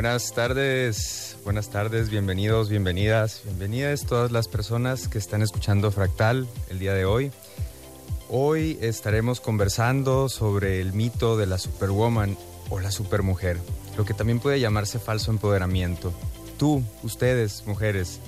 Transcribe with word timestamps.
Buenas 0.00 0.32
tardes, 0.32 1.36
buenas 1.44 1.68
tardes, 1.68 2.08
bienvenidos, 2.08 2.70
bienvenidas, 2.70 3.42
bienvenidas 3.44 4.06
todas 4.06 4.32
las 4.32 4.48
personas 4.48 5.08
que 5.08 5.18
están 5.18 5.42
escuchando 5.42 5.90
Fractal 5.90 6.48
el 6.70 6.78
día 6.78 6.94
de 6.94 7.04
hoy. 7.04 7.30
Hoy 8.30 8.78
estaremos 8.80 9.42
conversando 9.42 10.30
sobre 10.30 10.80
el 10.80 10.94
mito 10.94 11.36
de 11.36 11.46
la 11.46 11.58
superwoman 11.58 12.38
o 12.70 12.80
la 12.80 12.90
supermujer, 12.90 13.58
lo 13.98 14.06
que 14.06 14.14
también 14.14 14.40
puede 14.40 14.58
llamarse 14.58 14.98
falso 14.98 15.32
empoderamiento. 15.32 16.14
Tú, 16.58 16.82
ustedes, 17.02 17.64
mujeres, 17.66 18.20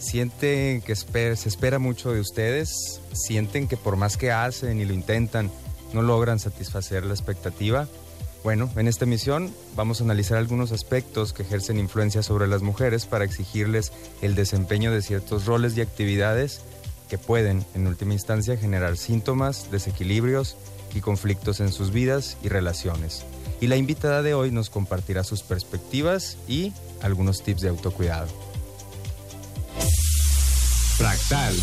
sienten 0.00 0.80
que 0.80 0.96
se 0.96 1.48
espera 1.48 1.78
mucho 1.78 2.12
de 2.12 2.18
ustedes, 2.18 3.00
sienten 3.12 3.68
que 3.68 3.76
por 3.76 3.94
más 3.94 4.16
que 4.16 4.32
hacen 4.32 4.80
y 4.80 4.84
lo 4.84 4.94
intentan, 4.94 5.48
no 5.92 6.02
logran 6.02 6.40
satisfacer 6.40 7.06
la 7.06 7.14
expectativa. 7.14 7.86
Bueno, 8.42 8.70
en 8.76 8.88
esta 8.88 9.04
emisión 9.04 9.54
vamos 9.76 10.00
a 10.00 10.04
analizar 10.04 10.38
algunos 10.38 10.72
aspectos 10.72 11.34
que 11.34 11.42
ejercen 11.42 11.78
influencia 11.78 12.22
sobre 12.22 12.46
las 12.46 12.62
mujeres 12.62 13.04
para 13.04 13.24
exigirles 13.24 13.92
el 14.22 14.34
desempeño 14.34 14.92
de 14.92 15.02
ciertos 15.02 15.44
roles 15.44 15.76
y 15.76 15.82
actividades 15.82 16.62
que 17.10 17.18
pueden, 17.18 17.66
en 17.74 17.86
última 17.86 18.14
instancia, 18.14 18.56
generar 18.56 18.96
síntomas, 18.96 19.70
desequilibrios 19.70 20.56
y 20.94 21.00
conflictos 21.00 21.60
en 21.60 21.70
sus 21.70 21.90
vidas 21.92 22.38
y 22.42 22.48
relaciones. 22.48 23.24
Y 23.60 23.66
la 23.66 23.76
invitada 23.76 24.22
de 24.22 24.32
hoy 24.32 24.50
nos 24.50 24.70
compartirá 24.70 25.22
sus 25.22 25.42
perspectivas 25.42 26.38
y 26.48 26.72
algunos 27.02 27.42
tips 27.42 27.60
de 27.60 27.68
autocuidado. 27.68 28.28
Fractal. 30.96 31.54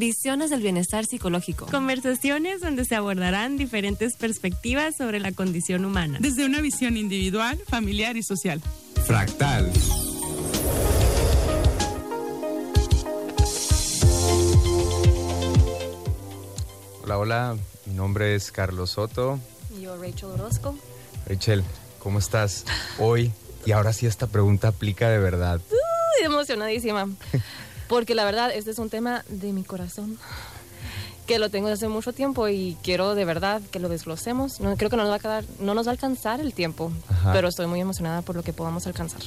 Visiones 0.00 0.48
del 0.48 0.62
bienestar 0.62 1.04
psicológico. 1.04 1.66
Conversaciones 1.66 2.62
donde 2.62 2.86
se 2.86 2.94
abordarán 2.94 3.58
diferentes 3.58 4.16
perspectivas 4.16 4.96
sobre 4.96 5.20
la 5.20 5.30
condición 5.30 5.84
humana. 5.84 6.16
Desde 6.22 6.46
una 6.46 6.62
visión 6.62 6.96
individual, 6.96 7.60
familiar 7.68 8.16
y 8.16 8.22
social. 8.22 8.62
Fractal. 9.04 9.70
Hola, 17.02 17.18
hola, 17.18 17.56
mi 17.84 17.92
nombre 17.92 18.34
es 18.34 18.50
Carlos 18.52 18.92
Soto. 18.92 19.38
Y 19.76 19.82
yo, 19.82 19.98
Rachel 19.98 20.30
Orozco. 20.30 20.78
Rachel, 21.26 21.62
¿cómo 21.98 22.20
estás 22.20 22.64
hoy? 22.98 23.32
Y 23.66 23.72
ahora 23.72 23.92
sí 23.92 24.06
esta 24.06 24.26
pregunta 24.26 24.68
aplica 24.68 25.10
de 25.10 25.18
verdad. 25.18 25.60
Uy, 25.70 26.24
emocionadísima. 26.24 27.06
Porque 27.90 28.14
la 28.14 28.24
verdad, 28.24 28.52
este 28.54 28.70
es 28.70 28.78
un 28.78 28.88
tema 28.88 29.24
de 29.28 29.52
mi 29.52 29.64
corazón. 29.64 30.16
Que 31.26 31.40
lo 31.40 31.50
tengo 31.50 31.68
desde 31.68 31.86
hace 31.86 31.92
mucho 31.92 32.12
tiempo 32.12 32.46
y 32.46 32.76
quiero 32.84 33.16
de 33.16 33.24
verdad 33.24 33.60
que 33.72 33.80
lo 33.80 33.88
desglosemos. 33.88 34.60
No, 34.60 34.76
creo 34.76 34.90
que 34.90 34.96
no 34.96 35.02
nos 35.02 35.10
va 35.10 35.16
a 35.16 35.18
quedar, 35.18 35.44
no 35.58 35.74
nos 35.74 35.88
va 35.88 35.90
a 35.90 35.94
alcanzar 35.94 36.40
el 36.40 36.54
tiempo, 36.54 36.92
Ajá. 37.08 37.32
pero 37.32 37.48
estoy 37.48 37.66
muy 37.66 37.80
emocionada 37.80 38.22
por 38.22 38.36
lo 38.36 38.44
que 38.44 38.52
podamos 38.52 38.86
alcanzar. 38.86 39.22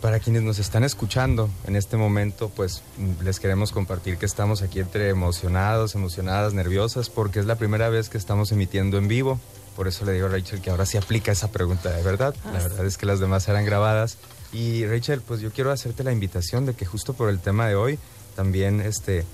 Para 0.00 0.20
quienes 0.20 0.42
nos 0.42 0.58
están 0.58 0.84
escuchando 0.84 1.50
en 1.66 1.76
este 1.76 1.98
momento, 1.98 2.48
pues 2.48 2.82
les 3.22 3.40
queremos 3.40 3.72
compartir 3.72 4.16
que 4.16 4.24
estamos 4.24 4.62
aquí 4.62 4.80
entre 4.80 5.10
emocionados, 5.10 5.94
emocionadas, 5.94 6.54
nerviosas, 6.54 7.10
porque 7.10 7.40
es 7.40 7.44
la 7.44 7.56
primera 7.56 7.90
vez 7.90 8.08
que 8.08 8.16
estamos 8.16 8.52
emitiendo 8.52 8.96
en 8.96 9.08
vivo. 9.08 9.38
Por 9.78 9.86
eso 9.86 10.04
le 10.04 10.10
digo 10.10 10.26
a 10.26 10.30
Rachel 10.30 10.60
que 10.60 10.70
ahora 10.70 10.84
sí 10.86 10.96
aplica 10.96 11.30
esa 11.30 11.52
pregunta 11.52 11.92
de 11.92 12.02
verdad. 12.02 12.34
La 12.52 12.58
Ah, 12.58 12.62
verdad 12.64 12.84
es 12.84 12.98
que 12.98 13.06
las 13.06 13.20
demás 13.20 13.46
eran 13.46 13.64
grabadas. 13.64 14.18
Y 14.52 14.84
Rachel, 14.84 15.20
pues 15.20 15.40
yo 15.40 15.52
quiero 15.52 15.70
hacerte 15.70 16.02
la 16.02 16.10
invitación 16.10 16.66
de 16.66 16.74
que 16.74 16.84
justo 16.84 17.14
por 17.14 17.28
el 17.28 17.38
tema 17.38 17.68
de 17.68 17.76
hoy 17.76 17.96
también 18.34 18.80
este 18.80 19.24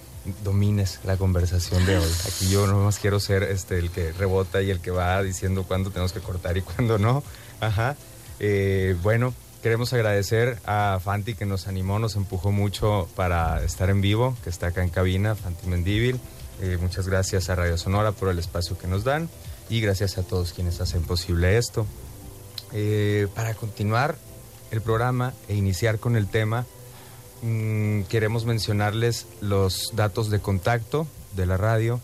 domines 0.43 1.01
la 1.05 1.17
conversación 1.17 1.87
de 1.87 1.97
hoy. 1.97 2.11
Aquí 2.29 2.51
yo 2.51 2.67
no 2.67 2.79
más 2.85 2.99
quiero 2.99 3.21
ser 3.21 3.43
este 3.45 3.79
el 3.79 3.91
que 3.91 4.13
rebota 4.13 4.61
y 4.61 4.71
el 4.71 4.81
que 4.81 4.91
va 4.91 5.23
diciendo 5.23 5.63
cuándo 5.65 5.89
tenemos 5.91 6.13
que 6.13 6.21
cortar 6.21 6.59
y 6.59 6.61
cuándo 6.61 6.99
no. 6.99 7.23
Ajá. 7.61 7.97
Eh, 8.39 8.97
bueno, 9.03 9.33
queremos 9.63 9.95
agradecer 9.95 10.59
a 10.67 11.01
Fanti 11.03 11.35
que 11.35 11.47
nos 11.47 11.69
animó, 11.69 11.99
nos 11.99 12.17
empujó 12.17 12.53
mucho 12.53 13.09
para 13.17 13.65
estar 13.65 13.89
en 13.89 14.03
vivo, 14.03 14.37
que 14.45 14.51
está 14.51 14.67
acá 14.67 14.83
en 14.83 14.91
cabina, 14.91 15.37
Fanti 15.37 15.69
Mendívil. 15.69 16.21
Eh, 16.61 16.77
muchas 16.83 17.09
gracias 17.09 17.49
a 17.49 17.55
Radio 17.55 17.79
Sonora 17.79 18.13
por 18.13 18.29
el 18.29 18.39
espacio 18.39 18.77
que 18.77 18.87
nos 18.89 19.05
dan 19.05 19.31
y 19.69 19.81
gracias 19.81 20.19
a 20.19 20.23
todos 20.23 20.53
quienes 20.53 20.81
hacen 20.81 21.03
posible 21.03 21.59
esto. 21.59 21.87
Eh, 22.73 23.29
para 23.35 23.55
continuar 23.55 24.17
el 24.71 24.81
programa 24.81 25.33
e 25.49 25.55
iniciar 25.55 25.99
con 25.99 26.17
el 26.17 26.27
tema, 26.27 26.67
mm, 27.43 28.03
queremos 28.03 28.45
mencionarles 28.45 29.27
los 29.41 29.93
datos 29.95 30.31
de 30.31 30.41
contacto 30.41 31.07
de 31.37 31.47
la 31.47 31.57
radio. 31.57 32.01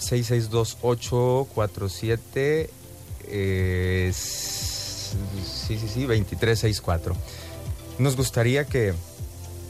6628-47... 0.00 2.70
Eh, 3.34 4.12
sí, 5.44 5.78
sí, 5.78 5.88
sí, 5.88 6.00
2364. 6.02 7.14
Nos 7.98 8.16
gustaría 8.16 8.64
que 8.64 8.94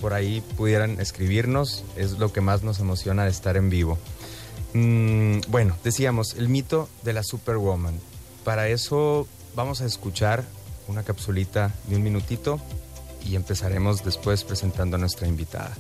por 0.01 0.15
ahí 0.15 0.43
pudieran 0.57 1.01
escribirnos, 1.01 1.85
es 1.97 2.19
lo 2.19 2.33
que 2.33 2.41
más 2.41 2.63
nos 2.63 2.81
emociona 2.81 3.25
de 3.25 3.31
estar 3.31 3.57
en 3.57 3.71
vivo. 3.71 3.99
Mm, 4.75 5.41
bueno, 5.49 5.77
decíamos, 5.85 6.35
el 6.35 6.49
mito 6.49 6.89
de 7.05 7.13
la 7.13 7.23
Superwoman. 7.23 7.99
Para 8.45 8.69
eso 8.69 9.29
vamos 9.55 9.81
a 9.81 9.87
escuchar 9.87 10.45
una 10.89 11.03
capsulita 11.03 11.73
de 11.87 11.97
un 11.97 12.03
minutito 12.03 12.61
y 13.25 13.37
empezaremos 13.37 14.05
después 14.05 14.45
presentando 14.45 14.97
a 14.97 14.99
nuestra 14.99 15.29
invitada. 15.29 15.77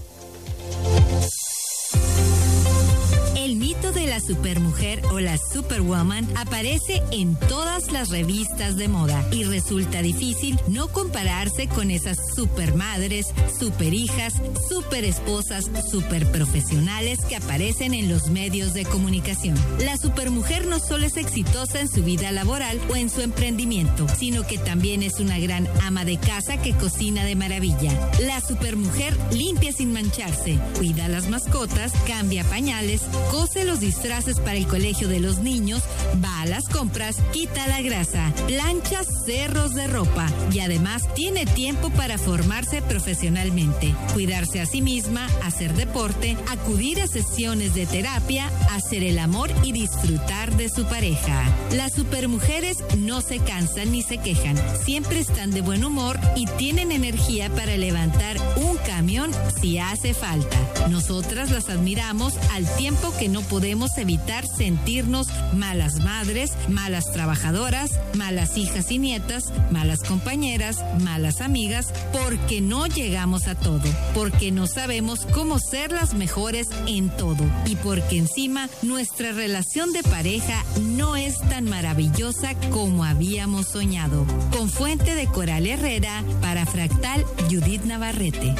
El 3.36 3.56
mito 3.56 3.92
de 3.92 4.01
la 4.12 4.20
supermujer 4.20 5.00
o 5.06 5.20
la 5.20 5.38
superwoman 5.38 6.28
aparece 6.36 7.02
en 7.12 7.34
todas 7.34 7.90
las 7.92 8.10
revistas 8.10 8.76
de 8.76 8.86
moda 8.86 9.26
y 9.32 9.44
resulta 9.44 10.02
difícil 10.02 10.60
no 10.68 10.88
compararse 10.88 11.66
con 11.66 11.90
esas 11.90 12.18
supermadres, 12.36 13.28
superhijas, 13.58 14.34
superesposas, 14.68 15.70
superprofesionales 15.90 17.24
que 17.24 17.36
aparecen 17.36 17.94
en 17.94 18.10
los 18.10 18.28
medios 18.28 18.74
de 18.74 18.84
comunicación. 18.84 19.56
La 19.78 19.96
supermujer 19.96 20.66
no 20.66 20.78
solo 20.78 21.06
es 21.06 21.16
exitosa 21.16 21.80
en 21.80 21.88
su 21.88 22.04
vida 22.04 22.32
laboral 22.32 22.78
o 22.90 22.96
en 22.96 23.08
su 23.08 23.22
emprendimiento, 23.22 24.06
sino 24.18 24.46
que 24.46 24.58
también 24.58 25.02
es 25.02 25.20
una 25.20 25.38
gran 25.38 25.66
ama 25.84 26.04
de 26.04 26.18
casa 26.18 26.60
que 26.60 26.74
cocina 26.74 27.24
de 27.24 27.34
maravilla. 27.34 28.10
La 28.20 28.42
supermujer 28.42 29.16
limpia 29.32 29.72
sin 29.72 29.94
mancharse, 29.94 30.58
cuida 30.76 31.08
las 31.08 31.30
mascotas, 31.30 31.92
cambia 32.06 32.44
pañales, 32.44 33.00
cose 33.30 33.64
los 33.64 33.80
disfraces 34.02 34.40
para 34.40 34.56
el 34.56 34.66
colegio 34.66 35.06
de 35.06 35.20
los 35.20 35.38
niños, 35.38 35.80
va 36.22 36.42
a 36.42 36.46
las 36.46 36.68
compras, 36.68 37.18
quita 37.32 37.68
la 37.68 37.80
grasa, 37.82 38.32
plancha 38.48 39.02
cerros 39.04 39.74
de 39.74 39.86
ropa 39.86 40.28
y 40.52 40.58
además 40.58 41.04
tiene 41.14 41.46
tiempo 41.46 41.88
para 41.90 42.18
formarse 42.18 42.82
profesionalmente, 42.82 43.94
cuidarse 44.12 44.60
a 44.60 44.66
sí 44.66 44.82
misma, 44.82 45.28
hacer 45.44 45.74
deporte, 45.74 46.36
acudir 46.50 47.00
a 47.00 47.06
sesiones 47.06 47.74
de 47.74 47.86
terapia, 47.86 48.50
hacer 48.72 49.04
el 49.04 49.20
amor 49.20 49.50
y 49.62 49.70
disfrutar 49.70 50.56
de 50.56 50.68
su 50.68 50.84
pareja. 50.86 51.44
Las 51.72 51.92
supermujeres 51.92 52.78
no 52.98 53.20
se 53.20 53.38
cansan 53.38 53.92
ni 53.92 54.02
se 54.02 54.18
quejan, 54.18 54.58
siempre 54.84 55.20
están 55.20 55.52
de 55.52 55.60
buen 55.60 55.84
humor 55.84 56.18
y 56.34 56.46
tienen 56.46 56.91
energía 56.91 57.50
para 57.50 57.76
levantar 57.76 58.36
un 58.56 58.78
camión 58.78 59.30
si 59.60 59.78
hace 59.78 60.12
falta. 60.12 60.58
Nosotras 60.91 61.52
las 61.52 61.68
admiramos 61.68 62.34
al 62.53 62.68
tiempo 62.77 63.15
que 63.16 63.28
no 63.28 63.42
podemos 63.42 63.91
evitar 63.98 64.47
sentirnos 64.47 65.28
malas 65.54 66.00
madres, 66.00 66.53
malas 66.68 67.12
trabajadoras, 67.12 67.91
malas 68.16 68.56
hijas 68.56 68.91
y 68.91 68.98
nietas, 68.98 69.53
malas 69.71 70.00
compañeras, 70.00 70.78
malas 71.00 71.41
amigas, 71.41 71.92
porque 72.12 72.60
no 72.60 72.86
llegamos 72.86 73.48
a 73.48 73.54
todo, 73.54 73.89
porque 74.15 74.50
no 74.50 74.66
sabemos 74.66 75.27
cómo 75.33 75.59
ser 75.59 75.92
las 75.92 76.15
mejores 76.15 76.68
en 76.86 77.10
todo 77.10 77.44
y 77.66 77.77
porque 77.77 78.18
encima 78.18 78.68
nuestra 78.83 79.33
relación 79.33 79.92
de 79.92 80.03
pareja 80.03 80.65
no 80.83 81.16
es 81.16 81.39
tan 81.48 81.65
maravillosa 81.65 82.54
como 82.71 83.04
habíamos 83.04 83.68
soñado. 83.68 84.27
Con 84.50 84.68
fuente 84.68 85.15
de 85.15 85.27
Coral 85.27 85.66
Herrera, 85.66 86.22
para 86.41 86.66
Fractal 86.66 87.24
Judith 87.50 87.84
Navarrete. 87.84 88.54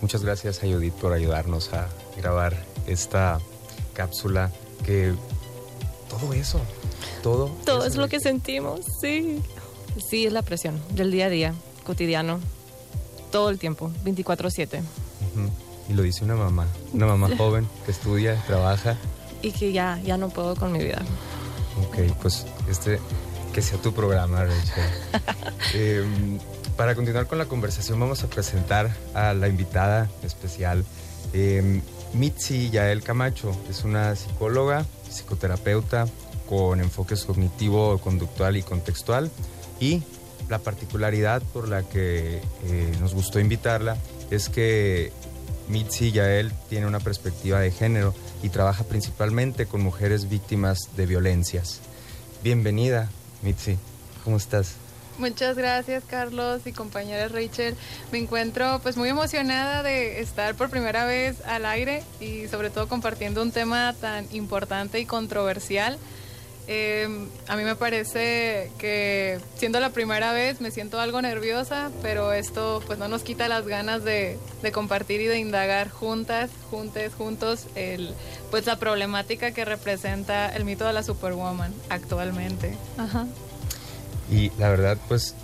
Muchas 0.00 0.24
gracias 0.24 0.62
a 0.62 0.66
Judith 0.66 0.94
por 0.94 1.12
ayudarnos 1.12 1.72
a 1.72 1.88
grabar 2.16 2.56
esta 2.86 3.38
cápsula 3.92 4.50
que 4.84 5.14
todo 6.08 6.32
eso, 6.32 6.60
todo. 7.22 7.50
Todo 7.64 7.86
es 7.86 7.96
lo 7.96 8.08
que 8.08 8.20
sentimos, 8.20 8.80
sí. 9.00 9.42
Sí, 10.08 10.26
es 10.26 10.32
la 10.32 10.42
presión 10.42 10.80
del 10.90 11.10
día 11.10 11.26
a 11.26 11.28
día, 11.30 11.54
cotidiano, 11.84 12.40
todo 13.30 13.50
el 13.50 13.58
tiempo, 13.58 13.90
24/7. 14.04 14.78
Ujú. 14.78 15.50
Y 15.88 15.94
lo 15.94 16.02
dice 16.02 16.24
una 16.24 16.36
mamá, 16.36 16.66
una 16.92 17.06
mamá 17.06 17.28
joven 17.38 17.68
que 17.84 17.90
estudia, 17.90 18.42
trabaja. 18.46 18.96
Y 19.42 19.52
que 19.52 19.72
ya, 19.72 20.00
ya 20.04 20.16
no 20.16 20.28
puedo 20.28 20.54
con 20.56 20.72
mi 20.72 20.78
vida. 20.78 21.02
Ok, 21.86 21.98
pues 22.22 22.46
este, 22.68 23.00
que 23.52 23.62
sea 23.62 23.78
tu 23.80 23.92
programa, 23.92 24.44
Rachel. 24.44 24.84
Em, 25.74 26.38
para 26.80 26.94
continuar 26.94 27.26
con 27.26 27.36
la 27.36 27.44
conversación 27.44 28.00
vamos 28.00 28.24
a 28.24 28.30
presentar 28.30 28.90
a 29.12 29.34
la 29.34 29.48
invitada 29.48 30.08
especial. 30.22 30.82
Eh, 31.34 31.82
Mitzi 32.14 32.70
Yael 32.70 33.02
Camacho 33.02 33.54
es 33.68 33.84
una 33.84 34.16
psicóloga, 34.16 34.86
psicoterapeuta 35.10 36.06
con 36.48 36.80
enfoques 36.80 37.26
cognitivo, 37.26 37.98
conductual 37.98 38.56
y 38.56 38.62
contextual 38.62 39.30
y 39.78 40.02
la 40.48 40.58
particularidad 40.58 41.42
por 41.52 41.68
la 41.68 41.82
que 41.82 42.36
eh, 42.38 42.96
nos 42.98 43.12
gustó 43.12 43.40
invitarla 43.40 43.98
es 44.30 44.48
que 44.48 45.12
Mitzi 45.68 46.12
Yael 46.12 46.50
tiene 46.70 46.86
una 46.86 47.00
perspectiva 47.00 47.60
de 47.60 47.72
género 47.72 48.14
y 48.42 48.48
trabaja 48.48 48.84
principalmente 48.84 49.66
con 49.66 49.82
mujeres 49.82 50.30
víctimas 50.30 50.96
de 50.96 51.04
violencias. 51.04 51.80
Bienvenida, 52.42 53.10
Mitzi. 53.42 53.76
¿Cómo 54.24 54.38
estás? 54.38 54.76
Muchas 55.20 55.54
gracias 55.54 56.02
Carlos 56.08 56.62
y 56.64 56.72
compañera 56.72 57.28
Rachel. 57.28 57.76
Me 58.10 58.16
encuentro 58.16 58.80
pues 58.82 58.96
muy 58.96 59.10
emocionada 59.10 59.82
de 59.82 60.20
estar 60.20 60.54
por 60.54 60.70
primera 60.70 61.04
vez 61.04 61.42
al 61.44 61.66
aire 61.66 62.02
y 62.20 62.48
sobre 62.48 62.70
todo 62.70 62.88
compartiendo 62.88 63.42
un 63.42 63.52
tema 63.52 63.94
tan 64.00 64.26
importante 64.32 64.98
y 64.98 65.04
controversial. 65.04 65.98
Eh, 66.68 67.06
a 67.48 67.56
mí 67.56 67.64
me 67.64 67.76
parece 67.76 68.70
que 68.78 69.38
siendo 69.56 69.78
la 69.78 69.90
primera 69.90 70.32
vez 70.32 70.62
me 70.62 70.70
siento 70.70 70.98
algo 70.98 71.20
nerviosa, 71.20 71.90
pero 72.00 72.32
esto 72.32 72.82
pues 72.86 72.98
no 72.98 73.06
nos 73.08 73.22
quita 73.22 73.46
las 73.46 73.66
ganas 73.66 74.02
de, 74.04 74.38
de 74.62 74.72
compartir 74.72 75.20
y 75.20 75.26
de 75.26 75.38
indagar 75.38 75.90
juntas, 75.90 76.48
juntes, 76.70 77.12
juntos, 77.12 77.66
el, 77.74 78.14
pues 78.50 78.64
la 78.64 78.76
problemática 78.76 79.50
que 79.50 79.66
representa 79.66 80.48
el 80.48 80.64
mito 80.64 80.86
de 80.86 80.94
la 80.94 81.02
Superwoman 81.02 81.74
actualmente. 81.90 82.74
Ajá. 82.96 83.26
Y 84.30 84.50
la 84.58 84.68
verdad, 84.68 84.98
pues 85.08 85.34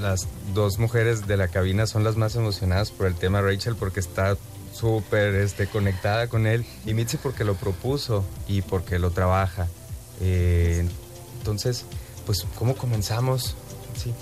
las 0.00 0.28
dos 0.54 0.78
mujeres 0.78 1.26
de 1.26 1.36
la 1.36 1.48
cabina 1.48 1.86
son 1.86 2.04
las 2.04 2.16
más 2.16 2.36
emocionadas 2.36 2.90
por 2.90 3.06
el 3.06 3.14
tema 3.14 3.40
Rachel 3.40 3.76
porque 3.76 4.00
está 4.00 4.36
súper 4.74 5.34
este, 5.36 5.66
conectada 5.66 6.28
con 6.28 6.46
él 6.46 6.66
y 6.84 6.92
Mitzi 6.92 7.16
porque 7.16 7.44
lo 7.44 7.54
propuso 7.54 8.24
y 8.46 8.62
porque 8.62 8.98
lo 8.98 9.10
trabaja. 9.10 9.68
Eh, 10.20 10.86
entonces, 11.38 11.84
pues, 12.26 12.46
¿cómo 12.58 12.76
comenzamos? 12.76 13.56
Sí. 13.96 14.12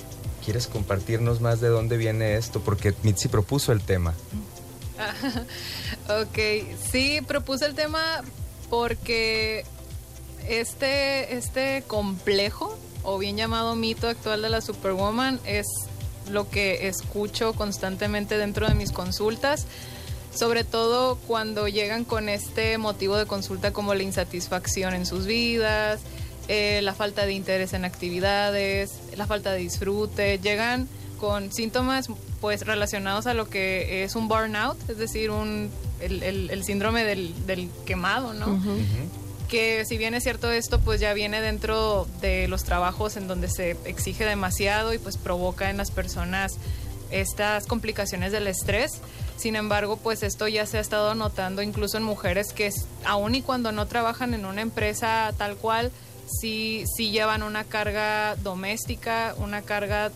¿Quieres 0.44 0.66
compartirnos 0.66 1.40
más 1.40 1.60
de 1.60 1.68
dónde 1.68 1.96
viene 1.96 2.36
esto? 2.36 2.60
Porque 2.60 2.94
Mitzi 3.02 3.28
propuso 3.28 3.72
el 3.72 3.80
tema. 3.80 4.14
ok, 6.08 6.38
sí, 6.92 7.20
propuse 7.26 7.66
el 7.66 7.74
tema 7.74 8.22
porque 8.70 9.64
este, 10.46 11.36
este 11.36 11.82
complejo 11.86 12.78
o 13.04 13.18
bien 13.18 13.36
llamado 13.36 13.76
mito 13.76 14.08
actual 14.08 14.42
de 14.42 14.50
la 14.50 14.60
Superwoman 14.60 15.38
es 15.44 15.66
lo 16.30 16.48
que 16.48 16.88
escucho 16.88 17.52
constantemente 17.52 18.38
dentro 18.38 18.66
de 18.66 18.74
mis 18.74 18.90
consultas, 18.90 19.66
sobre 20.34 20.64
todo 20.64 21.16
cuando 21.26 21.68
llegan 21.68 22.04
con 22.04 22.28
este 22.28 22.78
motivo 22.78 23.16
de 23.16 23.26
consulta 23.26 23.72
como 23.72 23.94
la 23.94 24.02
insatisfacción 24.02 24.94
en 24.94 25.06
sus 25.06 25.26
vidas, 25.26 26.00
eh, 26.48 26.80
la 26.82 26.94
falta 26.94 27.26
de 27.26 27.32
interés 27.32 27.72
en 27.72 27.84
actividades, 27.84 28.92
la 29.16 29.26
falta 29.26 29.52
de 29.52 29.58
disfrute, 29.58 30.38
llegan 30.38 30.88
con 31.20 31.52
síntomas 31.52 32.08
pues 32.40 32.66
relacionados 32.66 33.26
a 33.26 33.34
lo 33.34 33.48
que 33.48 34.04
es 34.04 34.16
un 34.16 34.28
burnout, 34.28 34.76
es 34.90 34.98
decir, 34.98 35.30
un, 35.30 35.70
el, 36.00 36.64
síndrome 36.64 37.04
del, 37.04 37.70
quemado, 37.86 38.34
¿no? 38.34 38.60
Que 39.48 39.84
si 39.84 39.98
bien 39.98 40.14
es 40.14 40.22
cierto 40.22 40.50
esto, 40.50 40.80
pues 40.80 41.00
ya 41.00 41.12
viene 41.12 41.40
dentro 41.40 42.06
de 42.20 42.48
los 42.48 42.64
trabajos 42.64 43.16
en 43.16 43.28
donde 43.28 43.48
se 43.48 43.76
exige 43.84 44.24
demasiado 44.24 44.92
y 44.92 44.98
pues 44.98 45.16
provoca 45.16 45.70
en 45.70 45.76
las 45.76 45.90
personas 45.90 46.52
estas 47.10 47.66
complicaciones 47.66 48.32
del 48.32 48.46
estrés. 48.46 49.00
Sin 49.36 49.56
embargo, 49.56 49.96
pues 49.96 50.22
esto 50.22 50.48
ya 50.48 50.66
se 50.66 50.78
ha 50.78 50.80
estado 50.80 51.14
notando 51.14 51.62
incluso 51.62 51.96
en 51.96 52.02
mujeres 52.02 52.52
que 52.52 52.70
aun 53.04 53.34
y 53.34 53.42
cuando 53.42 53.72
no 53.72 53.86
trabajan 53.86 54.34
en 54.34 54.46
una 54.46 54.62
empresa 54.62 55.32
tal 55.36 55.56
cual, 55.56 55.90
sí, 56.26 56.84
sí 56.96 57.10
llevan 57.10 57.42
una 57.42 57.64
carga 57.64 58.36
doméstica, 58.36 59.34
una 59.38 59.62
carga 59.62 60.10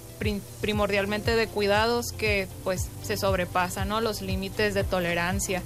primordialmente 0.60 1.36
de 1.36 1.46
cuidados 1.46 2.12
que 2.12 2.48
pues 2.64 2.88
se 3.02 3.16
sobrepasa, 3.16 3.84
¿no? 3.84 4.00
Los 4.00 4.22
límites 4.22 4.74
de 4.74 4.84
tolerancia. 4.84 5.62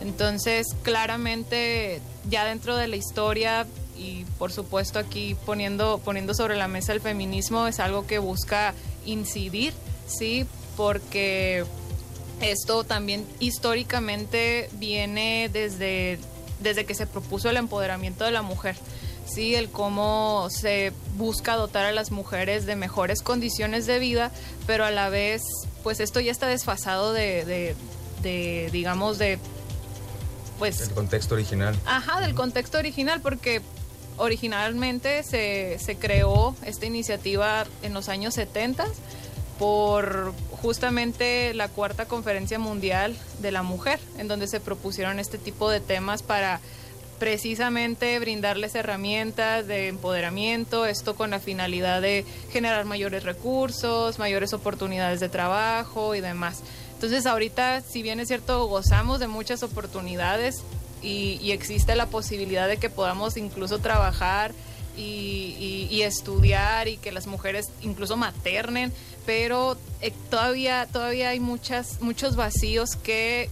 Entonces, 0.00 0.66
claramente, 0.82 2.00
ya 2.28 2.44
dentro 2.44 2.76
de 2.76 2.88
la 2.88 2.96
historia 2.96 3.66
y 3.98 4.24
por 4.38 4.52
supuesto 4.52 4.98
aquí 4.98 5.36
poniendo, 5.46 5.98
poniendo 6.04 6.34
sobre 6.34 6.56
la 6.56 6.68
mesa 6.68 6.92
el 6.92 7.00
feminismo 7.00 7.66
es 7.66 7.80
algo 7.80 8.06
que 8.06 8.18
busca 8.18 8.74
incidir, 9.06 9.72
¿sí? 10.06 10.46
Porque 10.76 11.64
esto 12.40 12.84
también 12.84 13.26
históricamente 13.40 14.68
viene 14.74 15.48
desde, 15.50 16.18
desde 16.60 16.84
que 16.84 16.94
se 16.94 17.06
propuso 17.06 17.48
el 17.48 17.56
empoderamiento 17.56 18.24
de 18.24 18.32
la 18.32 18.42
mujer. 18.42 18.76
Sí, 19.26 19.54
el 19.54 19.70
cómo 19.70 20.48
se 20.50 20.92
busca 21.16 21.56
dotar 21.56 21.84
a 21.86 21.92
las 21.92 22.12
mujeres 22.12 22.64
de 22.64 22.76
mejores 22.76 23.22
condiciones 23.22 23.86
de 23.86 23.98
vida, 23.98 24.30
pero 24.66 24.84
a 24.84 24.92
la 24.92 25.08
vez, 25.08 25.42
pues 25.82 25.98
esto 25.98 26.20
ya 26.20 26.30
está 26.30 26.46
desfasado 26.46 27.12
de, 27.12 27.74
de 28.22 28.70
digamos, 28.70 29.18
de 29.18 29.38
pues... 30.58 30.80
El 30.80 30.90
contexto 30.90 31.34
original. 31.34 31.74
Ajá, 31.86 32.20
del 32.20 32.34
contexto 32.34 32.78
original, 32.78 33.20
porque 33.20 33.62
originalmente 34.16 35.22
se, 35.22 35.78
se 35.78 35.96
creó 35.96 36.54
esta 36.64 36.86
iniciativa 36.86 37.66
en 37.82 37.94
los 37.94 38.08
años 38.08 38.34
70 38.34 38.86
por 39.58 40.34
justamente 40.50 41.54
la 41.54 41.68
cuarta 41.68 42.06
conferencia 42.06 42.58
mundial 42.58 43.16
de 43.40 43.52
la 43.52 43.62
mujer, 43.62 43.98
en 44.18 44.28
donde 44.28 44.46
se 44.46 44.60
propusieron 44.60 45.18
este 45.18 45.38
tipo 45.38 45.70
de 45.70 45.80
temas 45.80 46.22
para 46.22 46.60
precisamente 47.18 48.18
brindarles 48.18 48.74
herramientas 48.74 49.66
de 49.66 49.88
empoderamiento, 49.88 50.84
esto 50.84 51.16
con 51.16 51.30
la 51.30 51.40
finalidad 51.40 52.02
de 52.02 52.26
generar 52.50 52.84
mayores 52.84 53.24
recursos, 53.24 54.18
mayores 54.18 54.52
oportunidades 54.52 55.20
de 55.20 55.30
trabajo 55.30 56.14
y 56.14 56.20
demás. 56.20 56.62
Entonces 56.96 57.26
ahorita, 57.26 57.82
si 57.82 58.00
bien 58.00 58.20
es 58.20 58.28
cierto, 58.28 58.66
gozamos 58.68 59.20
de 59.20 59.28
muchas 59.28 59.62
oportunidades 59.62 60.62
y, 61.02 61.50
existe 61.52 61.94
la 61.94 62.06
posibilidad 62.06 62.66
de 62.66 62.78
que 62.78 62.88
podamos 62.88 63.36
incluso 63.36 63.80
trabajar 63.80 64.52
y, 64.96 66.00
estudiar 66.00 66.88
y 66.88 66.96
que 66.96 67.12
las 67.12 67.26
mujeres 67.26 67.66
incluso 67.82 68.16
maternen, 68.16 68.94
pero 69.26 69.76
eh, 70.00 70.10
todavía, 70.30 70.88
todavía 70.90 71.28
hay 71.28 71.40
muchas, 71.40 72.00
muchos 72.00 72.34
vacíos 72.34 72.96
que, 72.96 73.50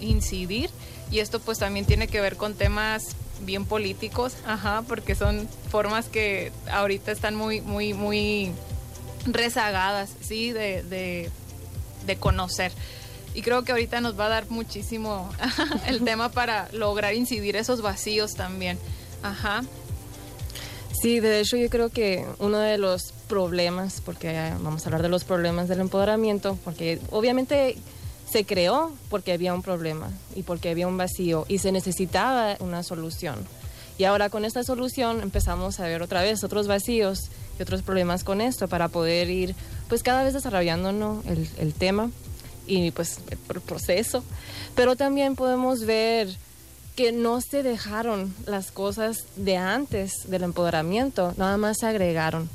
incidir 0.00 0.70
y 1.10 1.18
esto 1.18 1.40
pues 1.40 1.58
también 1.58 1.84
tiene 1.84 2.08
que 2.08 2.22
ver 2.22 2.36
con 2.36 2.54
temas 2.54 3.16
bien 3.42 3.66
políticos, 3.66 4.32
ajá, 4.46 4.82
porque 4.88 5.14
son 5.14 5.46
formas 5.70 6.06
que 6.06 6.52
ahorita 6.72 7.12
están 7.12 7.34
muy, 7.36 7.60
muy, 7.60 7.92
muy 7.92 8.52
rezagadas, 9.26 10.10
sí, 10.22 10.52
de 10.52 10.82
de 10.84 11.30
conocer. 12.14 12.70
Y 13.34 13.42
creo 13.42 13.64
que 13.64 13.72
ahorita 13.72 14.00
nos 14.00 14.18
va 14.18 14.26
a 14.26 14.28
dar 14.28 14.50
muchísimo 14.50 15.28
el 15.88 16.04
tema 16.04 16.30
para 16.30 16.68
lograr 16.72 17.14
incidir 17.14 17.56
esos 17.56 17.82
vacíos 17.82 18.34
también. 18.34 18.78
Ajá. 19.24 19.64
Sí, 21.02 21.18
de 21.20 21.40
hecho 21.40 21.56
yo 21.56 21.68
creo 21.68 21.90
que 21.90 22.24
uno 22.38 22.58
de 22.58 22.78
los 22.78 23.12
problemas, 23.28 24.00
porque 24.00 24.52
vamos 24.62 24.82
a 24.82 24.86
hablar 24.86 25.02
de 25.02 25.08
los 25.08 25.24
problemas 25.24 25.68
del 25.68 25.80
empoderamiento, 25.80 26.56
porque 26.64 27.00
obviamente 27.10 27.76
se 28.30 28.44
creó 28.44 28.92
porque 29.10 29.32
había 29.32 29.54
un 29.54 29.62
problema 29.62 30.10
y 30.34 30.42
porque 30.42 30.70
había 30.70 30.88
un 30.88 30.96
vacío 30.96 31.44
y 31.48 31.58
se 31.58 31.72
necesitaba 31.72 32.56
una 32.60 32.82
solución. 32.82 33.36
Y 33.98 34.04
ahora 34.04 34.28
con 34.28 34.44
esta 34.44 34.62
solución 34.62 35.22
empezamos 35.22 35.80
a 35.80 35.84
ver 35.84 36.02
otra 36.02 36.22
vez 36.22 36.44
otros 36.44 36.66
vacíos 36.66 37.30
y 37.58 37.62
otros 37.62 37.82
problemas 37.82 38.24
con 38.24 38.40
esto 38.40 38.68
para 38.68 38.88
poder 38.88 39.30
ir 39.30 39.54
pues 39.88 40.02
cada 40.02 40.24
vez 40.24 40.34
desarrollándonos 40.34 41.24
el, 41.26 41.74
tema 41.74 42.10
y 42.66 42.90
pues 42.90 43.18
el 43.30 43.60
proceso. 43.60 44.24
Pero 44.74 44.96
también 44.96 45.36
podemos 45.36 45.84
ver 45.84 46.28
que 46.96 47.12
no 47.12 47.40
se 47.40 47.62
dejaron 47.62 48.34
las 48.46 48.70
cosas 48.70 49.24
de 49.36 49.56
antes 49.56 50.30
del 50.30 50.42
empoderamiento, 50.42 51.34
nada 51.36 51.56
más 51.56 51.78
se 51.78 51.86
agregaron. 51.86 52.48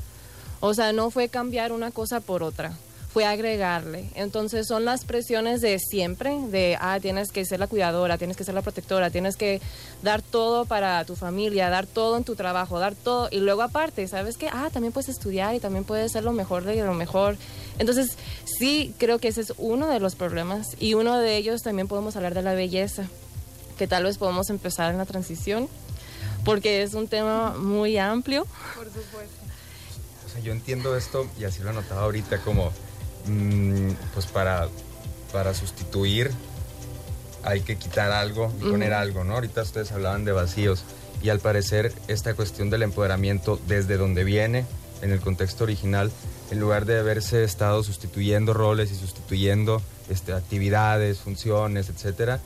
O 0.60 0.74
sea, 0.74 0.94
no 0.94 1.10
fue 1.10 1.30
cambiar 1.30 1.72
una 1.72 1.92
cosa 1.92 2.20
por 2.20 2.44
otra 2.44 2.74
fue 3.14 3.26
agregarle. 3.26 4.10
Entonces 4.16 4.68
son 4.68 4.86
las 4.86 5.04
presiones 5.04 5.60
de 5.60 5.80
siempre, 5.80 6.38
de, 6.48 6.78
ah, 6.80 7.00
tienes 7.02 7.32
que 7.32 7.44
ser 7.44 7.60
la 7.60 7.68
cuidadora, 7.68 8.18
tienes 8.18 8.38
que 8.38 8.46
ser 8.46 8.54
la 8.54 8.62
protectora, 8.62 9.10
tienes 9.10 9.36
que 9.36 9.62
dar 10.02 10.22
todo 10.22 10.66
para 10.66 11.04
tu 11.04 11.16
familia, 11.16 11.70
dar 11.70 11.88
todo 11.88 12.16
en 12.16 12.24
tu 12.24 12.36
trabajo, 12.36 12.80
dar 12.80 12.96
todo. 12.96 13.28
Y 13.30 13.40
luego 13.40 13.64
aparte, 13.64 14.08
¿sabes 14.08 14.38
qué? 14.38 14.48
Ah, 14.48 14.70
también 14.72 14.94
puedes 14.94 15.10
estudiar 15.10 15.56
y 15.56 15.60
también 15.60 15.84
puedes 15.84 16.14
ser 16.14 16.24
lo 16.24 16.32
mejor 16.32 16.64
de 16.64 16.82
lo 16.84 16.94
mejor. 16.94 17.38
Entonces 17.80 18.16
sí, 18.46 18.94
creo 18.98 19.20
que 19.20 19.28
ese 19.28 19.42
es 19.42 19.54
uno 19.58 19.88
de 19.88 20.00
los 20.00 20.16
problemas. 20.16 20.70
Y 20.80 20.94
uno 20.94 21.18
de 21.18 21.36
ellos 21.36 21.64
también 21.64 21.90
podemos 21.90 22.16
hablar 22.16 22.34
de 22.34 22.44
la 22.44 22.54
belleza, 22.54 23.06
que 23.78 23.88
tal 23.88 24.06
vez 24.06 24.18
podemos 24.18 24.50
empezar 24.50 24.90
en 24.92 24.98
la 24.98 25.06
transición, 25.06 25.68
porque 26.46 26.82
es 26.82 26.94
un 26.94 27.10
tema 27.10 27.58
muy 27.58 27.98
amplio. 27.98 28.48
Por 28.76 28.86
supuesto. 28.86 29.36
o 30.26 30.30
sea, 30.30 30.42
yo 30.42 30.54
entiendo 30.54 30.96
esto 30.96 31.28
y 31.38 31.44
así 31.44 31.62
lo 31.62 31.72
anotaba 31.72 32.04
ahorita 32.04 32.42
como, 32.42 32.72
pues 34.14 34.26
para, 34.28 34.68
para 35.32 35.54
sustituir 35.54 36.32
hay 37.44 37.62
que 37.62 37.78
quitar 37.78 38.12
algo 38.12 38.52
y 38.60 38.70
poner 38.70 38.94
algo, 38.94 39.24
¿no? 39.24 39.36
Ahorita 39.36 39.62
ustedes 39.62 39.92
hablaban 39.92 40.26
de 40.26 40.32
vacíos 40.32 40.84
y 41.24 41.30
al 41.30 41.40
parecer 41.40 41.94
esta 42.08 42.34
cuestión 42.34 42.70
del 42.70 42.84
empoderamiento 42.84 43.60
desde 43.68 43.98
donde 43.98 44.24
viene, 44.24 44.66
en 45.02 45.12
el 45.12 45.20
contexto 45.20 45.64
original, 45.64 46.12
en 46.52 46.60
lugar 46.60 46.86
de 46.86 47.00
haberse 47.00 47.44
estado 47.44 47.84
sustituyendo 47.84 48.54
roles 48.54 48.92
y 48.92 48.96
sustituyendo 48.96 49.82
este, 50.10 50.34
actividades, 50.34 51.20
funciones, 51.20 51.90
etcétera, 51.90 52.40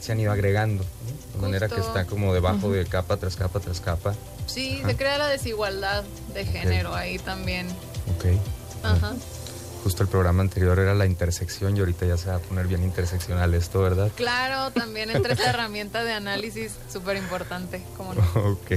se 0.00 0.12
han 0.12 0.20
ido 0.20 0.30
agregando, 0.30 0.84
¿no? 0.84 1.40
de 1.40 1.42
manera 1.42 1.68
que 1.68 1.80
está 1.80 2.04
como 2.04 2.32
debajo 2.32 2.70
de 2.70 2.86
capa 2.86 3.16
tras 3.16 3.36
capa 3.36 3.58
tras 3.58 3.80
capa. 3.80 4.14
Sí, 4.46 4.78
Ajá. 4.78 4.88
se 4.90 4.96
crea 4.96 5.18
la 5.18 5.26
desigualdad 5.26 6.04
de 6.34 6.44
género 6.44 6.94
ahí 6.94 7.18
también. 7.18 7.66
Ok. 8.16 8.26
Ajá. 8.84 9.14
Justo 9.84 10.02
el 10.02 10.08
programa 10.08 10.42
anterior 10.42 10.78
era 10.78 10.94
la 10.94 11.06
intersección 11.06 11.76
y 11.76 11.80
ahorita 11.80 12.04
ya 12.06 12.16
se 12.16 12.28
va 12.28 12.36
a 12.36 12.38
poner 12.40 12.66
bien 12.66 12.82
interseccional 12.82 13.54
esto, 13.54 13.80
¿verdad? 13.80 14.10
Claro, 14.16 14.70
también 14.72 15.10
entre 15.10 15.32
esta 15.34 15.50
herramienta 15.50 16.02
de 16.04 16.12
análisis 16.12 16.72
súper 16.92 17.16
importante, 17.16 17.82
como 17.96 18.14
no. 18.14 18.22
Ok. 18.34 18.70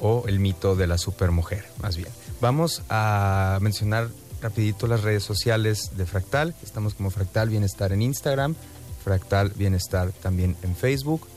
o 0.00 0.24
el 0.26 0.40
mito 0.40 0.74
de 0.74 0.88
la 0.88 0.98
supermujer, 0.98 1.64
más 1.80 1.96
bien. 1.96 2.10
Vamos 2.40 2.82
a 2.88 3.58
mencionar 3.60 4.08
rapidito 4.40 4.88
las 4.88 5.04
redes 5.04 5.22
sociales 5.22 5.92
de 5.96 6.06
Fractal. 6.06 6.56
Estamos 6.64 6.94
como 6.94 7.10
Fractal 7.10 7.50
Bienestar 7.50 7.92
en 7.92 8.02
Instagram, 8.02 8.56
Fractal 9.04 9.52
Bienestar 9.54 10.10
también 10.10 10.56
en 10.64 10.74
Facebook. 10.74 11.28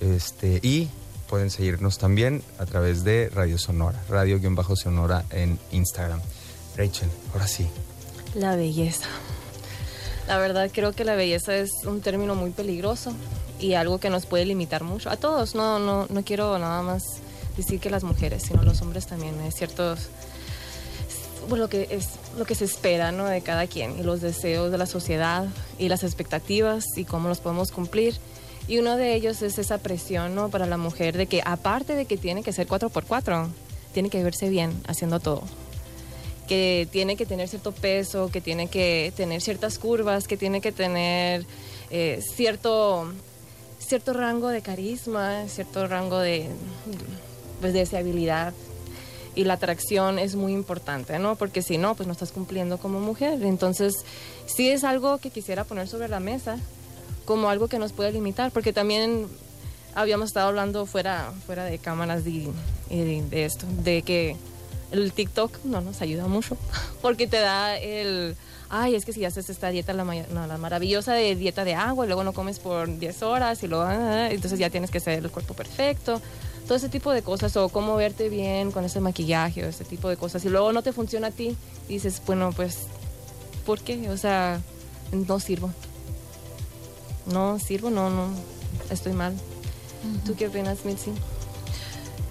Este, 0.00 0.60
y 0.62 0.88
pueden 1.32 1.48
seguirnos 1.48 1.96
también 1.96 2.42
a 2.58 2.66
través 2.66 3.04
de 3.04 3.30
Radio 3.30 3.56
Sonora, 3.56 3.98
Radio-Sonora 4.10 5.24
en 5.30 5.58
Instagram. 5.70 6.20
Rachel, 6.76 7.08
ahora 7.32 7.46
sí. 7.46 7.66
La 8.34 8.54
belleza. 8.54 9.06
La 10.28 10.36
verdad 10.36 10.68
creo 10.70 10.92
que 10.92 11.06
la 11.06 11.14
belleza 11.14 11.56
es 11.56 11.70
un 11.86 12.02
término 12.02 12.34
muy 12.34 12.50
peligroso 12.50 13.14
y 13.58 13.72
algo 13.72 13.96
que 13.96 14.10
nos 14.10 14.26
puede 14.26 14.44
limitar 14.44 14.84
mucho. 14.84 15.08
A 15.08 15.16
todos, 15.16 15.54
no, 15.54 15.78
no, 15.78 16.06
no 16.10 16.22
quiero 16.22 16.58
nada 16.58 16.82
más 16.82 17.02
decir 17.56 17.80
que 17.80 17.88
las 17.88 18.04
mujeres, 18.04 18.42
sino 18.42 18.62
los 18.62 18.82
hombres 18.82 19.06
también. 19.06 19.40
Hay 19.40 19.52
ciertos 19.52 20.10
bueno, 21.48 21.64
lo 21.64 21.70
que 21.70 21.88
es 21.90 22.10
lo 22.36 22.44
que 22.44 22.54
se 22.54 22.66
espera 22.66 23.10
¿no? 23.10 23.24
de 23.24 23.40
cada 23.40 23.66
quien 23.66 23.98
y 23.98 24.02
los 24.02 24.20
deseos 24.20 24.70
de 24.70 24.76
la 24.76 24.84
sociedad 24.84 25.46
y 25.78 25.88
las 25.88 26.04
expectativas 26.04 26.84
y 26.94 27.06
cómo 27.06 27.30
los 27.30 27.40
podemos 27.40 27.72
cumplir. 27.72 28.16
Y 28.68 28.78
uno 28.78 28.96
de 28.96 29.14
ellos 29.14 29.42
es 29.42 29.58
esa 29.58 29.78
presión 29.78 30.34
¿no? 30.34 30.48
para 30.48 30.66
la 30.66 30.76
mujer 30.76 31.16
de 31.16 31.26
que 31.26 31.42
aparte 31.44 31.94
de 31.94 32.04
que 32.04 32.16
tiene 32.16 32.42
que 32.42 32.52
ser 32.52 32.68
4x4, 32.68 33.48
tiene 33.92 34.08
que 34.08 34.22
verse 34.22 34.48
bien 34.48 34.72
haciendo 34.86 35.20
todo 35.20 35.42
que 36.48 36.88
tiene 36.90 37.16
que 37.16 37.24
tener 37.24 37.48
cierto 37.48 37.72
peso, 37.72 38.28
que 38.30 38.40
tiene 38.40 38.68
que 38.68 39.12
tener 39.16 39.40
ciertas 39.40 39.78
curvas, 39.78 40.28
que 40.28 40.36
tiene 40.36 40.60
que 40.60 40.72
tener 40.72 41.46
eh, 41.90 42.22
cierto, 42.34 43.12
cierto 43.78 44.12
rango 44.12 44.48
de 44.48 44.60
carisma, 44.60 45.48
cierto 45.48 45.86
rango 45.86 46.18
de, 46.18 46.48
pues, 47.60 47.72
deseabilidad. 47.72 48.52
Y 49.34 49.44
la 49.44 49.54
atracción 49.54 50.18
es 50.18 50.34
muy 50.34 50.52
importante, 50.52 51.18
¿no? 51.18 51.36
Porque 51.36 51.62
si 51.62 51.78
no, 51.78 51.94
pues 51.94 52.06
no 52.06 52.12
estás 52.12 52.32
cumpliendo 52.32 52.76
como 52.76 53.00
mujer. 53.00 53.42
Entonces, 53.42 53.94
sí 54.44 54.68
es 54.68 54.84
algo 54.84 55.16
que 55.18 55.30
quisiera 55.30 55.64
poner 55.64 55.88
sobre 55.88 56.08
la 56.08 56.20
mesa 56.20 56.58
como 57.24 57.48
algo 57.48 57.68
que 57.68 57.78
nos 57.78 57.92
puede 57.92 58.12
limitar, 58.12 58.50
porque 58.50 58.72
también 58.72 59.28
habíamos 59.94 60.28
estado 60.28 60.48
hablando 60.48 60.86
fuera, 60.86 61.32
fuera 61.46 61.64
de 61.64 61.78
cámaras 61.78 62.24
de, 62.24 62.50
de, 62.88 63.44
esto, 63.44 63.66
de 63.82 64.02
que 64.02 64.36
el 64.90 65.12
TikTok 65.12 65.64
no 65.64 65.80
nos 65.80 66.00
ayuda 66.02 66.26
mucho 66.26 66.56
porque 67.02 67.26
te 67.26 67.38
da 67.38 67.76
el 67.78 68.36
ay 68.68 68.94
es 68.94 69.04
que 69.04 69.12
si 69.12 69.24
haces 69.24 69.50
esta 69.50 69.68
dieta 69.68 69.92
la, 69.92 70.04
no, 70.04 70.46
la 70.46 70.58
maravillosa 70.58 71.12
de 71.14 71.34
dieta 71.36 71.64
de 71.64 71.74
agua 71.74 72.04
y 72.04 72.08
luego 72.08 72.24
no 72.24 72.32
comes 72.32 72.58
por 72.58 72.98
10 72.98 73.22
horas 73.22 73.62
y 73.62 73.68
luego 73.68 73.84
ah, 73.84 74.30
entonces 74.30 74.58
ya 74.58 74.70
tienes 74.70 74.90
que 74.90 75.00
ser 75.00 75.18
el 75.18 75.30
cuerpo 75.30 75.54
perfecto 75.54 76.20
todo 76.66 76.76
ese 76.76 76.88
tipo 76.88 77.10
de 77.10 77.22
cosas 77.22 77.56
o 77.56 77.68
cómo 77.68 77.96
verte 77.96 78.28
bien 78.28 78.70
con 78.70 78.84
ese 78.84 79.00
maquillaje 79.00 79.64
o 79.64 79.68
ese 79.68 79.84
tipo 79.84 80.08
de 80.08 80.16
cosas 80.16 80.44
y 80.44 80.48
luego 80.48 80.72
no 80.72 80.82
te 80.82 80.92
funciona 80.92 81.28
a 81.28 81.30
ti 81.30 81.56
dices 81.88 82.22
bueno 82.26 82.52
pues 82.52 82.78
¿por 83.66 83.80
qué? 83.80 84.08
o 84.08 84.16
sea 84.16 84.60
no 85.12 85.38
sirvo 85.38 85.70
no 87.26 87.58
sirvo 87.58 87.90
no 87.90 88.10
no 88.10 88.28
estoy 88.90 89.12
mal. 89.12 89.34
¿tú 90.26 90.34
qué 90.34 90.48
opinas 90.48 90.84
Mitzi? 90.84 91.12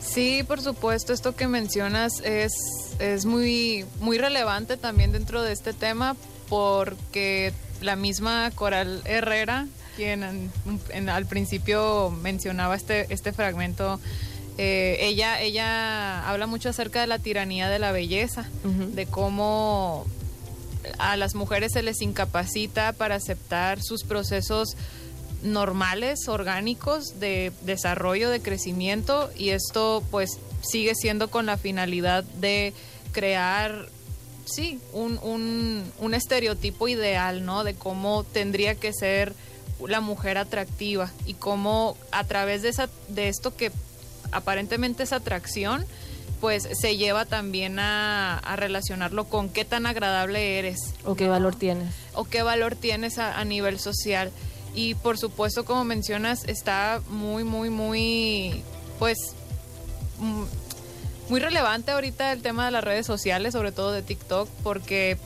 Sí, 0.01 0.43
por 0.43 0.62
supuesto, 0.62 1.13
esto 1.13 1.36
que 1.36 1.48
mencionas 1.48 2.19
es, 2.24 2.51
es 3.00 3.25
muy, 3.25 3.86
muy 4.01 4.17
relevante 4.17 4.75
también 4.75 5.12
dentro 5.13 5.41
de 5.41 5.53
este 5.53 5.71
tema 5.74 6.15
porque 6.50 7.53
la 7.81 7.95
misma 7.95 8.51
Coral 8.53 9.01
Herrera, 9.05 9.67
quien 9.95 10.24
en- 10.24 10.51
en- 10.89 11.07
al 11.10 11.25
principio 11.27 12.10
mencionaba 12.10 12.75
este, 12.75 13.05
este 13.13 13.31
fragmento, 13.31 14.00
eh, 14.57 14.98
ella, 15.00 15.39
ella 15.39 16.27
habla 16.29 16.45
mucho 16.45 16.67
acerca 16.69 17.00
de 17.00 17.07
la 17.07 17.19
tiranía 17.19 17.69
de 17.69 17.79
la 17.79 17.93
belleza, 17.93 18.45
de 18.65 19.05
cómo 19.05 20.05
a 20.97 21.17
las 21.17 21.35
mujeres 21.35 21.73
se 21.73 21.83
les 21.83 22.01
incapacita 22.01 22.93
para 22.93 23.15
aceptar 23.15 23.81
sus 23.81 24.03
procesos 24.03 24.75
normales, 25.43 26.27
orgánicos 26.27 27.19
de 27.19 27.51
desarrollo, 27.61 28.29
de 28.29 28.41
crecimiento 28.41 29.31
y 29.35 29.50
esto 29.50 30.03
pues 30.11 30.39
sigue 30.61 30.93
siendo 30.95 31.29
con 31.29 31.45
la 31.45 31.57
finalidad 31.57 32.23
de 32.23 32.73
crear, 33.11 33.88
sí, 34.45 34.79
un, 34.93 35.19
un, 35.23 35.91
un 36.00 36.13
estereotipo 36.13 36.88
ideal, 36.88 37.45
¿no? 37.45 37.63
De 37.63 37.73
cómo 37.73 38.23
tendría 38.23 38.75
que 38.75 38.93
ser 38.93 39.33
la 39.88 40.01
mujer 40.01 40.38
atractiva 40.38 41.11
y 41.25 41.33
cómo 41.33 41.97
a 42.11 42.23
través 42.23 42.61
de, 42.61 42.69
esa, 42.69 42.89
de 43.07 43.29
esto 43.29 43.55
que 43.55 43.71
aparentemente 44.31 45.03
es 45.03 45.13
atracción, 45.13 45.85
pues 46.41 46.67
se 46.74 46.98
lleva 46.98 47.25
también 47.25 47.79
a, 47.79 48.39
a 48.39 48.55
relacionarlo 48.55 49.25
con 49.25 49.48
qué 49.48 49.63
tan 49.63 49.86
agradable 49.86 50.57
eres 50.57 50.79
¿o 51.05 51.15
qué 51.15 51.29
valor 51.29 51.55
tienes? 51.55 51.93
o 52.13 52.25
qué 52.25 52.41
valor 52.41 52.75
tienes 52.75 53.19
a, 53.19 53.39
a 53.39 53.45
nivel 53.45 53.79
social. 53.79 54.31
Y 54.74 54.95
por 54.95 55.17
supuesto, 55.17 55.65
como 55.65 55.83
mencionas, 55.83 56.45
está 56.45 57.01
muy, 57.10 57.43
muy, 57.43 57.69
muy, 57.69 58.63
pues, 59.00 59.17
mm, 60.19 60.43
muy 61.29 61.39
relevante 61.39 61.91
ahorita 61.91 62.31
el 62.31 62.41
tema 62.41 62.65
de 62.65 62.71
las 62.71 62.83
redes 62.83 63.05
sociales, 63.05 63.53
sobre 63.53 63.71
todo 63.71 63.91
de 63.91 64.01
TikTok, 64.01 64.50
porque 64.63 65.17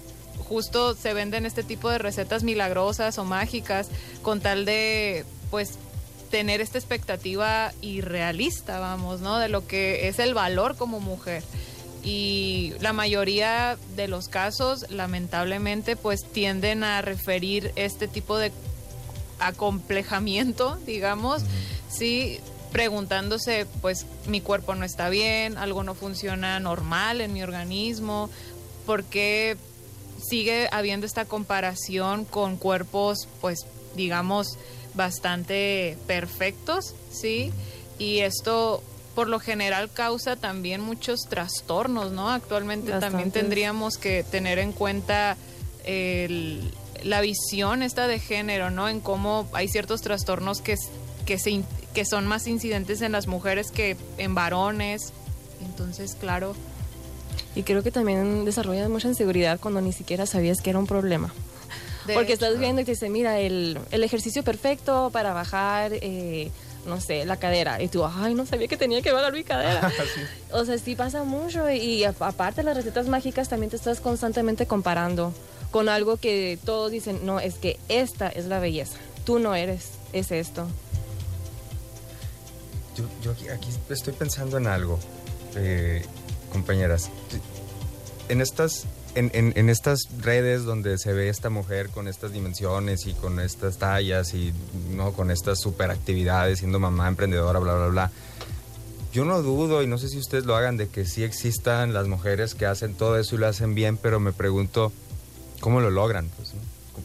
justo 0.49 0.95
se 0.95 1.13
venden 1.13 1.45
este 1.45 1.63
tipo 1.63 1.89
de 1.89 1.97
recetas 1.97 2.43
milagrosas 2.43 3.17
o 3.17 3.23
mágicas 3.23 3.87
con 4.21 4.41
tal 4.41 4.65
de, 4.65 5.25
pues, 5.51 5.77
tener 6.35 6.59
esta 6.59 6.77
expectativa 6.77 7.71
irrealista, 7.79 8.77
vamos, 8.77 9.21
¿no? 9.21 9.39
De 9.39 9.47
lo 9.47 9.65
que 9.65 10.09
es 10.09 10.19
el 10.19 10.33
valor 10.33 10.75
como 10.75 10.99
mujer. 10.99 11.43
Y 12.03 12.73
la 12.81 12.91
mayoría 12.91 13.77
de 13.95 14.09
los 14.09 14.27
casos, 14.27 14.85
lamentablemente, 14.89 15.95
pues 15.95 16.25
tienden 16.25 16.83
a 16.83 17.01
referir 17.01 17.71
este 17.77 18.09
tipo 18.09 18.37
de 18.37 18.51
acomplejamiento, 19.39 20.75
digamos, 20.85 21.43
sí, 21.89 22.41
preguntándose, 22.73 23.65
pues 23.79 24.05
mi 24.27 24.41
cuerpo 24.41 24.75
no 24.75 24.83
está 24.83 25.07
bien, 25.07 25.57
algo 25.57 25.85
no 25.85 25.95
funciona 25.95 26.59
normal 26.59 27.21
en 27.21 27.31
mi 27.31 27.43
organismo, 27.43 28.29
¿por 28.85 29.05
qué 29.05 29.55
sigue 30.21 30.67
habiendo 30.73 31.05
esta 31.05 31.23
comparación 31.23 32.25
con 32.25 32.57
cuerpos, 32.57 33.29
pues 33.39 33.65
digamos, 33.95 34.57
bastante 34.95 35.97
perfectos, 36.07 36.93
¿sí? 37.11 37.51
Y 37.99 38.19
esto 38.19 38.81
por 39.13 39.27
lo 39.29 39.39
general 39.39 39.89
causa 39.93 40.35
también 40.35 40.81
muchos 40.81 41.21
trastornos, 41.29 42.11
¿no? 42.11 42.29
Actualmente 42.29 42.91
también 42.99 43.31
tendríamos 43.31 43.97
que 43.97 44.23
tener 44.23 44.59
en 44.59 44.73
cuenta 44.73 45.37
el- 45.85 46.71
la 47.03 47.21
visión 47.21 47.81
esta 47.83 48.07
de 48.07 48.19
género, 48.19 48.71
¿no? 48.71 48.89
En 48.89 48.99
cómo 48.99 49.47
hay 49.53 49.67
ciertos 49.69 50.01
trastornos 50.01 50.61
que, 50.61 50.75
que, 51.25 51.37
se, 51.37 51.61
que 51.93 52.03
son 52.05 52.25
más 52.27 52.47
incidentes 52.47 53.01
en 53.01 53.11
las 53.11 53.27
mujeres 53.27 53.71
que 53.71 53.95
en 54.17 54.33
varones. 54.35 55.13
Entonces, 55.65 56.15
claro, 56.19 56.55
Y 57.55 57.63
creo 57.63 57.83
que 57.83 57.91
también 57.91 58.43
desarrollas 58.43 58.89
mucha 58.89 59.07
inseguridad 59.07 59.59
cuando 59.61 59.79
ni 59.79 59.93
siquiera 59.93 60.25
sabías 60.25 60.59
que 60.61 60.71
era 60.71 60.79
un 60.79 60.87
problema. 60.87 61.33
De 62.07 62.13
Porque 62.13 62.33
hecho, 62.33 62.45
estás 62.45 62.59
viendo 62.59 62.81
y 62.81 62.85
te 62.85 62.91
dice, 62.91 63.09
mira, 63.09 63.39
el, 63.39 63.79
el 63.91 64.03
ejercicio 64.03 64.43
perfecto 64.43 65.09
para 65.11 65.33
bajar, 65.33 65.91
eh, 65.93 66.51
no 66.85 67.01
sé, 67.01 67.25
la 67.25 67.37
cadera. 67.37 67.81
Y 67.81 67.87
tú, 67.87 68.05
ay, 68.05 68.33
no 68.35 68.45
sabía 68.45 68.67
que 68.67 68.77
tenía 68.77 69.01
que 69.01 69.11
bajar 69.11 69.33
mi 69.33 69.43
cadera. 69.43 69.91
O 70.51 70.63
sea, 70.65 70.77
sí 70.77 70.95
pasa 70.95 71.23
mucho. 71.23 71.69
Y 71.69 72.03
a- 72.03 72.13
aparte 72.19 72.63
las 72.63 72.77
recetas 72.77 73.07
mágicas 73.07 73.49
también 73.49 73.69
te 73.69 73.75
estás 73.75 73.99
constantemente 73.99 74.65
comparando 74.67 75.33
con 75.71 75.89
algo 75.89 76.17
que 76.17 76.57
todos 76.63 76.91
dicen, 76.91 77.25
no, 77.25 77.39
es 77.39 77.55
que 77.55 77.77
esta 77.89 78.29
es 78.29 78.45
la 78.45 78.59
belleza. 78.59 78.97
Tú 79.25 79.39
no 79.39 79.55
eres, 79.55 79.89
es 80.13 80.31
esto. 80.31 80.67
Yo, 82.95 83.03
yo 83.21 83.31
aquí, 83.31 83.49
aquí 83.49 83.69
estoy 83.89 84.13
pensando 84.13 84.57
en 84.57 84.67
algo, 84.67 84.97
eh, 85.55 86.05
compañeras. 86.51 87.09
En 88.29 88.39
estas, 88.39 88.85
en, 89.15 89.31
en- 89.33 89.53
en 89.55 89.69
estas 89.69 90.01
redes 90.21 90.63
donde 90.63 90.97
se 90.97 91.13
ve 91.13 91.29
esta 91.29 91.49
mujer 91.49 91.89
con 91.89 92.07
estas 92.07 92.31
dimensiones 92.33 93.05
y 93.07 93.13
con 93.13 93.39
estas 93.39 93.77
tallas 93.77 94.33
y 94.33 94.53
no 94.91 95.13
con 95.13 95.31
estas 95.31 95.59
superactividades, 95.59 96.59
siendo 96.59 96.79
mamá 96.79 97.07
emprendedora, 97.07 97.59
bla, 97.59 97.73
bla, 97.75 97.87
bla. 97.87 98.11
Yo 99.13 99.23
no 99.25 99.41
dudo, 99.41 99.81
y 99.81 99.87
no 99.87 99.97
sé 99.97 100.09
si 100.09 100.17
ustedes 100.17 100.45
lo 100.45 100.55
hagan, 100.57 100.75
de 100.77 100.89
que 100.89 101.05
sí 101.05 101.23
existan 101.23 101.93
las 101.93 102.07
mujeres 102.07 102.53
que 102.53 102.65
hacen 102.65 102.93
todo 102.95 103.17
eso 103.17 103.35
y 103.35 103.37
lo 103.37 103.47
hacen 103.47 103.73
bien, 103.73 103.95
pero 103.97 104.19
me 104.19 104.33
pregunto, 104.33 104.91
¿cómo 105.61 105.79
lo 105.79 105.89
logran? 105.89 106.29
Pues, 106.35 106.53
¿no? 106.53 106.59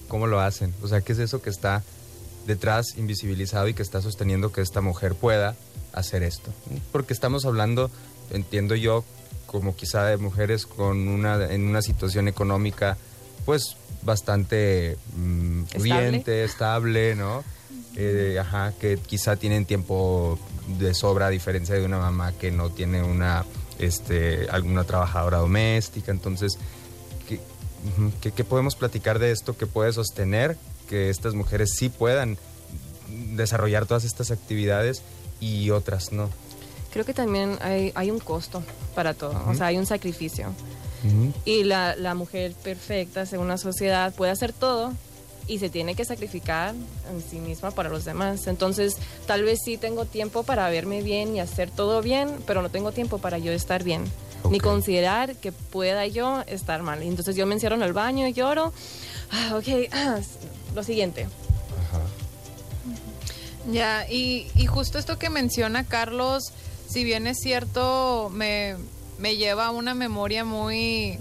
¿Cómo 0.09 0.27
lo 0.27 0.41
hacen? 0.41 0.75
O 0.83 0.89
sea, 0.89 1.03
¿qué 1.03 1.13
es 1.13 1.21
eso 1.21 1.41
que 1.41 1.51
está 1.51 1.85
detrás, 2.49 2.97
invisibilizado 2.97 3.69
y 3.69 3.75
que 3.75 3.83
está 3.83 4.03
sosteniendo 4.03 4.51
que 4.51 4.61
esta 4.61 4.81
mujer 4.81 5.15
pueda 5.15 5.55
hacer 5.93 6.25
esto? 6.25 6.51
Porque 6.91 7.13
estamos 7.13 7.45
hablando, 7.45 7.93
entiendo 8.33 8.75
yo, 8.75 9.05
como 9.51 9.75
quizá 9.75 10.05
de 10.05 10.17
mujeres 10.17 10.65
con 10.65 11.09
una, 11.09 11.53
en 11.53 11.67
una 11.67 11.83
situación 11.83 12.29
económica, 12.29 12.97
pues 13.45 13.77
bastante 14.03 14.97
mm, 15.17 15.63
Estable. 15.65 15.79
pudiente, 15.81 16.45
estable, 16.45 17.17
¿no? 17.17 17.43
Eh, 17.97 18.39
ajá, 18.41 18.73
que 18.81 18.97
quizá 18.97 19.35
tienen 19.35 19.67
tiempo 19.67 20.39
de 20.79 20.95
sobra 20.95 21.27
a 21.27 21.31
diferencia 21.31 21.75
de 21.75 21.85
una 21.85 21.99
mamá 21.99 22.33
que 22.33 22.53
no 22.53 22.71
tiene 22.71 23.03
una, 23.03 23.45
este, 23.81 24.47
alguna 24.51 24.85
trabajadora 24.85 25.39
doméstica, 25.39 26.13
entonces, 26.13 26.57
¿qué, 27.29 27.41
ujú, 27.99 28.13
qué- 28.21 28.31
qué 28.31 28.45
podemos 28.45 28.77
platicar 28.77 29.19
de 29.19 29.33
esto 29.33 29.57
que 29.57 29.67
puede 29.67 29.93
sostener 29.93 30.57
que 30.89 31.11
estas 31.11 31.35
mujeres 31.35 31.71
sí 31.77 31.89
puedan 31.89 32.39
desarrollar 33.35 33.87
todas 33.87 34.05
estas 34.05 34.31
actividades 34.31 35.03
y 35.41 35.71
otras 35.71 36.13
no? 36.13 36.31
Creo 36.93 37.05
que 37.05 37.15
también 37.15 37.59
hay, 37.61 37.93
hay 37.95 38.11
un 38.11 38.19
costo 38.19 38.63
para 38.95 39.15
todo, 39.15 39.43
o 39.47 39.55
sea, 39.55 39.67
hay 39.67 39.79
un 39.79 39.87
sacrificio. 39.87 40.53
Y 41.47 41.65
la, 41.65 41.97
la 41.97 42.15
mujer 42.15 42.53
perfecta, 42.63 43.25
según 43.25 43.49
la 43.49 43.57
sociedad, 43.57 44.13
puede 44.13 44.33
hacer 44.33 44.53
todo 44.53 44.93
y 45.51 45.59
se 45.59 45.69
tiene 45.69 45.97
que 45.97 46.05
sacrificar 46.05 46.75
en 47.11 47.23
sí 47.29 47.41
misma 47.41 47.73
para 47.73 47.89
los 47.89 48.05
demás. 48.05 48.47
Entonces, 48.47 48.97
tal 49.27 49.43
vez 49.43 49.61
sí 49.65 49.77
tengo 49.79 50.05
tiempo 50.05 50.45
para 50.45 50.69
verme 50.71 51.03
bien 51.03 51.35
y 51.35 51.41
hacer 51.41 51.71
todo 51.71 52.03
bien, 52.03 52.37
pero 52.47 52.63
no 52.63 52.69
tengo 52.69 52.93
tiempo 52.93 53.19
para 53.19 53.39
yo 53.39 53.51
estar 53.51 53.83
bien. 53.83 54.05
Ni 54.49 54.61
considerar 54.61 55.35
que 55.37 55.53
pueda 55.53 56.07
yo 56.07 56.43
estar 56.47 56.83
mal. 56.83 57.03
Entonces 57.03 57.35
yo 57.35 57.47
me 57.47 57.55
encierro 57.55 57.75
en 57.75 57.83
el 57.83 57.93
baño 57.93 58.27
y 58.29 58.33
lloro. 58.33 58.73
Ah, 59.31 59.57
ok, 59.57 59.91
ah, 59.93 60.19
lo 60.75 60.83
siguiente. 60.85 61.25
Ajá. 61.25 62.01
Ya, 63.73 64.09
y, 64.09 64.47
y 64.55 64.67
justo 64.67 64.99
esto 64.99 65.19
que 65.19 65.31
menciona 65.31 65.85
Carlos, 65.85 66.53
si 66.91 67.05
bien 67.05 67.27
es 67.27 67.39
cierto, 67.39 68.31
me, 68.33 68.75
me 69.19 69.37
lleva 69.37 69.67
a 69.67 69.71
una 69.71 69.95
memoria 69.95 70.45
muy, 70.45 71.19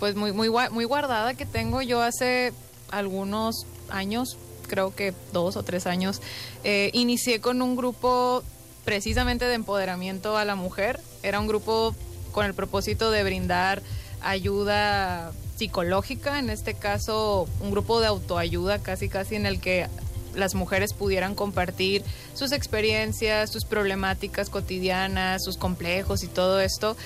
pues 0.00 0.16
muy, 0.16 0.32
muy, 0.32 0.50
muy 0.70 0.84
guardada 0.84 1.34
que 1.34 1.46
tengo 1.46 1.80
yo 1.80 2.02
hace 2.02 2.52
algunos 2.90 3.66
años, 3.88 4.36
creo 4.66 4.94
que 4.94 5.14
dos 5.32 5.56
o 5.56 5.62
tres 5.62 5.86
años, 5.86 6.20
eh, 6.64 6.90
inicié 6.92 7.40
con 7.40 7.62
un 7.62 7.76
grupo 7.76 8.42
precisamente 8.84 9.44
de 9.44 9.54
empoderamiento 9.54 10.36
a 10.36 10.44
la 10.44 10.56
mujer. 10.56 10.98
Era 11.22 11.38
un 11.38 11.46
grupo 11.46 11.94
con 12.32 12.44
el 12.44 12.54
propósito 12.54 13.12
de 13.12 13.22
brindar 13.22 13.80
ayuda 14.22 15.32
psicológica, 15.56 16.40
en 16.40 16.50
este 16.50 16.74
caso 16.74 17.46
un 17.60 17.70
grupo 17.70 18.00
de 18.00 18.08
autoayuda 18.08 18.80
casi 18.80 19.08
casi 19.08 19.36
en 19.36 19.46
el 19.46 19.60
que 19.60 19.86
las 20.34 20.54
mujeres 20.54 20.92
pudieran 20.92 21.34
compartir 21.34 22.02
sus 22.34 22.52
experiencias, 22.52 23.50
sus 23.50 23.64
problemáticas 23.64 24.50
cotidianas, 24.50 25.42
sus 25.44 25.56
complejos 25.56 26.22
y 26.22 26.28
todo 26.28 26.60
esto 26.60 26.96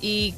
y 0.00 0.34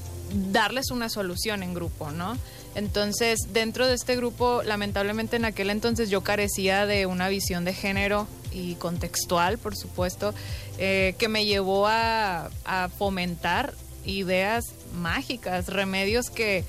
darles 0.52 0.90
una 0.90 1.08
solución 1.08 1.62
en 1.62 1.74
grupo, 1.74 2.10
¿no? 2.10 2.36
Entonces, 2.74 3.38
dentro 3.52 3.86
de 3.86 3.94
este 3.94 4.14
grupo, 4.14 4.62
lamentablemente 4.62 5.36
en 5.36 5.44
aquel 5.44 5.70
entonces 5.70 6.10
yo 6.10 6.22
carecía 6.22 6.86
de 6.86 7.06
una 7.06 7.28
visión 7.28 7.64
de 7.64 7.72
género 7.72 8.28
y 8.52 8.74
contextual, 8.74 9.58
por 9.58 9.76
supuesto, 9.76 10.34
eh, 10.78 11.14
que 11.18 11.28
me 11.28 11.44
llevó 11.44 11.88
a, 11.88 12.50
a 12.64 12.88
fomentar 12.88 13.74
ideas 14.04 14.64
mágicas, 14.94 15.68
remedios 15.68 16.30
que 16.30 16.64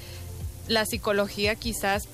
la 0.68 0.86
psicología 0.86 1.56
quizás 1.56 2.08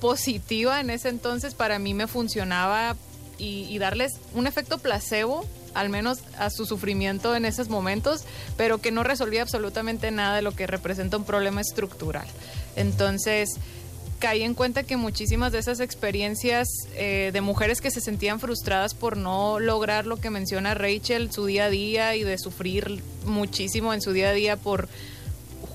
positiva 0.00 0.80
en 0.80 0.90
ese 0.90 1.08
entonces 1.08 1.54
para 1.54 1.78
mí 1.78 1.94
me 1.94 2.06
funcionaba 2.06 2.96
y, 3.38 3.78
darles 3.78 4.14
un 4.34 4.46
efecto 4.46 4.78
placebo 4.78 5.44
al 5.74 5.88
menos 5.90 6.18
a 6.38 6.50
su 6.50 6.66
sufrimiento 6.66 7.36
en 7.36 7.44
esos 7.44 7.68
momentos, 7.68 8.24
pero 8.56 8.78
que 8.78 8.90
no 8.90 9.04
resolvía 9.04 9.42
absolutamente 9.42 10.10
nada 10.10 10.36
de 10.36 10.42
lo 10.42 10.52
que 10.52 10.66
representa 10.66 11.16
un 11.16 11.24
problema 11.24 11.60
estructural. 11.60 12.26
Entonces, 12.74 13.58
caí 14.18 14.42
en 14.42 14.54
cuenta 14.54 14.82
que 14.82 14.96
muchísimas 14.96 15.52
de 15.52 15.58
esas 15.58 15.80
experiencias 15.80 16.68
eh, 16.94 17.30
de 17.32 17.40
mujeres 17.40 17.80
que 17.80 17.90
se 17.90 18.00
sentían 18.00 18.40
frustradas 18.40 18.94
por 18.94 19.16
no 19.16 19.60
lograr 19.60 20.06
lo 20.06 20.16
que 20.16 20.30
menciona 20.30 20.74
Rachel, 20.74 21.30
su 21.32 21.46
día 21.46 21.66
a 21.66 21.70
día 21.70 22.16
y 22.16 22.24
de 22.24 22.38
sufrir 22.38 23.02
muchísimo 23.24 23.94
en 23.94 24.02
su 24.02 24.12
día 24.12 24.30
a 24.30 24.32
día 24.32 24.56
por 24.56 24.88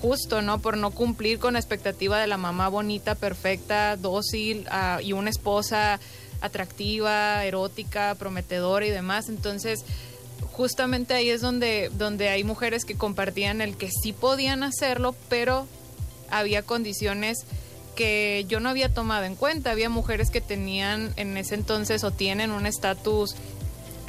justo, 0.04 0.42
¿no? 0.42 0.58
Por 0.58 0.76
no 0.76 0.90
cumplir 0.90 1.38
con 1.38 1.54
la 1.54 1.58
expectativa 1.58 2.18
de 2.20 2.26
la 2.26 2.36
mamá 2.36 2.68
bonita, 2.68 3.14
perfecta, 3.14 3.96
dócil 3.96 4.66
ah, 4.70 5.00
y 5.02 5.14
una 5.14 5.30
esposa 5.30 5.98
atractiva, 6.44 7.44
erótica, 7.44 8.14
prometedora 8.16 8.86
y 8.86 8.90
demás. 8.90 9.28
Entonces, 9.28 9.84
justamente 10.52 11.14
ahí 11.14 11.30
es 11.30 11.40
donde, 11.40 11.90
donde 11.94 12.28
hay 12.28 12.44
mujeres 12.44 12.84
que 12.84 12.96
compartían 12.96 13.60
el 13.60 13.76
que 13.76 13.90
sí 13.90 14.12
podían 14.12 14.62
hacerlo, 14.62 15.14
pero 15.28 15.66
había 16.30 16.62
condiciones 16.62 17.38
que 17.96 18.44
yo 18.48 18.60
no 18.60 18.68
había 18.68 18.92
tomado 18.92 19.24
en 19.24 19.36
cuenta. 19.36 19.70
Había 19.70 19.88
mujeres 19.88 20.30
que 20.30 20.40
tenían 20.40 21.12
en 21.16 21.36
ese 21.36 21.54
entonces 21.54 22.04
o 22.04 22.10
tienen 22.10 22.50
un 22.50 22.66
estatus 22.66 23.34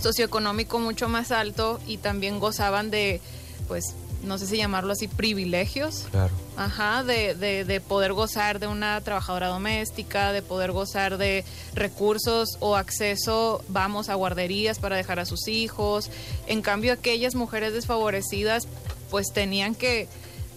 socioeconómico 0.02 0.80
mucho 0.80 1.08
más 1.08 1.32
alto 1.32 1.80
y 1.88 1.98
también 1.98 2.39
gozaban 2.39 2.91
de, 2.91 3.21
pues, 3.67 3.95
no 4.26 4.38
sé 4.38 4.48
si 4.48 4.58
llamarlo 4.58 4.94
así, 4.94 5.08
privilegios. 5.08 6.08
Claro. 6.12 6.34
Ajá, 6.58 7.04
de, 7.04 7.36
de, 7.36 7.66
de 7.66 7.82
poder 7.82 8.14
gozar 8.14 8.60
de 8.60 8.68
una 8.68 9.00
trabajadora 9.02 9.48
doméstica, 9.48 10.32
de 10.32 10.42
poder 10.42 10.72
gozar 10.72 11.18
de 11.18 11.44
recursos 11.74 12.58
o 12.60 12.76
acceso, 12.76 13.64
vamos, 13.68 14.10
a 14.10 14.16
guarderías 14.16 14.80
para 14.80 14.96
dejar 14.96 15.20
a 15.20 15.26
sus 15.26 15.48
hijos. 15.48 16.10
En 16.48 16.62
cambio, 16.62 16.94
aquellas 16.94 17.36
mujeres 17.36 17.74
desfavorecidas, 17.74 18.68
pues 19.12 19.28
tenían 19.34 19.76
que, 19.76 20.08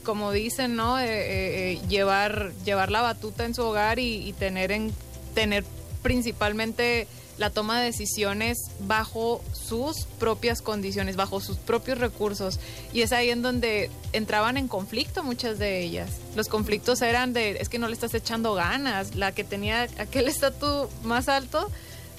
como 0.04 0.32
dicen, 0.32 0.76
¿no? 0.76 0.98
Eh, 0.98 1.04
eh, 1.06 1.72
eh, 1.72 1.80
llevar, 1.88 2.52
llevar 2.64 2.90
la 2.90 3.02
batuta 3.02 3.44
en 3.44 3.54
su 3.54 3.62
hogar 3.62 3.98
y, 3.98 4.28
y 4.28 4.32
tener, 4.32 4.72
en, 4.72 4.92
tener 5.34 5.64
principalmente 6.02 7.06
la 7.38 7.50
toma 7.50 7.78
de 7.80 7.86
decisiones 7.86 8.58
bajo 8.80 9.40
sus 9.52 10.06
propias 10.18 10.60
condiciones, 10.60 11.14
bajo 11.16 11.40
sus 11.40 11.56
propios 11.56 11.98
recursos. 11.98 12.58
Y 12.92 13.02
es 13.02 13.12
ahí 13.12 13.30
en 13.30 13.42
donde 13.42 13.90
entraban 14.12 14.56
en 14.56 14.66
conflicto 14.68 15.22
muchas 15.22 15.58
de 15.58 15.80
ellas. 15.82 16.10
Los 16.36 16.48
conflictos 16.48 17.00
eran 17.00 17.32
de, 17.32 17.52
es 17.60 17.68
que 17.68 17.78
no 17.78 17.86
le 17.86 17.94
estás 17.94 18.12
echando 18.14 18.54
ganas. 18.54 19.14
La 19.14 19.32
que 19.32 19.44
tenía 19.44 19.82
aquel 19.98 20.26
estatus 20.28 20.88
más 21.04 21.28
alto, 21.28 21.70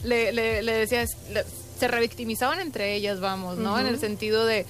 le, 0.03 0.31
le, 0.31 0.63
le 0.63 0.71
decía, 0.73 1.01
"Es- 1.01 1.17
le- 1.33 1.43
se 1.79 1.87
revictimizaban 1.87 2.59
entre 2.59 2.95
ellas, 2.95 3.19
vamos, 3.19 3.57
¿no? 3.57 3.79
En 3.79 3.85
el 3.87 3.99
sentido 3.99 4.45
de 4.45 4.65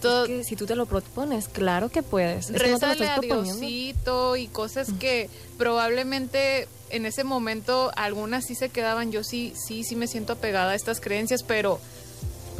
todo, 0.00 0.24
Es 0.24 0.28
que 0.30 0.44
si 0.44 0.56
tú 0.56 0.66
te 0.66 0.74
lo 0.76 0.86
propones, 0.86 1.46
claro 1.48 1.88
que 1.88 2.02
puedes. 2.02 2.50
Es 2.50 2.60
que 2.62 2.70
no 2.70 2.78
te 2.78 2.86
lo 2.86 2.92
estás 2.92 3.18
a. 3.18 3.20
Diosito 3.20 4.36
y 4.36 4.46
cosas 4.48 4.88
que 4.98 5.28
probablemente 5.58 6.68
en 6.92 7.06
ese 7.06 7.24
momento 7.24 7.90
algunas 7.96 8.44
sí 8.46 8.54
se 8.54 8.68
quedaban. 8.68 9.10
Yo 9.12 9.24
sí, 9.24 9.52
sí, 9.56 9.82
sí 9.84 9.96
me 9.96 10.06
siento 10.06 10.34
apegada 10.34 10.72
a 10.72 10.74
estas 10.74 11.00
creencias, 11.00 11.42
pero 11.42 11.80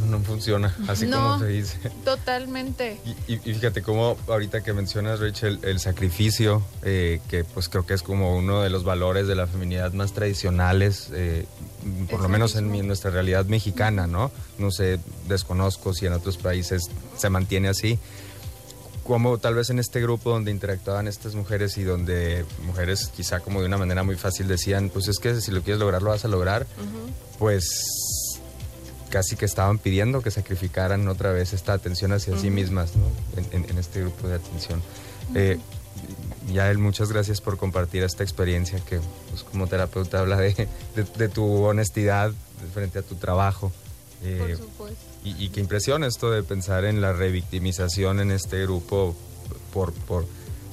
No 0.08 0.18
funciona, 0.20 0.74
así 0.88 1.06
No. 1.06 1.16
como 1.22 1.38
se 1.38 1.46
dice. 1.46 1.78
totalmente. 2.04 2.98
Y, 3.28 3.34
y- 3.34 3.40
y 3.44 3.54
fíjate 3.54 3.82
cómo 3.82 4.16
ahorita 4.26 4.62
que 4.64 4.72
mencionas, 4.72 5.20
Rachel, 5.20 5.60
el 5.62 5.78
sacrificio, 5.78 6.60
eh, 6.82 7.20
que 7.28 7.44
pues 7.44 7.68
creo 7.68 7.86
que 7.86 7.94
es 7.94 8.02
como 8.02 8.36
uno 8.36 8.62
de 8.62 8.70
los 8.70 8.82
valores 8.82 9.28
de 9.28 9.36
la 9.36 9.46
feminidad 9.46 9.92
más 9.92 10.12
tradicionales, 10.12 11.08
eh, 11.12 11.46
por 12.10 12.20
lo 12.20 12.28
menos 12.28 12.56
en, 12.56 12.74
en 12.74 12.86
nuestra 12.88 13.10
realidad 13.12 13.44
mexicana, 13.46 14.06
¿no? 14.08 14.32
No 14.58 14.70
sé, 14.72 14.98
desconozco 15.28 15.94
si 15.94 16.06
en 16.06 16.14
otros 16.14 16.36
países 16.36 16.82
se 17.16 17.30
mantiene 17.30 17.68
así. 17.68 17.98
Como 19.04 19.38
tal 19.38 19.54
vez 19.56 19.68
en 19.70 19.78
este 19.80 20.00
grupo 20.00 20.30
donde 20.30 20.50
interactuaban 20.52 21.08
estas 21.08 21.34
mujeres 21.34 21.76
y 21.76 21.82
donde 21.82 22.44
mujeres 22.64 23.08
quizá 23.08 23.40
como 23.40 23.60
de 23.60 23.66
una 23.66 23.76
manera 23.78 24.02
muy 24.04 24.14
fácil 24.16 24.46
decían, 24.46 24.90
pues 24.90 25.08
es 25.08 25.18
que 25.18 25.40
si 25.40 25.50
lo 25.50 25.62
quieres 25.62 25.80
lograr, 25.80 26.02
lo 26.02 26.10
vas 26.10 26.24
a 26.24 26.28
lograr, 26.28 26.66
pues 27.38 28.38
casi 29.10 29.36
que 29.36 29.44
estaban 29.44 29.78
pidiendo 29.78 30.22
que 30.22 30.30
sacrificaran 30.30 31.06
otra 31.08 31.32
vez 31.32 31.52
esta 31.52 31.72
atención 31.74 32.12
hacia 32.12 32.38
sí 32.38 32.48
mismas, 32.50 32.92
¿no? 32.96 33.04
En, 33.36 33.62
en- 33.64 33.70
en 33.70 33.78
este 33.78 34.00
grupo 34.00 34.28
de 34.28 34.36
atención. 34.36 34.80
Eh, 35.34 35.58
Yael, 36.52 36.78
muchas 36.78 37.10
gracias 37.12 37.40
por 37.40 37.58
compartir 37.58 38.02
esta 38.04 38.22
experiencia 38.22 38.80
que, 38.80 39.00
pues, 39.30 39.42
como 39.42 39.66
terapeuta, 39.66 40.20
habla 40.20 40.36
de, 40.38 40.54
de- 40.96 41.04
de 41.18 41.28
tu 41.28 41.44
honestidad 41.64 42.32
frente 42.72 43.00
a 43.00 43.02
tu 43.02 43.16
trabajo. 43.16 43.70
Eh, 44.22 44.38
Por 44.38 44.56
supuesto. 44.56 44.96
Y, 45.24 45.44
y 45.44 45.48
qué 45.50 45.60
impresión 45.60 46.04
esto 46.04 46.30
de 46.30 46.42
pensar 46.42 46.84
en 46.84 47.00
la 47.00 47.12
revictimización 47.12 48.20
en 48.20 48.30
este 48.30 48.62
grupo 48.62 49.14
por, 49.72 49.92
por 49.92 50.26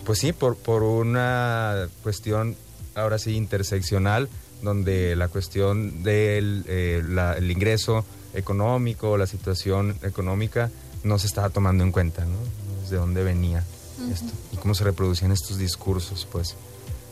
pues 0.06 0.20
sí, 0.20 0.34
por, 0.34 0.56
por 0.58 0.84
una 0.84 1.88
cuestión 2.04 2.56
ahora 2.96 3.20
sí 3.20 3.36
interseccional, 3.36 4.28
donde 4.64 5.16
la 5.16 5.28
cuestión 5.28 6.04
del 6.04 6.66
eh, 6.68 7.04
la- 7.08 7.34
el 7.34 7.50
ingreso 7.52 8.04
económico, 8.34 9.18
la 9.18 9.28
situación 9.28 9.96
económica, 10.04 10.70
no 11.04 11.18
se 11.20 11.28
estaba 11.28 11.50
tomando 11.50 11.84
en 11.84 11.92
cuenta, 11.92 12.26
¿no? 12.26 12.38
Desde 12.82 12.98
dónde 12.98 13.24
venía 13.24 13.64
esto 14.12 14.32
y 14.52 14.58
cómo 14.58 14.74
se 14.76 14.84
reproducían 14.84 15.32
estos 15.32 15.58
discursos, 15.58 16.28
pues. 16.32 16.56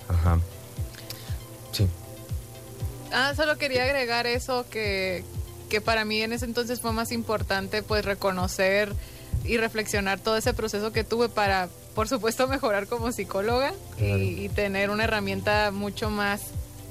Ajá. 0.10 0.40
Sí. 1.72 1.88
Ah, 3.14 3.34
solo 3.36 3.58
quería 3.58 3.84
agregar 3.84 4.26
eso 4.28 4.66
que, 4.70 5.24
que 5.70 5.82
para 5.82 6.06
mí 6.06 6.22
en 6.22 6.34
ese 6.34 6.46
entonces 6.46 6.82
fue 6.82 6.92
más 6.94 7.12
importante 7.12 7.84
pues 7.84 8.06
reconocer 8.06 8.94
y 9.44 9.58
reflexionar 9.58 10.20
todo 10.20 10.38
ese 10.38 10.54
proceso 10.54 10.92
que 10.92 11.04
tuve 11.04 11.30
para, 11.30 11.70
por 11.96 12.08
supuesto, 12.08 12.48
mejorar 12.50 12.88
como 12.88 13.12
psicóloga 13.12 13.74
Claro. 13.98 14.18
y, 14.18 14.46
y 14.46 14.50
tener 14.50 14.90
una 14.90 15.04
herramienta 15.06 15.72
mucho 15.72 16.10
más 16.10 16.42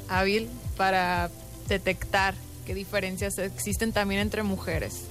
hábil 0.08 0.48
para 0.76 1.30
detectar 1.68 2.34
qué 2.66 2.74
diferencias 2.74 3.38
existen 3.38 3.92
también 3.92 4.20
entre 4.20 4.42
mujeres. 4.42 5.02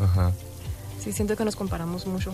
Ajá. 0.00 0.32
Sí, 1.02 1.12
siento 1.12 1.36
que 1.36 1.44
nos 1.44 1.56
comparamos 1.56 2.06
mucho, 2.06 2.32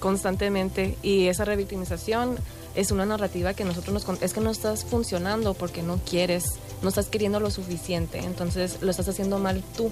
constantemente. 0.00 0.96
Y 1.02 1.28
esa 1.28 1.44
revictimización 1.44 2.36
es 2.74 2.90
una 2.90 3.06
narrativa 3.06 3.54
que 3.54 3.64
nosotros 3.64 3.92
nos... 3.94 4.04
con- 4.04 4.18
Es 4.20 4.32
que 4.32 4.40
no 4.40 4.50
estás 4.50 4.84
funcionando 4.84 5.54
porque 5.54 5.82
no 5.82 5.98
quieres, 6.08 6.44
no 6.82 6.88
estás 6.88 7.06
queriendo 7.06 7.40
lo 7.40 7.50
suficiente. 7.50 8.18
Entonces 8.18 8.78
lo 8.80 8.90
estás 8.90 9.08
haciendo 9.08 9.38
mal 9.38 9.62
tú. 9.76 9.90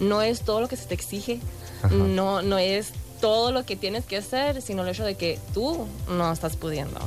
No 0.00 0.22
es 0.22 0.40
todo 0.42 0.60
lo 0.60 0.68
que 0.68 0.76
se 0.76 0.86
te 0.86 0.94
exige, 0.94 1.40
Ajá. 1.82 1.94
no, 1.94 2.40
no 2.42 2.58
es 2.58 2.90
todo 3.20 3.52
lo 3.52 3.66
que 3.66 3.76
tienes 3.76 4.06
que 4.06 4.16
hacer, 4.16 4.62
sino 4.62 4.82
el 4.82 4.88
hecho 4.88 5.04
de 5.04 5.14
que 5.14 5.38
tú 5.52 5.86
no 6.08 6.32
estás 6.32 6.56
pudiendo. 6.56 6.98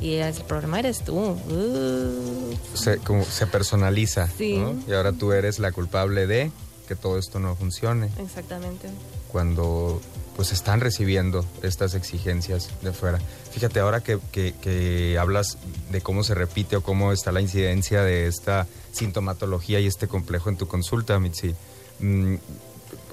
Y 0.00 0.14
el 0.16 0.34
problema 0.42 0.78
eres 0.78 1.00
tú. 1.04 1.16
Uh. 1.18 2.54
se, 2.74 2.98
como 2.98 3.24
se 3.24 3.46
personaliza, 3.46 4.28
Sí. 4.36 4.58
¿no? 4.58 4.74
Y 4.86 4.92
ahora 4.92 5.12
tú 5.12 5.32
eres 5.32 5.58
la 5.58 5.72
culpable 5.72 6.26
de 6.26 6.52
que 6.86 6.94
todo 6.94 7.18
esto 7.18 7.40
no 7.40 7.56
funcione, 7.56 8.10
Exactamente. 8.22 8.88
cuando 9.32 10.00
pues 10.36 10.52
están 10.52 10.80
recibiendo 10.80 11.44
estas 11.62 11.94
exigencias 11.94 12.68
de 12.82 12.92
fuera. 12.92 13.18
Fíjate, 13.50 13.80
ahora 13.80 14.02
que, 14.02 14.18
que- 14.30 15.16
hablas 15.18 15.56
de 15.90 16.02
cómo 16.02 16.22
se 16.24 16.34
repite 16.34 16.76
o 16.76 16.82
cómo 16.82 17.12
está 17.12 17.32
la 17.32 17.40
incidencia 17.40 18.02
de 18.02 18.26
esta 18.26 18.66
sintomatología 18.92 19.80
y 19.80 19.86
este 19.86 20.08
complejo 20.08 20.50
en 20.50 20.58
tu 20.58 20.68
consulta, 20.68 21.18
Mitzi, 21.18 21.54
mm, 22.00 22.34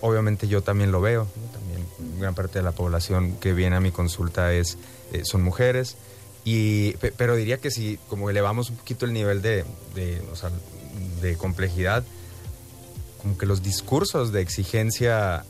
obviamente 0.02 0.50
yo 0.50 0.62
también 0.62 0.92
lo 0.92 1.00
veo, 1.00 1.28
también 1.54 1.88
gran 2.20 2.36
parte 2.36 2.60
de 2.60 2.64
la 2.64 2.74
población 2.74 3.38
que 3.40 3.54
viene 3.54 3.78
a 3.78 3.80
mi 3.80 3.92
consulta 3.92 4.52
es, 4.54 4.78
eh, 5.14 5.22
son 5.24 5.42
mujeres, 5.44 5.96
y, 6.44 6.92
pe- 6.98 7.14
pero 7.16 7.38
diría 7.38 7.58
que 7.58 7.72
si 7.72 7.98
como 8.10 8.30
elevamos 8.30 8.70
un 8.70 8.76
poquito 8.76 9.06
el 9.06 9.14
nivel 9.14 9.42
de, 9.42 9.64
de, 9.96 11.38
complejidad, 11.38 12.04
como 13.22 13.38
que 13.38 13.46
los 13.46 13.64
discursos 13.64 14.34
de 14.34 14.42
exigencia 14.42 15.46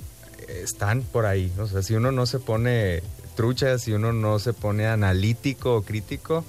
están 0.61 1.01
por 1.01 1.25
ahí, 1.25 1.51
¿no? 1.57 1.63
o 1.63 1.67
sea, 1.67 1.81
si 1.81 1.95
uno 1.95 2.11
no 2.11 2.25
se 2.25 2.39
pone 2.39 3.01
trucha, 3.35 3.77
si 3.79 3.93
uno 3.93 4.13
no 4.13 4.39
se 4.39 4.53
pone 4.53 4.87
analítico 4.87 5.75
o 5.75 5.81
crítico, 5.81 6.43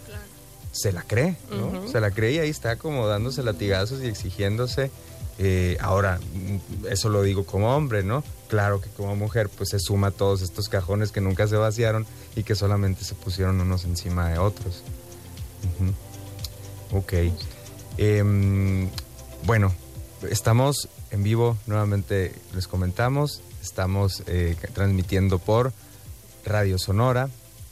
se 0.72 0.92
la 0.92 1.02
cree, 1.02 1.36
¿no? 1.50 1.88
Se 1.88 2.00
la 2.00 2.10
cree 2.10 2.32
y 2.32 2.38
ahí 2.38 2.50
está 2.50 2.76
como 2.76 3.06
dándose 3.06 3.42
latigazos 3.42 4.02
y 4.02 4.06
exigiéndose. 4.06 4.90
Eh, 5.38 5.76
ahora, 5.80 6.18
mm, 6.18 6.86
eso 6.90 7.08
lo 7.08 7.22
digo 7.22 7.44
como 7.44 7.74
hombre, 7.74 8.02
¿no? 8.02 8.24
Claro 8.48 8.80
que 8.80 8.88
como 8.90 9.16
mujer, 9.16 9.48
pues 9.48 9.70
se 9.70 9.78
suma 9.78 10.08
a 10.08 10.10
todos 10.10 10.42
estos 10.42 10.68
cajones 10.68 11.12
que 11.12 11.20
nunca 11.20 11.46
se 11.46 11.56
vaciaron 11.56 12.06
y 12.36 12.42
que 12.42 12.54
solamente 12.54 13.04
se 13.04 13.14
pusieron 13.14 13.60
unos 13.60 13.84
encima 13.84 14.28
de 14.30 14.38
otros. 14.38 14.82
Ujú. 15.80 16.98
Ok. 16.98 17.12
Em, 17.96 18.88
bueno, 19.44 19.72
estamos 20.28 20.88
en 21.10 21.22
vivo, 21.22 21.56
nuevamente 21.66 22.34
les 22.54 22.66
comentamos, 22.66 23.42
estamos 23.64 24.22
eh, 24.26 24.56
transmitiendo 24.74 25.38
por 25.38 25.72
Radio 26.44 26.78
Sonora, 26.78 27.30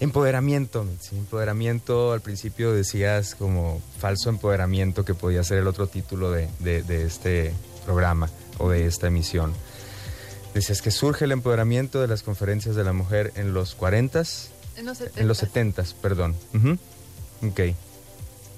empoderamiento. 0.00 0.86
Empoderamiento, 1.12 2.12
al 2.12 2.20
principio 2.20 2.72
decías 2.72 3.34
como 3.34 3.80
falso 3.98 4.28
empoderamiento 4.30 5.04
que 5.04 5.14
podía 5.14 5.42
ser 5.44 5.58
el 5.58 5.66
otro 5.66 5.86
título 5.86 6.30
de, 6.30 6.48
de- 6.58 6.82
de 6.82 7.04
este 7.06 7.52
programa 7.84 8.28
o 8.58 8.70
de 8.70 8.86
esta 8.86 9.06
emisión. 9.06 9.52
Decías 10.54 10.82
que 10.82 10.90
surge 10.90 11.24
el 11.26 11.32
empoderamiento 11.32 12.00
de 12.00 12.08
las 12.08 12.22
conferencias 12.22 12.74
de 12.76 12.82
la 12.84 12.92
mujer 12.92 13.32
en 13.36 13.54
los 13.54 13.76
40s, 13.78 14.48
En 14.76 14.86
los 14.86 14.98
70. 14.98 15.20
en 15.20 15.28
los 15.28 15.38
70, 15.38 15.84
perdón. 16.02 16.34
Ujú. 16.54 16.76
Ok. 17.48 17.60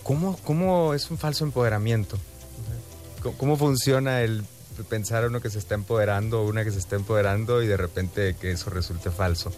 ¿Cómo, 0.03 0.37
¿Cómo 0.39 0.95
es 0.95 1.11
un 1.11 1.19
falso 1.19 1.45
empoderamiento? 1.45 2.17
¿Cómo, 3.23 3.37
cómo 3.37 3.57
funciona 3.57 4.23
el 4.23 4.45
pensar 4.89 5.27
uno 5.27 5.41
que 5.41 5.51
se 5.51 5.59
está 5.59 5.75
empoderando 5.75 6.43
una 6.45 6.65
que 6.65 6.71
se 6.71 6.79
está 6.79 6.97
empoderando 6.97 7.63
y 7.63 7.67
de 7.67 7.77
repente 7.77 8.35
que 8.41 8.51
eso 8.53 8.71
resulte 8.71 9.11
falso? 9.11 9.53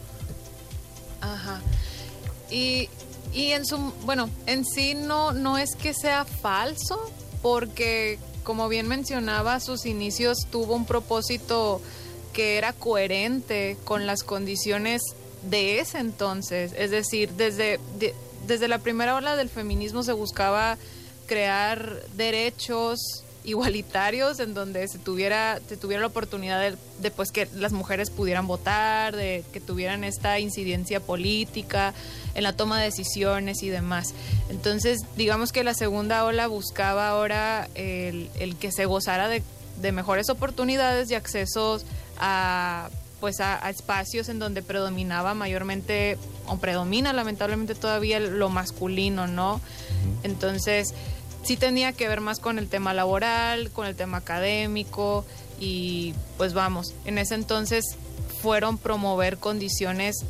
Ajá. 1.20 1.60
Y, 2.50 2.88
y 3.32 3.52
en 3.52 3.64
su, 3.64 3.78
bueno, 4.04 4.28
en 4.46 4.64
sí 4.64 4.94
no, 4.94 5.32
no 5.32 5.58
es 5.58 5.74
que 5.76 5.94
sea 5.94 6.24
falso, 6.24 7.10
porque 7.42 8.18
como 8.42 8.68
bien 8.68 8.86
mencionaba, 8.88 9.58
sus 9.60 9.86
inicios 9.86 10.36
tuvo 10.50 10.74
un 10.74 10.84
propósito 10.84 11.80
que 12.34 12.58
era 12.58 12.72
coherente 12.72 13.76
con 13.84 14.06
las 14.06 14.22
condiciones 14.22 15.00
de 15.48 15.78
ese 15.80 15.98
entonces. 15.98 16.72
Es 16.76 16.90
decir, 16.90 17.30
desde, 17.32 17.80
de- 17.98 18.14
desde 18.46 18.68
la 18.68 18.78
primera 18.78 19.14
ola 19.14 19.36
del 19.36 19.48
feminismo 19.48 20.02
se 20.02 20.12
buscaba 20.12 20.76
crear 21.26 22.02
derechos 22.16 23.23
igualitarios 23.44 24.40
en 24.40 24.54
donde 24.54 24.88
se 24.88 24.98
tuviera 24.98 25.60
se 25.68 25.76
tuviera 25.76 26.00
la 26.00 26.06
oportunidad 26.06 26.60
de, 26.60 26.76
de, 27.00 27.10
pues 27.10 27.30
que 27.30 27.46
las 27.54 27.72
mujeres 27.72 28.10
pudieran 28.10 28.46
votar, 28.46 29.14
de 29.14 29.44
que 29.52 29.60
tuvieran 29.60 30.02
esta 30.02 30.38
incidencia 30.38 31.00
política 31.00 31.92
en 32.34 32.42
la 32.42 32.54
toma 32.54 32.78
de 32.78 32.86
decisiones 32.86 33.62
y 33.62 33.68
demás. 33.68 34.14
Entonces, 34.48 35.00
digamos 35.16 35.52
que 35.52 35.62
la 35.62 35.74
segunda 35.74 36.24
ola 36.24 36.46
buscaba 36.46 37.08
ahora 37.08 37.68
el, 37.74 38.30
el 38.38 38.56
que 38.56 38.72
se 38.72 38.86
gozara 38.86 39.28
de, 39.28 39.42
de 39.80 39.92
mejores 39.92 40.30
oportunidades 40.30 41.10
y 41.10 41.14
accesos 41.14 41.84
a 42.18 42.88
pues 43.20 43.40
a, 43.40 43.64
a 43.64 43.70
espacios 43.70 44.28
en 44.28 44.38
donde 44.38 44.62
predominaba 44.62 45.32
mayormente 45.34 46.18
o 46.46 46.58
predomina 46.58 47.12
lamentablemente 47.12 47.74
todavía 47.74 48.20
lo 48.20 48.50
masculino, 48.50 49.26
¿no? 49.26 49.60
Entonces, 50.22 50.94
sí 51.44 51.56
tenía 51.56 51.92
que 51.92 52.08
ver 52.08 52.20
más 52.20 52.40
con 52.40 52.58
el 52.58 52.68
tema 52.68 52.94
laboral, 52.94 53.70
con 53.70 53.86
el 53.86 53.94
tema 53.94 54.18
académico 54.18 55.24
y 55.60 56.14
pues 56.36 56.54
vamos, 56.54 56.94
en 57.04 57.18
ese 57.18 57.34
entonces 57.34 57.96
fueron 58.42 58.78
promover 58.78 59.38
condiciones 59.38 60.24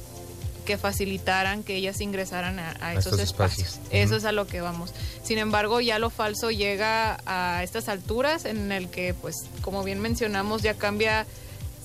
que 0.64 0.78
facilitaran 0.78 1.62
que 1.62 1.76
ellas 1.76 2.00
ingresaran 2.00 2.58
a, 2.58 2.76
a 2.80 2.94
esos 2.94 3.18
espacios. 3.18 3.68
espacios. 3.68 3.92
Eso 3.92 4.16
es 4.16 4.24
a 4.24 4.32
lo 4.32 4.46
que 4.46 4.60
vamos. 4.60 4.92
Sin 5.22 5.38
embargo, 5.38 5.80
ya 5.80 5.98
lo 5.98 6.10
falso 6.10 6.50
llega 6.50 7.18
a 7.26 7.62
estas 7.62 7.88
alturas 7.88 8.44
en 8.46 8.72
el 8.72 8.88
que, 8.88 9.14
pues, 9.14 9.36
como 9.60 9.84
bien 9.84 10.00
mencionamos, 10.00 10.62
ya 10.62 10.74
cambia, 10.74 11.26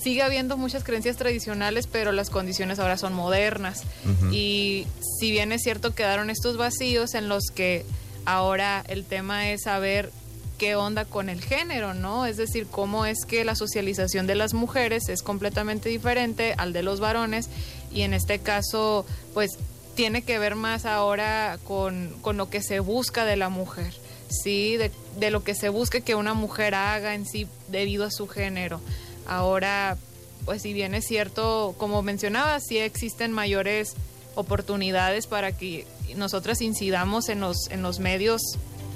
sigue 0.02 0.24
habiendo 0.24 0.56
muchas 0.56 0.84
creencias 0.84 1.18
tradicionales, 1.18 1.88
pero 1.88 2.12
las 2.12 2.30
condiciones 2.30 2.80
ahora 2.80 2.98
son 2.98 3.14
modernas. 3.14 3.84
Y 4.32 4.88
si 5.20 5.32
bien 5.32 5.52
es 5.52 5.62
cierto, 5.62 5.94
quedaron 5.94 6.30
estos 6.30 6.56
vacíos 6.56 7.16
en 7.16 7.28
los 7.28 7.44
que 7.54 7.86
ahora 8.34 8.84
el 8.88 9.06
tema 9.06 9.50
es 9.50 9.64
saber 9.64 10.12
qué 10.58 10.76
onda 10.76 11.06
con 11.06 11.30
el 11.30 11.42
género, 11.42 11.94
¿no? 11.94 12.26
Es 12.26 12.38
decir, 12.38 12.68
cómo 12.70 13.06
es 13.06 13.26
que 13.26 13.44
la 13.46 13.56
socialización 13.56 14.28
de 14.28 14.36
las 14.36 14.54
mujeres 14.54 15.10
es 15.10 15.24
completamente 15.24 15.90
diferente 15.90 16.54
al 16.58 16.74
de 16.74 16.84
los 16.84 17.00
varones 17.00 17.50
y 17.92 18.02
en 18.02 18.14
este 18.14 18.40
caso, 18.40 19.06
pues 19.34 19.52
tiene 19.96 20.22
que 20.22 20.38
ver 20.38 20.56
más 20.56 20.86
ahora 20.86 21.58
con, 21.64 22.16
con 22.22 22.38
lo 22.38 22.50
que 22.50 22.62
se 22.62 22.80
busca 22.80 23.26
de 23.26 23.36
la 23.36 23.50
mujer, 23.50 23.94
¿sí? 24.30 24.78
De, 24.78 24.92
de 25.18 25.32
lo 25.32 25.44
que 25.44 25.56
se 25.56 25.70
busca 25.70 26.02
que 26.02 26.16
una 26.16 26.34
mujer 26.34 26.76
haga 26.76 27.16
en 27.16 27.26
sí 27.26 27.48
debido 27.70 28.06
a 28.06 28.12
su 28.12 28.28
género. 28.28 28.80
Ahora, 29.28 29.98
pues 30.46 30.62
si 30.62 30.74
bien 30.74 30.94
es 30.94 31.06
cierto, 31.06 31.74
como 31.78 32.02
mencionaba, 32.02 32.60
sí 32.60 32.78
existen 32.78 33.32
mayores 33.32 33.96
oportunidades 34.36 35.28
para 35.28 35.52
que 35.52 35.86
nosotras 36.16 36.62
incidamos 36.62 37.30
en 37.30 37.40
los, 37.40 37.70
en 37.70 37.82
los 37.82 38.00
medios 38.00 38.42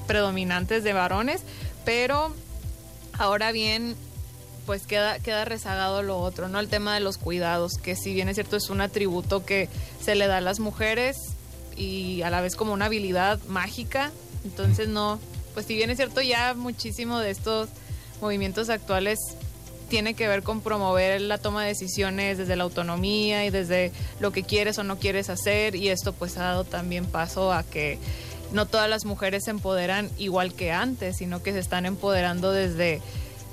predominantes 0.08 0.84
de 0.84 0.94
varones, 0.94 1.42
pero 1.86 2.34
ahora 3.18 3.52
bien, 3.52 3.96
pues 4.66 4.86
queda, 4.86 5.20
queda 5.20 5.46
rezagado 5.46 6.02
lo 6.04 6.20
otro, 6.20 6.48
¿no? 6.48 6.60
El 6.60 6.70
tema 6.70 6.94
de 6.94 7.00
los 7.00 7.18
cuidados, 7.18 7.78
que 7.78 7.96
si 7.96 8.14
bien 8.14 8.30
es 8.30 8.36
cierto 8.36 8.58
es 8.58 8.70
un 8.70 8.82
atributo 8.82 9.46
que 9.46 9.70
se 10.02 10.16
le 10.16 10.28
da 10.28 10.38
a 10.38 10.42
las 10.42 10.60
mujeres 10.60 11.18
y 11.76 12.22
a 12.22 12.30
la 12.30 12.42
vez 12.42 12.56
como 12.56 12.74
una 12.74 12.86
habilidad 12.86 13.40
mágica, 13.48 14.12
entonces 14.44 14.88
no, 14.88 15.20
pues 15.54 15.66
si 15.66 15.76
bien 15.76 15.90
es 15.90 15.98
cierto 15.98 16.22
ya 16.22 16.54
muchísimo 16.54 17.20
de 17.20 17.32
estos 17.32 17.70
movimientos 18.22 18.70
actuales 18.70 19.20
tiene 19.94 20.16
que 20.16 20.28
ver 20.28 20.42
con 20.42 20.62
promover 20.62 21.22
la 21.22 21.38
toma 21.38 21.62
de 21.62 21.68
decisiones 21.68 22.40
desde 22.40 22.56
la 22.56 22.64
autonomía 22.64 23.46
y 23.46 23.52
desde 23.52 23.92
lo 24.20 24.32
que 24.32 24.42
quieres 24.42 24.80
o 24.80 24.84
no 24.84 24.98
quieres 24.98 25.30
hacer 25.30 25.76
y 25.76 25.90
esto 25.90 26.14
pues 26.14 26.36
ha 26.38 26.46
dado 26.46 26.64
también 26.64 27.06
paso 27.06 27.54
a 27.54 27.62
que 27.62 28.00
no 28.52 28.66
todas 28.66 28.90
las 28.90 29.06
mujeres 29.06 29.44
se 29.44 29.52
empoderan 29.52 30.10
igual 30.18 30.56
que 30.56 30.72
antes, 30.72 31.18
sino 31.18 31.44
que 31.44 31.52
se 31.52 31.60
están 31.60 31.86
empoderando 31.86 32.52
desde, 32.52 33.02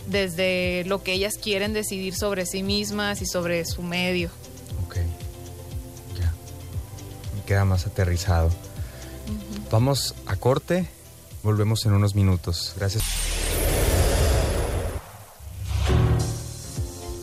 desde 0.06 0.84
lo 0.86 1.02
que 1.02 1.12
ellas 1.12 1.34
quieren 1.36 1.74
decidir 1.74 2.14
sobre 2.14 2.46
sí 2.46 2.62
mismas 2.62 3.20
y 3.20 3.26
sobre 3.26 3.62
su 3.66 3.82
medio. 3.82 4.30
Ok. 4.86 4.96
Ya. 6.18 6.32
Me 7.36 7.42
queda 7.44 7.66
más 7.66 7.86
aterrizado. 7.86 8.48
Vamos 9.70 10.14
a 10.24 10.36
corte. 10.36 10.88
Volvemos 11.42 11.84
en 11.84 11.92
unos 11.92 12.14
minutos. 12.14 12.72
Gracias. 12.78 13.29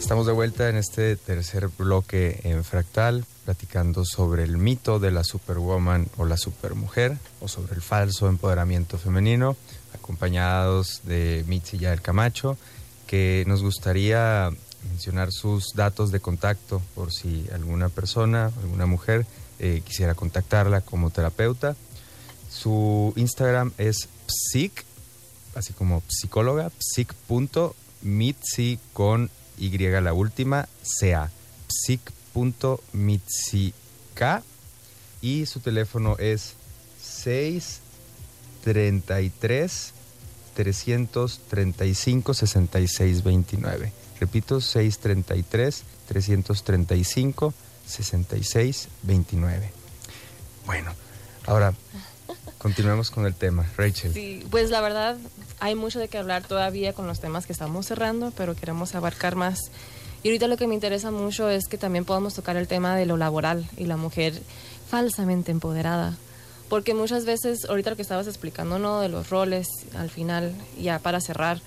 Estamos 0.08 0.26
de 0.26 0.32
vuelta 0.32 0.70
en 0.70 0.78
este 0.78 1.18
tercer 1.18 1.68
bloque 1.68 2.40
en 2.46 2.64
Fractal, 2.64 3.26
platicando 3.44 4.06
sobre 4.06 4.46
el 4.46 4.58
mito 4.58 5.00
de 5.00 5.12
la 5.12 5.26
superwoman 5.26 6.08
o 6.16 6.24
la 6.24 6.38
supermujer, 6.38 7.18
o 7.42 7.50
sobre 7.50 7.76
el 7.76 7.82
falso 7.82 8.30
empoderamiento 8.30 8.98
femenino, 8.98 9.58
acompañados 9.94 11.02
de 11.04 11.44
Mitzi 11.50 11.78
Yael 11.78 12.02
Camacho, 12.02 12.58
que 13.06 13.44
nos 13.48 13.62
gustaría 13.62 14.50
mencionar 14.90 15.34
sus 15.34 15.74
datos 15.76 16.10
de 16.14 16.22
contacto 16.22 16.82
por 16.96 17.12
si 17.12 17.46
alguna 17.54 17.90
persona, 17.90 18.46
alguna 18.64 18.86
mujer 18.86 19.26
eh, 19.60 19.82
quisiera 19.84 20.16
contactarla 20.16 20.80
como 20.80 21.10
terapeuta. 21.10 21.76
Su 22.50 23.12
Instagram 23.18 23.74
es 23.78 24.08
psic, 24.26 24.86
así 25.54 25.74
como 25.74 26.02
psicóloga, 26.08 26.72
psic.mitzi 26.80 27.20
con 28.94 29.30
Y 29.58 29.78
la 29.78 30.14
última, 30.14 30.68
sea 30.82 31.30
psic.mitzik 31.68 33.74
y 35.22 35.46
su 35.46 35.60
teléfono 35.60 36.18
es 36.18 36.56
633 37.02 39.94
335 40.54 42.34
6629. 42.34 43.92
Repito, 44.20 44.60
633 44.62 45.84
335 46.08 47.54
6629. 47.86 49.72
Bueno, 50.66 50.92
ahora 51.46 51.76
continuemos 52.58 53.12
con 53.12 53.26
el 53.26 53.34
tema. 53.34 53.66
Rachel. 53.78 54.14
Sí, 54.14 54.46
pues 54.50 54.70
la 54.70 54.82
verdad 54.82 55.18
hay 55.60 55.76
mucho 55.76 56.00
de 56.00 56.08
qué 56.08 56.18
hablar 56.18 56.44
todavía 56.44 56.94
con 56.94 57.08
los 57.08 57.20
temas 57.20 57.46
que 57.46 57.54
estamos 57.54 57.86
cerrando, 57.88 58.32
pero 58.36 58.56
queremos 58.56 58.96
abarcar 58.96 59.36
más. 59.36 59.72
Y 60.24 60.30
ahorita 60.30 60.48
lo 60.48 60.58
que 60.58 60.68
me 60.68 60.74
interesa 60.74 61.12
mucho 61.12 61.50
es 61.50 61.68
que 61.68 61.78
también 61.78 62.06
podamos 62.06 62.34
tocar 62.34 62.58
el 62.58 62.68
tema 62.68 62.96
de 62.96 63.06
lo 63.06 63.18
laboral 63.18 63.70
y 63.78 63.86
la 63.86 63.98
mujer 63.98 64.34
falsamente 64.90 65.52
empoderada. 65.52 66.18
Porque 66.70 66.94
muchas 66.94 67.26
veces, 67.26 67.66
ahorita 67.66 67.92
lo 67.92 67.96
que 67.96 68.02
estabas 68.02 68.28
explicando, 68.28 68.78
¿no? 68.78 69.00
De 69.00 69.10
los 69.10 69.30
roles 69.30 69.68
al 69.96 70.10
final, 70.10 70.54
ya 70.78 71.00
para 71.00 71.22
cerrar, 71.22 71.62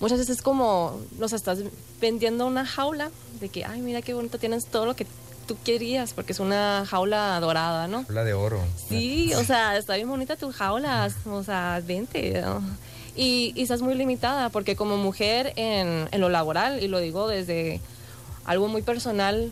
muchas 0.00 0.18
veces 0.18 0.36
es 0.36 0.42
como 0.42 1.00
nos 1.18 1.32
estás 1.32 1.58
vendiendo 2.00 2.46
una 2.46 2.64
jaula 2.64 3.10
de 3.40 3.48
que, 3.48 3.64
ay, 3.64 3.80
mira 3.80 4.02
qué 4.02 4.14
bonito, 4.14 4.38
tienes 4.38 4.66
todo 4.66 4.86
lo 4.86 4.94
que 4.94 5.06
tú 5.48 5.56
querías, 5.64 6.12
porque 6.12 6.32
es 6.32 6.38
una 6.38 6.84
jaula 6.88 7.40
dorada, 7.40 7.88
¿no? 7.88 8.04
Habla 8.08 8.22
de 8.22 8.34
oro. 8.34 8.60
Sí, 8.88 9.32
o 9.34 9.42
sea, 9.42 9.76
está 9.76 9.96
bien 9.96 10.08
bonita 10.08 10.36
tu 10.36 10.52
jaula, 10.52 11.10
o 11.26 11.42
sea, 11.42 11.82
vente. 11.84 12.40
¿no? 12.42 12.62
Y, 13.16 13.52
y 13.56 13.62
estás 13.62 13.82
muy 13.82 13.94
limitada, 13.94 14.50
porque 14.50 14.76
como 14.76 14.96
mujer 14.96 15.52
en, 15.56 16.08
en 16.12 16.20
lo 16.20 16.28
laboral, 16.28 16.80
y 16.80 16.86
lo 16.86 17.00
digo 17.00 17.26
desde 17.26 17.80
algo 18.44 18.68
muy 18.68 18.82
personal, 18.82 19.50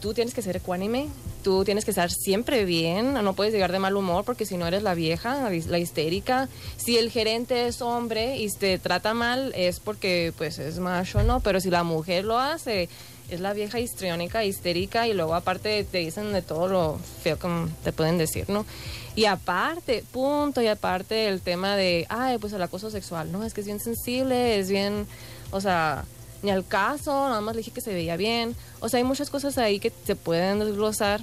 tú 0.00 0.14
tienes 0.14 0.34
que 0.34 0.42
ser 0.42 0.56
ecuánime, 0.56 1.08
tú 1.44 1.64
tienes 1.64 1.84
que 1.84 1.90
estar 1.90 2.10
siempre 2.10 2.64
bien, 2.64 3.14
no 3.14 3.34
puedes 3.34 3.52
llegar 3.52 3.72
de 3.72 3.78
mal 3.78 3.96
humor 3.96 4.24
porque 4.24 4.46
si 4.46 4.56
no 4.56 4.66
eres 4.66 4.82
la 4.82 4.94
vieja, 4.94 5.34
la, 5.42 5.50
la 5.50 5.78
histérica. 5.78 6.48
Si 6.76 6.98
el 6.98 7.10
gerente 7.10 7.66
es 7.66 7.80
hombre 7.82 8.38
y 8.38 8.50
te 8.50 8.78
trata 8.78 9.14
mal 9.14 9.52
es 9.54 9.80
porque 9.80 10.32
pues 10.36 10.58
es 10.58 10.78
macho, 10.78 11.22
¿no? 11.22 11.40
Pero 11.40 11.60
si 11.60 11.70
la 11.70 11.82
mujer 11.82 12.24
lo 12.24 12.38
hace, 12.38 12.88
es 13.30 13.40
la 13.40 13.52
vieja 13.52 13.80
histriónica, 13.80 14.44
histérica 14.44 15.06
y 15.06 15.14
luego 15.14 15.34
aparte 15.34 15.84
te 15.84 15.98
dicen 15.98 16.32
de 16.32 16.42
todo 16.42 16.68
lo 16.68 16.98
feo 17.22 17.38
que 17.38 17.48
te 17.84 17.92
pueden 17.92 18.18
decir, 18.18 18.48
¿no? 18.50 18.66
Y 19.14 19.24
aparte, 19.24 20.04
punto, 20.12 20.62
y 20.62 20.66
aparte 20.66 21.28
el 21.28 21.40
tema 21.40 21.76
de, 21.76 22.06
ay, 22.08 22.38
pues 22.38 22.52
el 22.52 22.62
acoso 22.62 22.90
sexual, 22.90 23.32
¿no? 23.32 23.44
Es 23.44 23.54
que 23.54 23.60
es 23.60 23.66
bien 23.66 23.80
sensible, 23.80 24.58
es 24.58 24.70
bien, 24.70 25.06
o 25.50 25.60
sea, 25.60 26.04
ni 26.42 26.50
al 26.50 26.66
caso, 26.66 27.12
nada 27.28 27.40
más 27.40 27.54
le 27.54 27.60
dije 27.60 27.72
que 27.72 27.80
se 27.80 27.92
veía 27.92 28.16
bien. 28.16 28.56
O 28.80 28.88
sea, 28.88 28.98
hay 28.98 29.04
muchas 29.04 29.30
cosas 29.30 29.58
ahí 29.58 29.78
que 29.80 29.92
se 30.04 30.16
pueden 30.16 30.60
desglosar. 30.60 31.20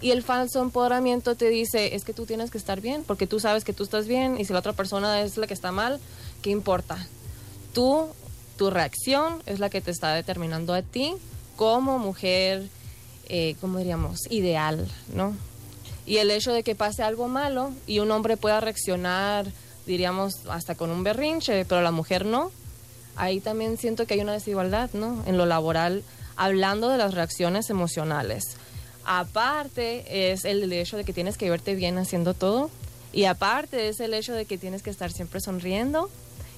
Y 0.00 0.10
el 0.10 0.22
falso 0.22 0.60
empoderamiento 0.60 1.36
te 1.36 1.48
dice, 1.48 1.94
es 1.94 2.04
que 2.04 2.12
tú 2.12 2.26
tienes 2.26 2.50
que 2.50 2.58
estar 2.58 2.80
bien, 2.80 3.02
porque 3.04 3.26
tú 3.26 3.40
sabes 3.40 3.64
que 3.64 3.72
tú 3.72 3.82
estás 3.82 4.06
bien 4.06 4.38
y 4.38 4.44
si 4.44 4.52
la 4.52 4.58
otra 4.58 4.74
persona 4.74 5.22
es 5.22 5.38
la 5.38 5.46
que 5.46 5.54
está 5.54 5.72
mal, 5.72 5.98
¿qué 6.42 6.50
importa? 6.50 7.08
Tú, 7.72 8.08
tu 8.56 8.70
reacción 8.70 9.42
es 9.46 9.60
la 9.60 9.70
que 9.70 9.80
te 9.80 9.90
está 9.90 10.14
determinando 10.14 10.74
a 10.74 10.82
ti 10.82 11.14
como 11.56 11.98
mujer, 11.98 12.68
eh, 13.28 13.56
¿cómo 13.60 13.78
diríamos? 13.78 14.20
Ideal, 14.30 14.86
¿no? 15.14 15.34
Y 16.04 16.18
el 16.18 16.30
hecho 16.30 16.52
de 16.52 16.62
que 16.62 16.74
pase 16.74 17.02
algo 17.02 17.28
malo 17.28 17.72
y 17.86 17.98
un 17.98 18.10
hombre 18.10 18.36
pueda 18.36 18.60
reaccionar, 18.60 19.46
diríamos, 19.86 20.46
hasta 20.48 20.74
con 20.74 20.90
un 20.90 21.02
berrinche, 21.02 21.64
pero 21.64 21.82
la 21.82 21.90
mujer 21.90 22.24
no, 22.24 22.52
ahí 23.16 23.40
también 23.40 23.76
siento 23.78 24.06
que 24.06 24.14
hay 24.14 24.20
una 24.20 24.32
desigualdad, 24.32 24.90
¿no? 24.92 25.22
En 25.26 25.36
lo 25.36 25.46
laboral, 25.46 26.04
hablando 26.36 26.88
de 26.88 26.98
las 26.98 27.14
reacciones 27.14 27.70
emocionales. 27.70 28.56
Aparte 29.04 30.32
es 30.32 30.44
el 30.44 30.72
hecho 30.72 30.96
de 30.96 31.04
que 31.04 31.12
tienes 31.12 31.36
que 31.36 31.50
verte 31.50 31.74
bien 31.74 31.98
haciendo 31.98 32.34
todo. 32.34 32.70
Y 33.12 33.24
aparte 33.24 33.88
es 33.88 34.00
el 34.00 34.14
hecho 34.14 34.34
de 34.34 34.44
que 34.44 34.58
tienes 34.58 34.82
que 34.82 34.90
estar 34.90 35.10
siempre 35.10 35.40
sonriendo 35.40 36.10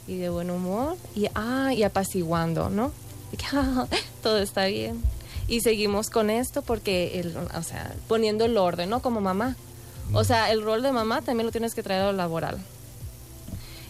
y 0.08 0.16
de 0.16 0.28
buen 0.30 0.50
humor 0.50 0.96
y, 1.14 1.26
ah, 1.34 1.72
y 1.74 1.82
apaciguando, 1.84 2.70
¿no? 2.70 2.92
Ah, 3.52 3.86
todo 4.22 4.38
está 4.38 4.64
bien. 4.66 5.02
Y 5.46 5.60
seguimos 5.60 6.08
con 6.10 6.30
esto 6.30 6.62
porque, 6.62 7.20
el, 7.20 7.36
o 7.36 7.62
sea, 7.62 7.94
poniendo 8.08 8.44
el 8.46 8.56
orden, 8.58 8.90
¿no? 8.90 9.00
Como 9.00 9.20
mamá. 9.20 9.54
O 10.12 10.24
sea, 10.24 10.50
el 10.50 10.62
rol 10.62 10.82
de 10.82 10.92
mamá 10.92 11.20
también 11.22 11.46
lo 11.46 11.52
tienes 11.52 11.74
que 11.74 11.82
traer 11.82 12.02
a 12.02 12.06
lo 12.06 12.12
laboral. 12.14 12.58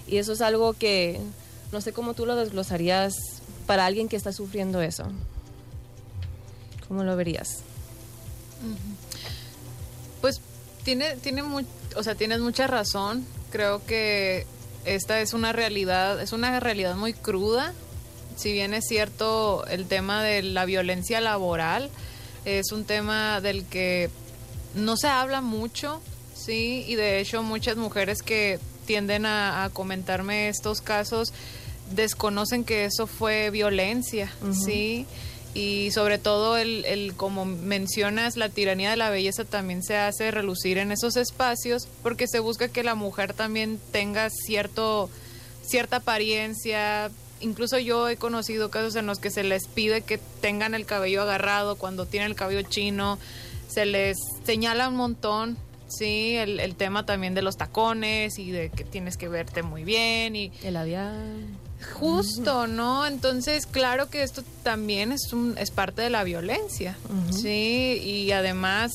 Y 0.09 0.17
eso 0.19 0.33
es 0.33 0.41
algo 0.41 0.73
que 0.75 1.21
no 1.73 1.81
sé 1.81 1.93
cómo 1.93 2.15
tú 2.15 2.27
lo 2.27 2.35
desglosarías 2.37 3.15
para 3.67 3.87
alguien 3.87 4.09
que 4.09 4.17
está 4.17 4.33
sufriendo 4.33 4.81
eso? 4.83 5.05
¿Cómo 6.89 7.05
lo 7.05 7.15
verías? 7.17 7.59
Pues 10.21 10.41
tiene, 10.85 11.17
tiene 11.17 11.43
mu- 11.43 11.63
o 11.97 12.03
sea, 12.03 12.15
tienes 12.15 12.41
mucha 12.41 12.67
razón. 12.67 13.25
Creo 13.51 13.85
que 13.87 14.47
esta 14.95 15.21
es 15.21 15.33
una 15.33 15.53
realidad, 15.53 16.21
es 16.21 16.33
una 16.33 16.59
realidad 16.61 16.97
muy 16.97 17.13
cruda. 17.13 17.73
Si 18.37 18.53
bien 18.53 18.75
es 18.75 18.85
cierto 18.87 19.67
el 19.67 19.87
tema 19.87 20.23
de 20.23 20.43
la 20.43 20.65
violencia 20.65 21.21
laboral, 21.21 21.91
es 22.45 22.73
un 22.73 22.85
tema 22.85 23.41
del 23.41 23.65
que 23.65 24.11
no 24.75 24.97
se 24.97 25.09
habla 25.09 25.41
mucho, 25.41 26.01
sí, 26.35 26.85
y 26.87 26.95
de 26.95 27.21
hecho 27.21 27.43
muchas 27.43 27.77
mujeres 27.77 28.23
que 28.23 28.59
tienden 28.87 29.27
a, 29.27 29.65
a 29.65 29.71
comentarme 29.71 30.49
estos 30.49 30.81
casos 30.81 31.33
desconocen 31.95 32.65
que 32.65 32.85
eso 32.85 33.07
fue 33.07 33.51
violencia, 33.51 34.31
sí, 34.53 35.07
y 35.55 35.91
sobre 35.91 36.19
todo 36.19 36.57
el, 36.57 36.85
el, 36.85 37.15
como 37.15 37.45
mencionas, 37.45 38.37
la 38.37 38.49
tiranía 38.49 38.91
de 38.91 38.97
la 38.97 39.11
belleza 39.11 39.45
también 39.45 39.83
se 39.83 39.97
hace 39.97 40.31
relucir 40.31 40.79
en 40.79 40.93
esos 40.93 41.17
espacios 41.17 41.89
porque 42.03 42.29
se 42.29 42.39
busca 42.39 42.69
que 42.69 42.85
la 42.85 42.95
mujer 42.95 43.33
también 43.33 43.81
tenga 43.91 44.31
cierto, 44.31 45.11
cierta 45.63 45.97
apariencia. 45.97 47.11
Incluso 47.41 47.79
yo 47.79 48.09
he 48.09 48.17
conocido 48.17 48.71
casos 48.71 48.95
en 48.97 49.07
los 49.07 49.19
que 49.19 49.31
se 49.31 49.43
les 49.43 49.67
pide 49.69 50.03
que 50.03 50.19
tengan 50.41 50.75
el 50.75 50.87
cabello 50.87 51.23
agarrado 51.23 51.77
cuando 51.77 52.07
tienen 52.07 52.31
el 52.31 52.37
cabello 52.37 52.63
chino, 52.63 53.19
se 53.69 53.87
les 53.87 54.17
señala 54.45 54.89
un 54.89 54.97
montón, 54.97 55.57
sí, 55.89 56.37
el, 56.37 56.61
el 56.61 56.75
tema 56.75 57.07
también 57.07 57.35
de 57.35 57.43
los 57.43 57.57
tacones 57.57 58.39
y 58.39 58.51
de 58.51 58.71
que 58.71 58.85
tienes 58.85 59.17
que 59.17 59.29
verte 59.29 59.63
muy 59.63 59.85
bien 59.85 60.37
y 60.37 60.53
El 60.63 60.75
labial. 60.75 61.47
Justo, 61.95 62.67
¿no? 62.67 63.07
Entonces, 63.07 63.67
claro 63.67 64.11
que 64.11 64.23
esto 64.23 64.43
también 64.63 65.13
es, 65.13 65.33
un, 65.33 65.57
es 65.59 65.71
parte 65.71 66.03
de 66.03 66.11
la 66.11 66.25
violencia, 66.25 66.97
¿sí? 67.31 68.01
Y 68.05 68.33
además, 68.33 68.93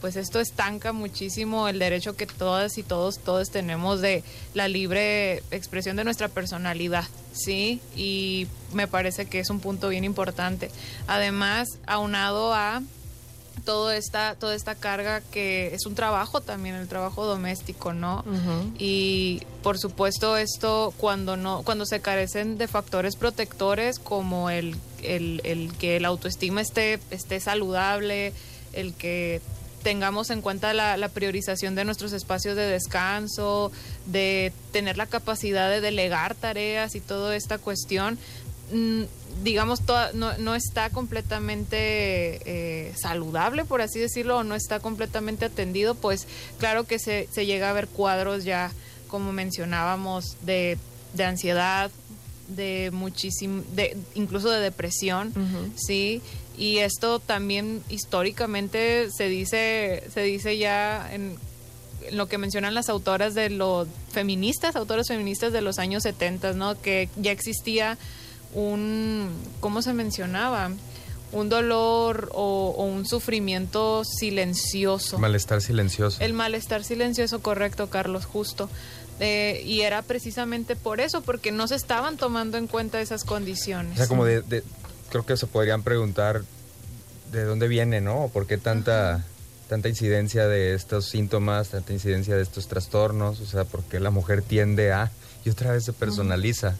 pues 0.00 0.16
esto 0.16 0.40
estanca 0.40 0.92
muchísimo 0.92 1.68
el 1.68 1.78
derecho 1.78 2.16
que 2.16 2.26
todas 2.26 2.78
y 2.78 2.82
todos, 2.82 3.18
todos 3.18 3.50
tenemos 3.50 4.00
de 4.00 4.22
la 4.54 4.68
libre 4.68 5.42
expresión 5.50 5.96
de 5.96 6.04
nuestra 6.04 6.28
personalidad, 6.28 7.04
¿sí? 7.32 7.80
Y 7.96 8.46
me 8.72 8.86
parece 8.86 9.26
que 9.26 9.40
es 9.40 9.50
un 9.50 9.60
punto 9.60 9.88
bien 9.88 10.04
importante. 10.04 10.70
Además, 11.06 11.68
aunado 11.86 12.54
a 12.54 12.82
todo 13.60 13.90
esta, 13.90 14.34
toda 14.34 14.54
esta 14.54 14.74
carga 14.74 15.20
que 15.20 15.74
es 15.74 15.86
un 15.86 15.94
trabajo 15.94 16.40
también, 16.40 16.74
el 16.74 16.88
trabajo 16.88 17.26
doméstico, 17.26 17.92
¿no? 17.92 18.24
Y 18.78 19.42
por 19.62 19.78
supuesto 19.78 20.36
esto 20.36 20.92
cuando 20.96 21.36
no, 21.36 21.62
cuando 21.62 21.86
se 21.86 22.00
carecen 22.00 22.58
de 22.58 22.68
factores 22.68 23.16
protectores 23.16 23.98
como 23.98 24.50
el, 24.50 24.76
el, 25.02 25.40
el 25.44 25.72
que 25.76 25.96
el 25.96 26.04
autoestima 26.04 26.60
esté, 26.60 26.98
esté 27.10 27.40
saludable, 27.40 28.32
el 28.72 28.94
que 28.94 29.40
tengamos 29.82 30.30
en 30.30 30.42
cuenta 30.42 30.74
la, 30.74 30.96
la 30.96 31.08
priorización 31.08 31.74
de 31.74 31.84
nuestros 31.84 32.12
espacios 32.12 32.56
de 32.56 32.66
descanso, 32.66 33.72
de 34.06 34.52
tener 34.72 34.96
la 34.96 35.06
capacidad 35.06 35.70
de 35.70 35.80
delegar 35.80 36.34
tareas 36.34 36.94
y 36.94 37.00
toda 37.00 37.34
esta 37.34 37.58
cuestión, 37.58 38.18
mm, 38.72 39.02
digamos, 39.42 39.80
toda- 39.82 40.12
no, 40.12 40.36
no 40.38 40.54
está 40.54 40.90
completamente 40.90 42.40
eh, 42.44 42.92
saludable, 42.96 43.64
por 43.64 43.80
así 43.80 43.98
decirlo, 43.98 44.38
o 44.38 44.44
no 44.44 44.54
está 44.54 44.80
completamente 44.80 45.44
atendido, 45.44 45.94
pues 45.94 46.26
claro 46.58 46.84
que 46.84 46.98
se, 46.98 47.28
se 47.32 47.46
llega 47.46 47.70
a 47.70 47.72
ver 47.72 47.88
cuadros 47.88 48.44
ya, 48.44 48.70
como 49.08 49.32
mencionábamos, 49.32 50.36
de, 50.42 50.78
de 51.14 51.24
ansiedad, 51.24 51.90
de 52.48 52.90
muchísimo, 52.92 53.62
de, 53.74 53.96
incluso 54.14 54.50
de 54.50 54.60
depresión, 54.60 55.32
sí, 55.76 56.20
y 56.58 56.78
esto 56.78 57.20
también 57.20 57.82
históricamente 57.88 59.08
se 59.10 59.28
dice, 59.28 60.02
se 60.12 60.22
dice 60.22 60.58
ya 60.58 61.08
en, 61.12 61.36
en 62.06 62.16
lo 62.16 62.28
que 62.28 62.38
mencionan 62.38 62.74
las 62.74 62.88
autoras 62.88 63.34
de 63.34 63.50
los 63.50 63.86
feministas, 64.12 64.76
autoras 64.76 65.08
feministas 65.08 65.52
de 65.52 65.60
los 65.62 65.78
años 65.78 66.02
70, 66.02 66.52
¿no? 66.54 66.80
Que 66.80 67.08
ya 67.16 67.30
existía 67.32 67.96
un, 68.54 69.30
¿cómo 69.60 69.82
se 69.82 69.92
mencionaba? 69.92 70.70
Un 71.32 71.48
dolor 71.48 72.30
o, 72.34 72.74
o 72.76 72.84
un 72.84 73.06
sufrimiento 73.06 74.02
silencioso. 74.04 75.18
Malestar 75.18 75.62
silencioso. 75.62 76.16
El 76.20 76.32
malestar 76.32 76.82
silencioso, 76.82 77.40
correcto, 77.40 77.88
Carlos, 77.88 78.24
justo. 78.24 78.68
Eh, 79.20 79.62
y 79.64 79.82
era 79.82 80.02
precisamente 80.02 80.74
por 80.76 80.98
eso, 81.00 81.20
porque 81.20 81.52
no 81.52 81.68
se 81.68 81.74
estaban 81.76 82.16
tomando 82.16 82.56
en 82.58 82.66
cuenta 82.66 83.00
esas 83.00 83.22
condiciones. 83.24 83.92
O 83.94 83.96
sea, 83.98 84.08
como 84.08 84.24
de, 84.24 84.40
de- 84.42 84.64
creo 85.10 85.24
que 85.24 85.36
se 85.36 85.46
podrían 85.46 85.82
preguntar 85.82 86.42
de 87.30 87.44
dónde 87.44 87.68
viene, 87.68 88.00
¿no? 88.00 88.28
¿Por 88.32 88.46
qué 88.48 88.56
tanta, 88.58 89.24
tanta 89.68 89.88
incidencia 89.88 90.48
de 90.48 90.74
estos 90.74 91.04
síntomas, 91.06 91.68
tanta 91.68 91.92
incidencia 91.92 92.34
de 92.34 92.42
estos 92.42 92.66
trastornos? 92.66 93.38
O 93.40 93.46
sea, 93.46 93.64
¿por 93.64 93.84
qué 93.84 94.00
la 94.00 94.10
mujer 94.10 94.42
tiende 94.42 94.90
a... 94.92 95.12
Y 95.44 95.48
otra 95.50 95.72
vez 95.72 95.84
se 95.84 95.92
personaliza, 95.94 96.76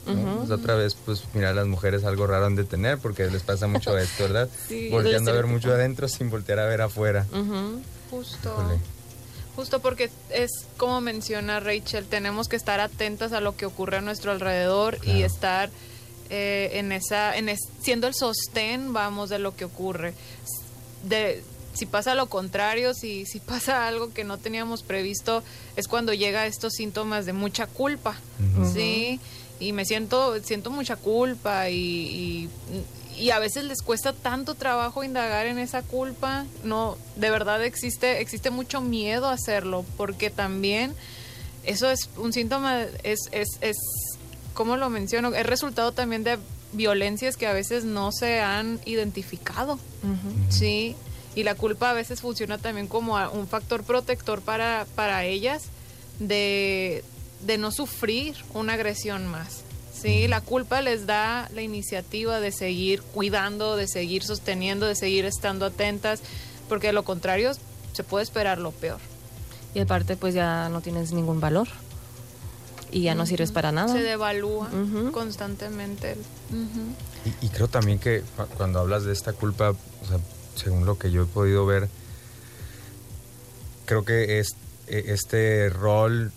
otra 0.51 0.75
vez, 0.75 0.95
pues, 1.07 1.23
mira, 1.33 1.55
las 1.55 1.67
mujeres 1.67 2.05
algo 2.05 2.27
raro 2.27 2.45
han 2.47 2.57
de 2.57 2.65
tener 2.65 2.99
porque 2.99 3.31
les 3.31 3.43
pasa 3.43 3.67
mucho 3.67 3.97
esto, 3.99 4.25
¿verdad? 4.25 4.49
Sí, 4.69 4.91
Volteando 4.91 5.31
a 5.31 5.35
ver 5.35 5.45
mucho 5.47 5.69
estereotipo. 5.69 5.81
adentro 5.81 6.09
sin 6.09 6.29
voltear 6.31 6.59
a 6.59 6.67
ver 6.67 6.83
afuera. 6.83 7.25
Justo. 8.11 8.55
Híjole. 8.59 8.79
Justo 9.57 9.81
porque 9.81 10.11
es 10.31 10.51
como 10.77 11.01
menciona 11.01 11.59
Rachel, 11.61 12.05
tenemos 12.07 12.49
que 12.49 12.57
estar 12.57 12.81
atentas 12.81 13.33
a 13.33 13.41
lo 13.41 13.57
que 13.57 13.67
ocurre 13.67 13.97
a 13.99 14.01
nuestro 14.01 14.31
alrededor 14.33 14.99
y 15.03 15.23
estar 15.23 15.71
eh, 16.31 16.71
en 16.75 16.93
esa, 16.93 17.37
en 17.37 17.49
es- 17.49 17.69
siendo 17.83 18.07
el 18.07 18.15
sostén, 18.15 18.93
vamos, 18.93 19.29
de 19.31 19.39
lo 19.39 19.57
que 19.57 19.65
ocurre. 19.65 20.15
De, 21.03 21.43
si 21.73 21.87
pasa 21.87 22.15
lo 22.15 22.27
contrario, 22.29 22.95
si, 22.95 23.27
si 23.27 23.41
pasa 23.41 23.87
algo 23.87 24.13
que 24.13 24.25
no 24.25 24.39
teníamos 24.39 24.83
previsto, 24.83 25.43
es 25.77 25.89
cuando 25.89 26.13
llega 26.13 26.47
estos 26.47 26.75
síntomas 26.75 27.27
de 27.27 27.33
mucha 27.33 27.67
culpa. 27.67 28.17
¿sí? 28.73 29.21
Y 29.59 29.73
me 29.73 29.85
siento, 29.85 30.39
siento 30.43 30.71
mucha 30.71 30.97
culpa 30.97 31.69
y, 31.69 31.77
y, 31.77 32.51
y 33.21 33.31
a 33.31 33.39
veces 33.39 33.65
les 33.65 33.83
cuesta 33.83 34.13
tanto 34.13 34.55
trabajo 34.55 35.05
indagar 35.05 35.47
en 35.47 35.59
esa 35.59 35.83
culpa. 35.83 36.47
No, 36.65 36.97
de 37.17 37.31
verdad 37.31 37.63
existe, 37.65 38.21
existe 38.21 38.51
mucho 38.51 38.81
miedo 38.81 39.27
a 39.27 39.33
hacerlo, 39.33 39.85
porque 39.97 40.31
también 40.31 40.95
eso 41.65 41.91
es 41.91 42.09
un 42.17 42.33
síntoma, 42.33 42.83
es, 43.03 43.21
es, 43.33 43.49
es, 43.61 43.77
¿cómo 44.55 44.77
lo 44.77 44.89
menciono? 44.89 45.35
Es 45.35 45.47
resultado 45.47 45.93
también 45.93 46.25
de 46.25 46.39
violencias 46.73 47.37
que 47.37 47.47
a 47.47 47.53
veces 47.53 47.85
no 47.85 48.13
se 48.13 48.41
han 48.41 48.81
identificado. 48.87 49.79
Sí, 50.49 50.97
y 51.35 51.43
la 51.45 51.55
culpa 51.55 51.91
a 51.91 51.93
veces 51.93 52.21
funciona 52.21 52.59
también 52.59 52.87
como 52.87 53.15
un 53.33 53.47
factor 53.49 53.83
protector 53.85 54.41
para, 54.41 54.87
para 54.95 55.25
ellas 55.25 55.65
de, 56.19 57.05
de 57.47 57.59
no 57.59 57.71
sufrir 57.71 58.35
una 58.55 58.75
agresión 58.75 59.27
más. 59.27 59.63
Sí, 59.93 60.29
la 60.29 60.41
culpa 60.41 60.81
les 60.81 61.07
da 61.07 61.49
la 61.53 61.63
iniciativa 61.63 62.41
de 62.41 62.53
seguir 62.53 63.03
cuidando, 63.03 63.77
de 63.77 63.87
seguir 63.87 64.23
sosteniendo, 64.25 64.87
de 64.87 64.95
seguir 64.97 65.25
estando 65.27 65.67
atentas, 65.67 66.21
porque 66.69 66.87
de 66.89 66.93
lo 66.95 67.03
contrario 67.05 67.53
se 67.93 68.03
puede 68.05 68.23
esperar 68.25 68.59
lo 68.59 68.71
peor. 68.71 68.99
Y 69.75 69.81
aparte, 69.81 70.17
pues 70.17 70.35
ya 70.35 70.69
no 70.69 70.81
tienes 70.81 71.13
ningún 71.13 71.39
valor. 71.41 71.69
Y 72.93 73.03
ya 73.03 73.15
no 73.15 73.25
sirves 73.25 73.53
para 73.53 73.71
nada. 73.71 73.93
Se 73.93 74.03
devalúa 74.03 74.69
constantemente. 75.13 76.17
Y, 77.25 77.47
y 77.47 77.49
creo 77.51 77.69
también 77.69 77.99
que 78.01 78.23
cu- 78.37 78.47
cuando 78.57 78.81
hablas 78.81 79.05
de 79.05 79.13
esta 79.13 79.33
culpa, 79.33 79.71
o 79.71 80.07
sea, 80.09 80.19
según 80.61 80.87
lo 80.87 80.99
que 80.99 81.11
yo 81.11 81.23
he 81.23 81.27
podido 81.27 81.67
ver, 81.67 81.89
creo 83.87 84.05
que 84.05 84.39
es, 84.39 84.55
e- 84.87 85.05
este 85.09 85.69
rol 85.71 86.33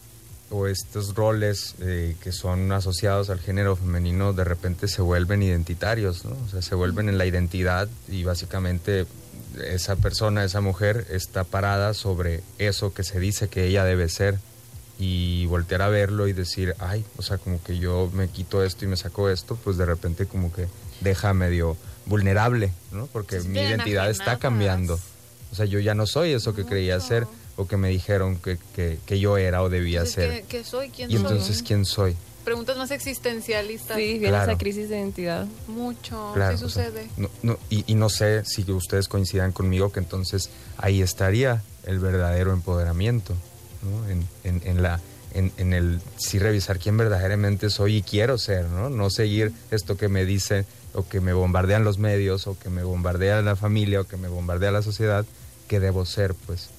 o 0.50 0.68
estos 0.68 1.16
roles 1.16 1.76
eh, 1.82 2.16
que 2.22 2.32
son 2.32 2.72
asociados 2.72 3.30
al 3.30 3.40
género 3.40 3.76
femenino 3.76 4.34
de 4.34 4.44
repente 4.44 4.88
se 4.88 5.02
vuelven 5.02 5.42
identitarios, 5.42 6.26
¿no? 6.26 6.38
O 6.46 6.50
sea, 6.50 6.62
se 6.62 6.76
vuelven 6.76 7.10
en 7.10 7.18
la 7.18 7.26
identidad 7.26 7.90
y 8.08 8.24
básicamente 8.24 9.06
esa 9.64 9.96
persona, 9.96 10.44
esa 10.44 10.62
mujer 10.62 11.08
está 11.10 11.44
parada 11.44 11.94
sobre 11.94 12.44
eso 12.60 12.94
que 12.94 13.04
se 13.04 13.20
dice 13.20 13.48
que 13.48 13.66
ella 13.66 13.84
debe 13.84 14.10
ser 14.10 14.40
y 15.00 15.46
voltear 15.48 15.82
a 15.82 15.90
verlo 15.90 16.28
y 16.28 16.34
decir, 16.34 16.76
ay, 16.80 17.04
o 17.18 17.24
sea, 17.24 17.38
como 17.40 17.62
que 17.64 17.78
yo 17.80 18.10
me 18.14 18.28
quito 18.30 18.64
esto 18.64 18.86
y 18.86 18.88
me 18.88 18.98
saco 18.98 19.30
esto, 19.30 19.56
pues 19.56 19.78
de 19.78 19.86
repente 19.86 20.28
como 20.28 20.54
que 20.54 20.68
deja 21.02 21.34
medio 21.34 21.76
vulnerable, 22.06 22.72
¿no? 22.92 23.08
Porque 23.08 23.40
mi 23.42 23.60
identidad 23.60 24.10
está 24.10 24.38
cambiando. 24.38 25.00
O 25.52 25.56
sea, 25.56 25.66
yo 25.66 25.80
ya 25.80 25.94
no 25.94 26.06
soy 26.08 26.32
eso 26.34 26.54
que 26.56 26.66
creía 26.66 27.00
ser 27.00 27.28
o 27.56 27.68
que 27.68 27.78
me 27.78 27.90
dijeron 27.90 28.38
que, 28.38 28.58
que, 28.76 28.98
que 29.06 29.20
yo 29.20 29.38
era 29.38 29.62
o 29.62 29.70
debía 29.70 30.00
Entonces, 30.00 30.16
ser. 30.16 30.42
¿qué, 30.44 30.58
qué 30.60 30.64
soy? 30.64 30.90
¿Quién 30.90 31.12
Y 31.12 31.14
soy? 31.14 31.22
entonces, 31.22 31.62
¿quién 31.64 31.86
soy? 31.86 32.16
Preguntas 32.44 32.76
más 32.78 32.92
existencialistas. 32.92 33.96
Sí, 33.96 34.04
viene 34.14 34.30
Claro. 34.30 34.52
esa 34.52 34.58
crisis 34.58 34.90
de 34.90 34.98
identidad. 34.98 35.46
Mucho, 35.68 36.32
Claro, 36.34 36.58
sí 36.58 36.64
o 36.66 36.70
sea, 36.70 36.86
sucede. 36.88 37.08
no- 37.18 37.30
no- 37.44 37.60
y, 37.70 37.84
y 37.88 37.96
no 37.96 38.10
sé 38.10 38.44
si 38.46 38.70
ustedes 38.72 39.08
coincidan 39.08 39.52
conmigo 39.52 39.92
que 39.92 40.00
entonces 40.00 40.50
ahí 40.78 41.02
estaría 41.02 41.62
el 41.86 42.00
verdadero 42.00 42.52
empoderamiento, 42.52 43.34
¿no? 43.84 44.10
en, 44.10 44.28
en- 44.44 44.62
en 44.68 44.82
la, 44.82 45.00
en, 45.34 45.52
en 45.58 45.74
el 45.74 46.02
sí 46.18 46.40
revisar 46.40 46.80
quién 46.80 46.98
verdaderamente 46.98 47.70
soy 47.70 47.98
y 47.98 48.02
quiero 48.02 48.38
ser, 48.38 48.66
¿no? 48.66 48.90
No 48.90 49.10
seguir 49.10 49.54
esto 49.72 49.96
que 49.98 50.10
me 50.10 50.26
dicen 50.26 50.66
o 50.94 51.08
que 51.08 51.22
me 51.22 51.34
bombardean 51.34 51.84
los 51.84 51.98
medios 51.98 52.48
o 52.48 52.58
que 52.58 52.70
me 52.70 52.84
bombardea 52.84 53.42
la 53.42 53.56
familia 53.56 54.02
o 54.02 54.04
que 54.06 54.18
me 54.18 54.28
bombardea 54.28 54.72
la 54.72 54.82
sociedad, 54.82 55.26
que 55.68 55.80
debo 55.80 56.06
ser, 56.06 56.34
pues. 56.36 56.70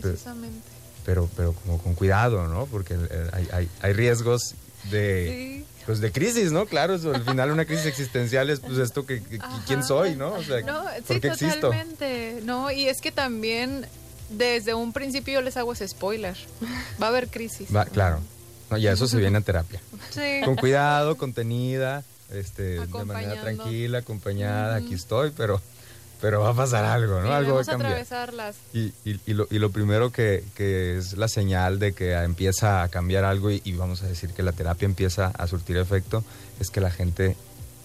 Precisamente. 0.00 0.66
Pero, 1.04 1.28
pero 1.36 1.52
como 1.52 1.78
con 1.78 1.94
cuidado, 1.94 2.48
¿no? 2.48 2.66
Porque 2.66 2.94
eh, 2.94 3.28
hay, 3.32 3.48
hay, 3.52 3.68
hay 3.82 3.92
riesgos 3.92 4.54
de... 4.90 5.60
Sí. 5.60 5.66
Pues 5.84 6.00
de 6.00 6.10
crisis, 6.12 6.50
¿no? 6.50 6.64
Claro, 6.64 6.94
eso, 6.94 7.12
al 7.14 7.24
final 7.24 7.50
una 7.50 7.66
crisis 7.66 7.84
existencial 7.84 8.48
es 8.48 8.60
pues 8.60 8.78
esto 8.78 9.04
que, 9.04 9.22
quién 9.66 9.82
soy, 9.84 10.16
¿no? 10.16 10.32
O 10.32 10.42
sea, 10.42 10.62
No, 10.62 10.82
¿por 10.84 11.16
sí, 11.16 11.20
qué 11.20 11.28
existo? 11.28 11.60
totalmente. 11.60 12.40
No, 12.42 12.70
y 12.70 12.86
es 12.88 13.02
que 13.02 13.12
también 13.12 13.84
desde 14.30 14.72
un 14.72 14.94
principio 14.94 15.34
yo 15.34 15.42
les 15.42 15.58
hago 15.58 15.74
ese 15.74 15.86
spoiler. 15.86 16.34
Va 17.02 17.06
a 17.06 17.08
haber 17.10 17.28
crisis. 17.28 17.68
Va, 17.74 17.84
claro. 17.84 18.20
No, 18.70 18.78
ya 18.78 18.92
eso 18.92 19.06
se 19.06 19.16
viene 19.18 19.36
a 19.36 19.40
terapia. 19.42 19.78
Sí. 20.08 20.40
Con 20.46 20.56
cuidado, 20.56 21.18
contenida, 21.18 22.02
este, 22.34 22.80
de 22.80 23.04
manera 23.04 23.40
tranquila, 23.40 23.98
acompañada, 23.98 24.76
aquí 24.76 24.94
estoy, 24.94 25.32
pero, 25.36 25.60
pero 26.20 26.40
va 26.40 26.50
a 26.50 26.54
pasar 26.54 26.84
algo, 26.84 27.20
¿no? 27.20 27.28
Y 27.28 27.32
algo 27.32 27.54
va 27.56 27.62
a 27.62 27.64
cambiar. 27.64 27.92
atravesarlas. 27.92 28.56
Y, 28.72 28.92
y- 29.04 29.20
y 29.26 29.34
lo, 29.34 29.46
y 29.50 29.58
lo 29.58 29.70
primero 29.70 30.10
que, 30.10 30.44
que 30.54 30.96
es 30.98 31.16
la 31.16 31.28
señal 31.28 31.78
de 31.78 31.92
que 31.92 32.12
empieza 32.14 32.82
a 32.82 32.88
cambiar 32.88 33.24
algo 33.24 33.50
y, 33.50 33.60
y 33.64 33.72
vamos 33.72 34.02
a 34.02 34.06
decir 34.06 34.30
que 34.30 34.42
la 34.42 34.52
terapia 34.52 34.86
empieza 34.86 35.26
a 35.28 35.46
surtir 35.46 35.76
efecto 35.76 36.24
es 36.60 36.70
que 36.70 36.80
la 36.80 36.90
gente 36.90 37.36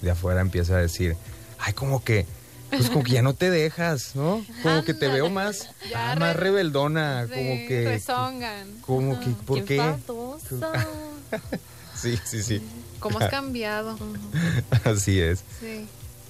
de 0.01 0.11
afuera 0.11 0.41
empieza 0.41 0.75
a 0.75 0.77
decir, 0.77 1.15
ay, 1.59 1.73
como 1.73 2.03
que, 2.03 2.25
pues 2.69 2.89
como 2.89 3.03
que 3.03 3.13
ya 3.13 3.21
no 3.23 3.33
te 3.33 3.49
dejas, 3.49 4.15
¿no? 4.15 4.45
Como 4.63 4.83
que 4.85 4.93
te 4.93 5.07
veo 5.07 5.29
más, 5.29 5.69
ah, 5.95 6.15
más 6.19 6.35
re- 6.35 6.43
rebeldona, 6.43 7.25
Sí, 7.25 7.33
como 7.33 7.67
que... 7.67 7.83
rezongan. 7.85 8.67
Como 8.85 9.19
que, 9.19 9.29
¿por 9.45 9.65
qué? 9.65 9.77
Sí, 12.01 12.17
sí, 12.25 12.43
sí. 12.43 12.61
¿Cómo 12.99 13.19
has 13.19 13.29
cambiado? 13.29 13.97
Así 14.83 15.19
es. 15.19 15.43
Sí. 15.59 15.87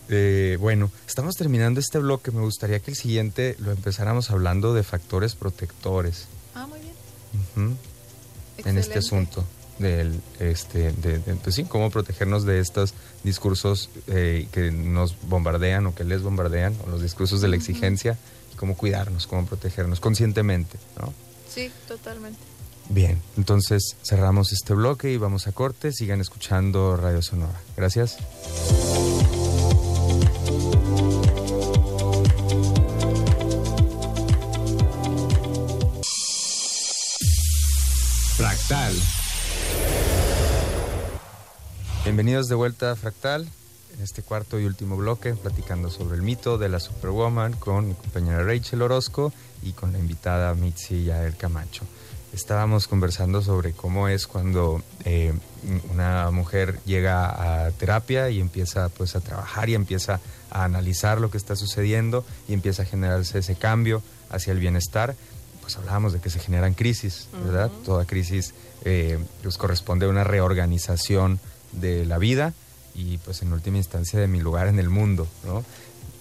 Eh, 0.09 0.57
bueno, 0.59 0.91
estamos 1.07 1.35
terminando 1.35 1.79
este 1.79 1.99
bloque. 1.99 2.31
Me 2.31 2.41
gustaría 2.41 2.79
que 2.79 2.91
el 2.91 2.97
siguiente 2.97 3.55
lo 3.59 3.71
empezáramos 3.71 4.31
hablando 4.31 4.73
de 4.73 4.83
factores 4.83 5.35
protectores 5.35 6.27
Ah, 6.55 6.65
muy 6.67 6.79
bien. 6.79 7.77
en 8.65 8.77
este 8.77 8.99
asunto. 8.99 9.43
Del, 9.77 10.19
este, 10.41 10.91
de, 10.91 11.19
de, 11.19 11.35
pues 11.35 11.55
sí, 11.55 11.63
cómo 11.63 11.89
protegernos 11.89 12.43
de 12.43 12.59
estos 12.59 12.93
discursos 13.23 13.89
eh, 14.07 14.47
que 14.51 14.71
nos 14.71 15.15
bombardean 15.29 15.85
o 15.87 15.95
que 15.95 16.03
les 16.03 16.21
bombardean, 16.21 16.75
o 16.85 16.89
los 16.89 17.01
discursos 17.01 17.39
de 17.39 17.47
la 17.47 17.55
exigencia, 17.55 18.17
y 18.51 18.57
cómo 18.57 18.75
cuidarnos, 18.75 19.25
cómo 19.25 19.45
protegernos 19.45 20.01
conscientemente, 20.01 20.77
¿no? 20.99 21.13
Sí, 21.47 21.71
totalmente. 21.87 22.39
Bien, 22.91 23.21
entonces 23.37 23.95
cerramos 24.03 24.51
este 24.51 24.73
bloque 24.73 25.11
y 25.11 25.17
vamos 25.17 25.45
a 25.45 25.51
corte. 25.51 25.91
Sigan 25.91 26.21
escuchando 26.21 26.97
Radio 26.97 27.21
Sonora. 27.21 27.61
Gracias. 27.77 28.17
Fractal. 38.35 38.95
Bienvenidos 42.05 42.47
de 42.47 42.55
vuelta 42.55 42.91
a 42.91 42.95
Fractal, 42.95 43.47
en 43.93 44.01
este 44.01 44.23
cuarto 44.23 44.59
y 44.59 44.65
último 44.65 44.97
bloque, 44.97 45.35
platicando 45.35 45.91
sobre 45.91 46.15
el 46.15 46.23
mito 46.23 46.57
de 46.57 46.69
la 46.69 46.79
Superwoman 46.79 47.53
con 47.53 47.89
mi 47.89 47.93
compañera 47.93 48.43
Rachel 48.43 48.81
Orozco 48.81 49.31
y 49.61 49.73
con 49.73 49.91
la 49.91 49.99
invitada 49.99 50.55
Mitzi 50.55 51.03
Yael 51.03 51.35
Camacho. 51.35 51.85
Estábamos 52.33 52.87
conversando 52.87 53.41
sobre 53.41 53.71
cómo 53.71 54.07
es 54.07 54.27
cuando 54.27 54.83
eh, 55.03 55.33
una 55.91 56.29
mujer 56.29 56.79
llega 56.85 57.65
a 57.65 57.71
terapia 57.71 58.29
y 58.29 58.39
empieza 58.39 58.89
pues 58.89 59.15
a 59.15 59.19
trabajar 59.19 59.67
y 59.69 59.73
empieza 59.73 60.19
a 60.51 60.63
analizar 60.63 61.19
lo 61.19 61.31
que 61.31 61.37
está 61.37 61.55
sucediendo 61.55 62.23
y 62.47 62.53
empieza 62.53 62.83
a 62.83 62.85
generarse 62.85 63.39
ese 63.39 63.55
cambio 63.55 64.03
hacia 64.29 64.53
el 64.53 64.59
bienestar. 64.59 65.15
Pues 65.61 65.75
hablábamos 65.77 66.13
de 66.13 66.19
que 66.19 66.29
se 66.29 66.39
generan 66.39 66.75
crisis, 66.75 67.29
¿verdad? 67.45 67.71
Toda 67.83 68.05
crisis 68.05 68.53
eh, 68.85 69.17
pues 69.41 69.57
corresponde 69.57 70.05
a 70.05 70.09
una 70.09 70.23
reorganización 70.23 71.39
de 71.71 72.05
la 72.05 72.19
vida 72.19 72.53
y 72.93 73.17
pues 73.19 73.41
en 73.41 73.53
última 73.53 73.77
instancia 73.77 74.19
de 74.19 74.27
mi 74.27 74.39
lugar 74.39 74.67
en 74.67 74.77
el 74.77 74.89
mundo, 74.89 75.27
¿no? 75.45 75.65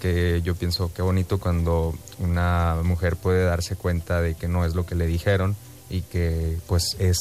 Que 0.01 0.41
yo 0.43 0.55
pienso 0.55 0.91
qué 0.95 1.03
bonito 1.03 1.39
cuando 1.39 1.95
una 2.19 2.77
mujer 2.83 3.17
puede 3.17 3.45
darse 3.45 3.77
cuenta 3.77 4.23
de 4.23 4.35
que 4.35 4.49
no 4.49 4.65
es 4.65 4.75
lo 4.75 4.87
que 4.87 4.95
le 4.95 5.07
dijeron 5.07 5.55
y 5.91 6.03
que 6.03 6.59
pues 6.67 6.97
es 6.99 7.19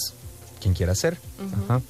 quien 0.61 0.73
quiera 0.73 0.95
ser. 0.95 1.17
Ajá. 1.65 1.81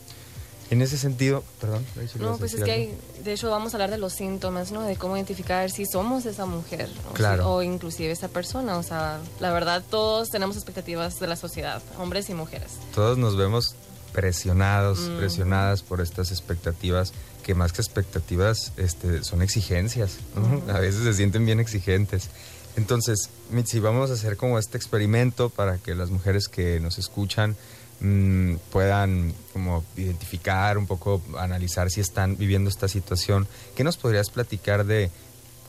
En 0.69 0.82
ese 0.82 0.97
sentido, 0.97 1.45
perdón. 1.61 1.86
Rachel, 1.95 2.19
¿ibas 2.21 2.32
No, 2.34 2.38
pues 2.38 2.53
es 2.53 2.61
que 2.63 2.71
hay, 2.71 2.97
de 3.23 3.32
hecho 3.32 3.49
vamos 3.49 3.73
a 3.73 3.78
hablar 3.78 3.89
de 3.89 3.97
los 3.97 4.11
síntomas, 4.11 4.73
¿no? 4.73 4.82
De 4.82 4.97
cómo 4.97 5.15
identificar 5.15 5.71
si 5.71 5.86
somos 5.86 6.25
esa 6.25 6.45
mujer 6.45 6.89
o, 7.05 7.09
si- 7.11 7.15
Claro. 7.15 7.49
o 7.55 7.63
inclusive 7.63 8.11
esa 8.11 8.28
persona. 8.28 8.78
O 8.78 8.84
sea, 8.84 9.19
la 9.39 9.53
verdad 9.53 9.82
todos 9.89 10.30
tenemos 10.30 10.57
expectativas 10.57 11.19
de 11.21 11.28
la 11.28 11.38
sociedad, 11.38 11.82
hombres 11.97 12.30
y 12.30 12.34
mujeres. 12.34 12.71
Todos 12.93 13.17
nos 13.17 13.38
vemos 13.38 13.75
presionados, 14.11 14.99
Mm. 14.99 15.17
presionadas 15.17 15.84
por 15.84 16.01
estas 16.01 16.32
expectativas 16.32 17.13
que 17.43 17.55
más 17.55 17.71
que 17.71 17.82
expectativas 17.82 18.73
este, 18.75 19.23
son 19.23 19.41
exigencias. 19.41 20.17
¿no? 20.36 20.73
A 20.73 20.80
veces 20.80 21.03
se 21.03 21.13
sienten 21.13 21.45
bien 21.45 21.61
exigentes. 21.61 22.30
Entonces, 22.78 23.32
Mitzi, 23.49 23.80
vamos 23.80 24.11
a 24.11 24.13
hacer 24.13 24.38
como 24.38 24.59
este 24.59 24.78
experimento 24.78 25.49
para 25.49 25.80
que 25.80 25.95
las 25.95 26.11
mujeres 26.11 26.47
que 26.47 26.80
nos 26.80 26.99
escuchan 26.99 27.55
mm, 28.01 28.55
puedan 28.71 29.34
como 29.51 29.84
identificar 29.97 30.78
un 30.78 30.86
poco, 30.86 31.21
analizar 31.39 31.89
si 31.89 32.01
están 32.01 32.38
viviendo 32.38 32.69
esta 32.69 32.88
situación. 32.88 33.47
¿Qué 33.75 33.84
nos 33.84 33.97
podrías 33.97 34.30
platicar 34.30 34.86
de 34.86 35.09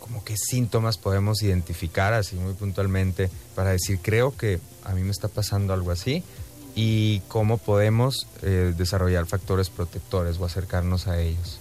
como 0.01 0.23
qué 0.23 0.37
síntomas 0.37 0.99
podemos 0.99 1.43
identificar 1.43 2.13
así 2.13 2.37
muy 2.37 2.53
puntualmente 2.53 3.31
para 3.55 3.71
decir, 3.71 4.01
creo 4.03 4.37
que 4.37 4.61
a 4.85 4.93
mí 4.93 5.03
me 5.03 5.11
está 5.11 5.29
pasando 5.29 5.73
algo 5.73 5.91
así 5.91 6.23
y 6.75 7.21
cómo 7.29 7.57
podemos 7.57 8.27
eh, 8.43 8.75
desarrollar 8.77 9.25
factores 9.27 9.71
protectores 9.71 10.39
o 10.39 10.45
acercarnos 10.45 11.09
a 11.09 11.19
ellos? 11.19 11.59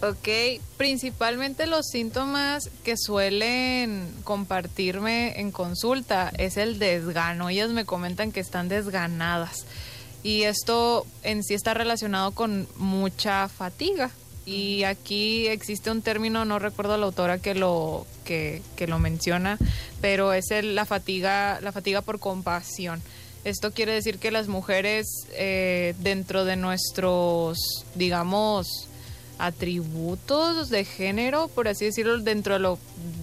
Ok, 0.00 0.28
principalmente 0.76 1.66
los 1.66 1.86
síntomas 1.88 2.70
que 2.84 2.96
suelen 2.96 4.08
compartirme 4.22 5.40
en 5.40 5.50
consulta 5.50 6.30
es 6.38 6.56
el 6.56 6.78
desgano. 6.78 7.48
Ellas 7.48 7.70
me 7.70 7.84
comentan 7.84 8.30
que 8.30 8.38
están 8.38 8.68
desganadas 8.68 9.66
y 10.22 10.42
esto 10.44 11.04
en 11.24 11.42
sí 11.42 11.54
está 11.54 11.74
relacionado 11.74 12.30
con 12.30 12.68
mucha 12.76 13.48
fatiga. 13.48 14.10
Y 14.46 14.84
aquí 14.84 15.48
existe 15.48 15.90
un 15.90 16.00
término, 16.00 16.44
no 16.44 16.58
recuerdo 16.60 16.96
la 16.96 17.04
autora 17.06 17.38
que 17.38 17.54
lo, 17.54 18.06
que, 18.24 18.62
que 18.76 18.86
lo 18.86 18.98
menciona, 19.00 19.58
pero 20.00 20.32
es 20.32 20.50
el- 20.52 20.74
la, 20.76 20.86
fatiga, 20.86 21.60
la 21.60 21.72
fatiga 21.72 22.02
por 22.02 22.18
compasión. 22.20 23.02
Esto 23.44 23.72
quiere 23.72 23.92
decir 23.92 24.18
que 24.18 24.30
las 24.30 24.46
mujeres 24.48 25.06
eh, 25.32 25.94
dentro 25.98 26.44
de 26.44 26.56
nuestros, 26.56 27.58
digamos, 27.94 28.88
atributos 29.38 30.68
de 30.68 30.84
género, 30.84 31.48
por 31.48 31.68
así 31.68 31.84
decirlo, 31.84 32.18
dentro 32.18 32.54
de 32.54 32.60
lo, 32.60 32.78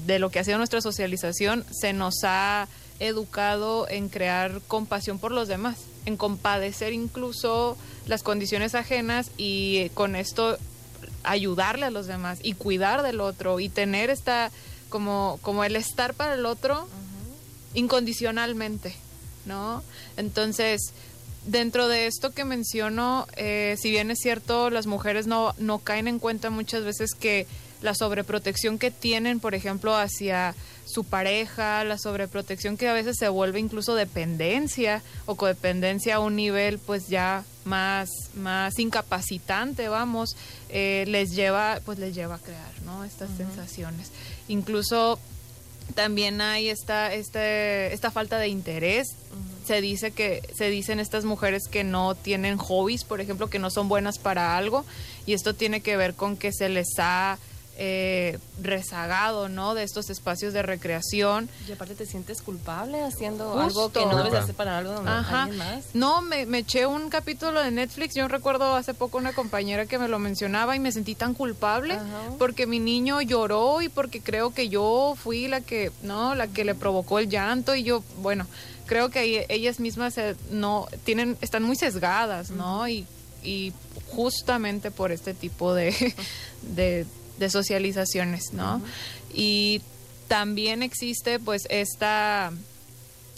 de 0.06 0.20
lo 0.20 0.30
que 0.30 0.40
ha 0.40 0.44
sido 0.44 0.58
nuestra 0.58 0.82
socialización, 0.82 1.66
se 1.72 1.94
nos 1.94 2.24
ha 2.24 2.68
educado 3.00 3.88
en 3.90 4.10
crear 4.10 4.62
compasión 4.68 5.20
por 5.20 5.32
los 5.32 5.48
demás, 5.48 5.78
en 6.06 6.16
compadecer 6.18 6.94
incluso 6.94 7.78
las 8.08 8.24
condiciones 8.24 8.76
ajenas 8.76 9.32
y 9.38 9.78
eh, 9.78 9.92
con 9.94 10.16
esto 10.16 10.58
ayudarle 11.24 11.88
a 11.88 11.92
los 11.92 12.08
demás 12.08 12.40
y 12.42 12.54
cuidar 12.54 13.04
del 13.04 13.20
otro 13.20 13.60
y 13.60 13.70
tener 13.70 14.10
esta 14.10 14.52
como 14.90 15.40
como 15.42 15.64
el 15.64 15.76
estar 15.76 16.14
para 16.14 16.36
el 16.36 16.46
otro 16.46 16.88
incondicionalmente, 17.74 18.96
¿no? 19.46 19.84
Entonces, 20.16 20.94
dentro 21.46 21.88
de 21.88 22.08
esto 22.08 22.32
que 22.32 22.46
menciono, 22.46 23.28
eh, 23.36 23.76
si 23.80 23.90
bien 23.90 24.12
es 24.12 24.20
cierto, 24.20 24.70
las 24.70 24.88
mujeres 24.88 25.28
no, 25.28 25.54
no 25.58 25.80
caen 25.80 26.08
en 26.08 26.20
cuenta 26.20 26.50
muchas 26.50 26.84
veces 26.84 27.12
que 27.14 27.48
la 27.82 27.94
sobreprotección 27.94 28.80
que 28.80 28.92
tienen, 28.92 29.40
por 29.40 29.54
ejemplo, 29.54 29.96
hacia 29.96 30.56
su 30.86 31.04
pareja, 31.04 31.84
la 31.84 31.98
sobreprotección 31.98 32.78
que 32.78 32.88
a 32.88 32.94
veces 32.94 33.18
se 33.18 33.28
vuelve 33.28 33.60
incluso 33.60 33.96
dependencia 33.96 35.02
o 35.26 35.36
codependencia 35.36 36.16
a 36.16 36.20
un 36.20 36.36
nivel 36.36 36.80
pues 36.80 37.08
ya 37.08 37.44
más, 37.64 38.10
más 38.36 38.78
incapacitante, 38.80 39.88
vamos, 39.88 40.36
eh, 40.70 41.06
les 41.08 41.36
lleva, 41.36 41.80
pues 41.86 42.00
les 42.00 42.14
lleva 42.16 42.36
a 42.36 42.40
crear, 42.40 42.82
¿no? 42.86 43.04
Estas 43.04 43.30
sensaciones. 43.36 44.12
Incluso 44.48 45.20
también 45.96 46.42
hay 46.42 46.70
esta, 46.70 47.14
este, 47.14 47.94
esta 47.94 48.12
falta 48.12 48.38
de 48.40 48.48
interés. 48.48 49.08
Se 49.66 49.82
dice 49.82 50.12
que 50.12 50.42
se 50.56 50.70
dicen 50.70 51.00
estas 51.00 51.26
mujeres 51.26 51.68
que 51.68 51.84
no 51.84 52.14
tienen 52.16 52.58
hobbies, 52.58 53.04
por 53.04 53.20
ejemplo, 53.22 53.50
que 53.50 53.60
no 53.60 53.70
son 53.72 53.90
buenas 53.90 54.20
para 54.20 54.58
algo, 54.58 54.86
y 55.26 55.34
esto 55.34 55.54
tiene 55.56 55.82
que 55.82 55.98
ver 55.98 56.14
con 56.14 56.38
que 56.38 56.52
se 56.52 56.70
les 56.70 56.88
ha 57.00 57.38
eh, 57.78 58.40
rezagado, 58.62 59.50
¿no? 59.50 59.74
De 59.74 59.84
estos 59.84 60.10
espacios 60.10 60.54
de 60.54 60.62
recreación. 60.62 61.50
Y 61.68 61.74
aparte 61.74 61.94
te 61.96 62.06
sientes 62.06 62.42
culpable 62.42 63.02
haciendo 63.04 63.50
Justo. 63.52 63.62
algo 63.64 63.92
que 63.92 64.06
no 64.06 64.18
debes 64.24 64.34
hacer 64.34 64.56
para 64.56 64.78
algo 64.78 64.94
donde 64.94 65.12
Ajá. 65.12 65.44
alguien 65.44 65.58
más. 65.58 65.84
No, 65.94 66.22
me, 66.22 66.46
me 66.46 66.60
eché 66.60 66.86
un 66.86 67.10
capítulo 67.10 67.62
de 67.62 67.72
Netflix. 67.72 68.16
Yo 68.16 68.28
recuerdo 68.30 68.76
hace 68.76 68.94
poco 68.94 69.18
una 69.18 69.34
compañera 69.34 69.86
que 69.88 70.00
me 70.00 70.08
lo 70.08 70.20
mencionaba 70.20 70.76
y 70.76 70.80
me 70.80 70.92
sentí 70.94 71.16
tan 71.16 71.34
culpable 71.34 71.96
Ajá. 71.96 72.06
porque 72.40 72.66
mi 72.66 72.80
niño 72.80 73.20
lloró 73.22 73.82
y 73.82 73.90
porque 73.90 74.22
creo 74.22 74.54
que 74.54 74.70
yo 74.70 75.16
fui 75.22 75.50
la 75.50 75.60
que, 75.60 75.92
no, 76.02 76.34
la 76.34 76.48
que 76.48 76.64
le 76.64 76.76
provocó 76.76 77.20
el 77.20 77.28
llanto 77.30 77.76
y 77.76 77.84
yo, 77.84 78.04
bueno, 78.20 78.48
creo 78.86 79.10
que 79.10 79.46
ellas 79.50 79.80
mismas 79.80 80.16
no 80.52 80.88
tienen, 81.04 81.38
están 81.42 81.64
muy 81.64 81.76
sesgadas, 81.76 82.52
¿no? 82.52 82.88
Y, 82.88 83.06
y 83.44 83.74
justamente 84.10 84.92
por 84.92 85.12
este 85.12 85.34
tipo 85.34 85.74
de, 85.74 85.94
de, 86.62 87.06
de 87.38 87.50
socializaciones, 87.50 88.54
¿no? 88.54 88.82
Y 89.34 89.82
también 90.28 90.82
existe 90.84 91.40
pues 91.40 91.68
esta 91.70 92.52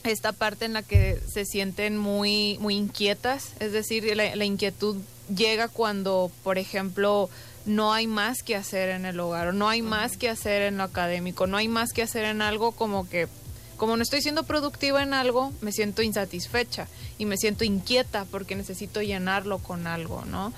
esta 0.03 0.31
parte 0.31 0.65
en 0.65 0.73
la 0.73 0.83
que 0.83 1.19
se 1.27 1.43
sienten 1.43 1.97
muy, 1.97 2.57
muy 2.59 2.75
inquietas, 2.75 3.51
es 3.59 3.73
decir, 3.73 4.15
la, 4.15 4.35
la 4.35 4.45
inquietud 4.45 4.97
llega 5.35 5.67
cuando, 5.67 6.31
por 6.43 6.57
ejemplo, 6.57 7.29
no 7.65 7.93
hay 7.93 8.07
más 8.07 8.43
que 8.43 8.55
hacer 8.55 8.89
en 8.89 9.05
el 9.05 9.19
hogar, 9.19 9.49
o 9.49 9.53
no 9.53 9.67
hay 9.67 9.81
más 9.81 10.17
que 10.17 10.29
hacer 10.29 10.61
en 10.61 10.77
lo 10.77 10.83
académico, 10.83 11.47
no 11.47 11.57
hay 11.57 11.67
más 11.67 11.91
que 11.91 12.01
hacer 12.01 12.23
en 12.23 12.41
algo 12.41 12.71
como 12.71 13.09
que, 13.09 13.27
como 13.77 13.95
no 13.95 14.03
estoy 14.03 14.21
siendo 14.21 14.43
productiva 14.43 15.03
en 15.03 15.13
algo, 15.13 15.53
me 15.61 15.71
siento 15.71 16.01
insatisfecha 16.01 16.87
y 17.17 17.25
me 17.25 17.37
siento 17.37 17.63
inquieta 17.63 18.25
porque 18.25 18.55
necesito 18.55 19.01
llenarlo 19.01 19.59
con 19.59 19.87
algo, 19.87 20.25
¿no? 20.25 20.51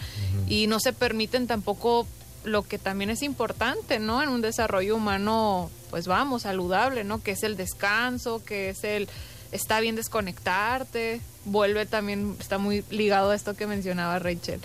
Y 0.48 0.68
no 0.68 0.80
se 0.80 0.94
permiten 0.94 1.46
tampoco 1.46 2.08
lo 2.46 2.64
que 2.64 2.80
también 2.80 3.10
es 3.10 3.22
importante, 3.22 4.00
¿no? 4.00 4.24
En 4.24 4.30
un 4.30 4.42
desarrollo 4.42 4.96
humano, 4.96 5.70
pues 5.90 6.08
vamos, 6.08 6.44
saludable, 6.44 7.04
¿no? 7.04 7.22
Que 7.22 7.32
es 7.32 7.44
el 7.44 7.58
descanso, 7.58 8.44
que 8.44 8.70
es 8.70 8.84
el 8.84 9.10
está 9.52 9.80
bien 9.80 9.96
desconectarte, 9.96 11.22
vuelve 11.46 11.86
también, 11.86 12.36
está 12.40 12.58
muy 12.58 12.84
ligado 12.90 13.32
a 13.32 13.36
esto 13.36 13.56
que 13.56 13.68
mencionaba 13.68 14.20
Rachel. 14.20 14.62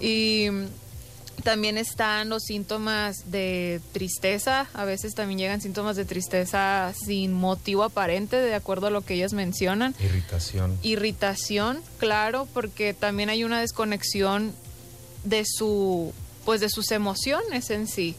Y 0.00 0.48
también 1.42 1.78
están 1.78 2.28
los 2.28 2.44
síntomas 2.44 3.30
de 3.30 3.80
tristeza, 3.92 4.68
a 4.72 4.84
veces 4.84 5.14
también 5.14 5.38
llegan 5.38 5.60
síntomas 5.60 5.96
de 5.96 6.04
tristeza 6.04 6.92
sin 7.04 7.32
motivo 7.32 7.82
aparente, 7.82 8.36
de 8.36 8.54
acuerdo 8.54 8.86
a 8.86 8.90
lo 8.90 9.02
que 9.02 9.14
ellas 9.14 9.32
mencionan 9.32 9.94
Irritación. 10.00 10.78
irritación, 10.82 11.80
claro, 11.98 12.46
porque 12.54 12.94
también 12.94 13.30
hay 13.30 13.44
una 13.44 13.60
desconexión 13.60 14.52
de 15.24 15.44
su 15.46 16.12
pues 16.44 16.60
de 16.60 16.68
sus 16.68 16.90
emociones 16.90 17.70
en 17.70 17.86
sí. 17.88 18.14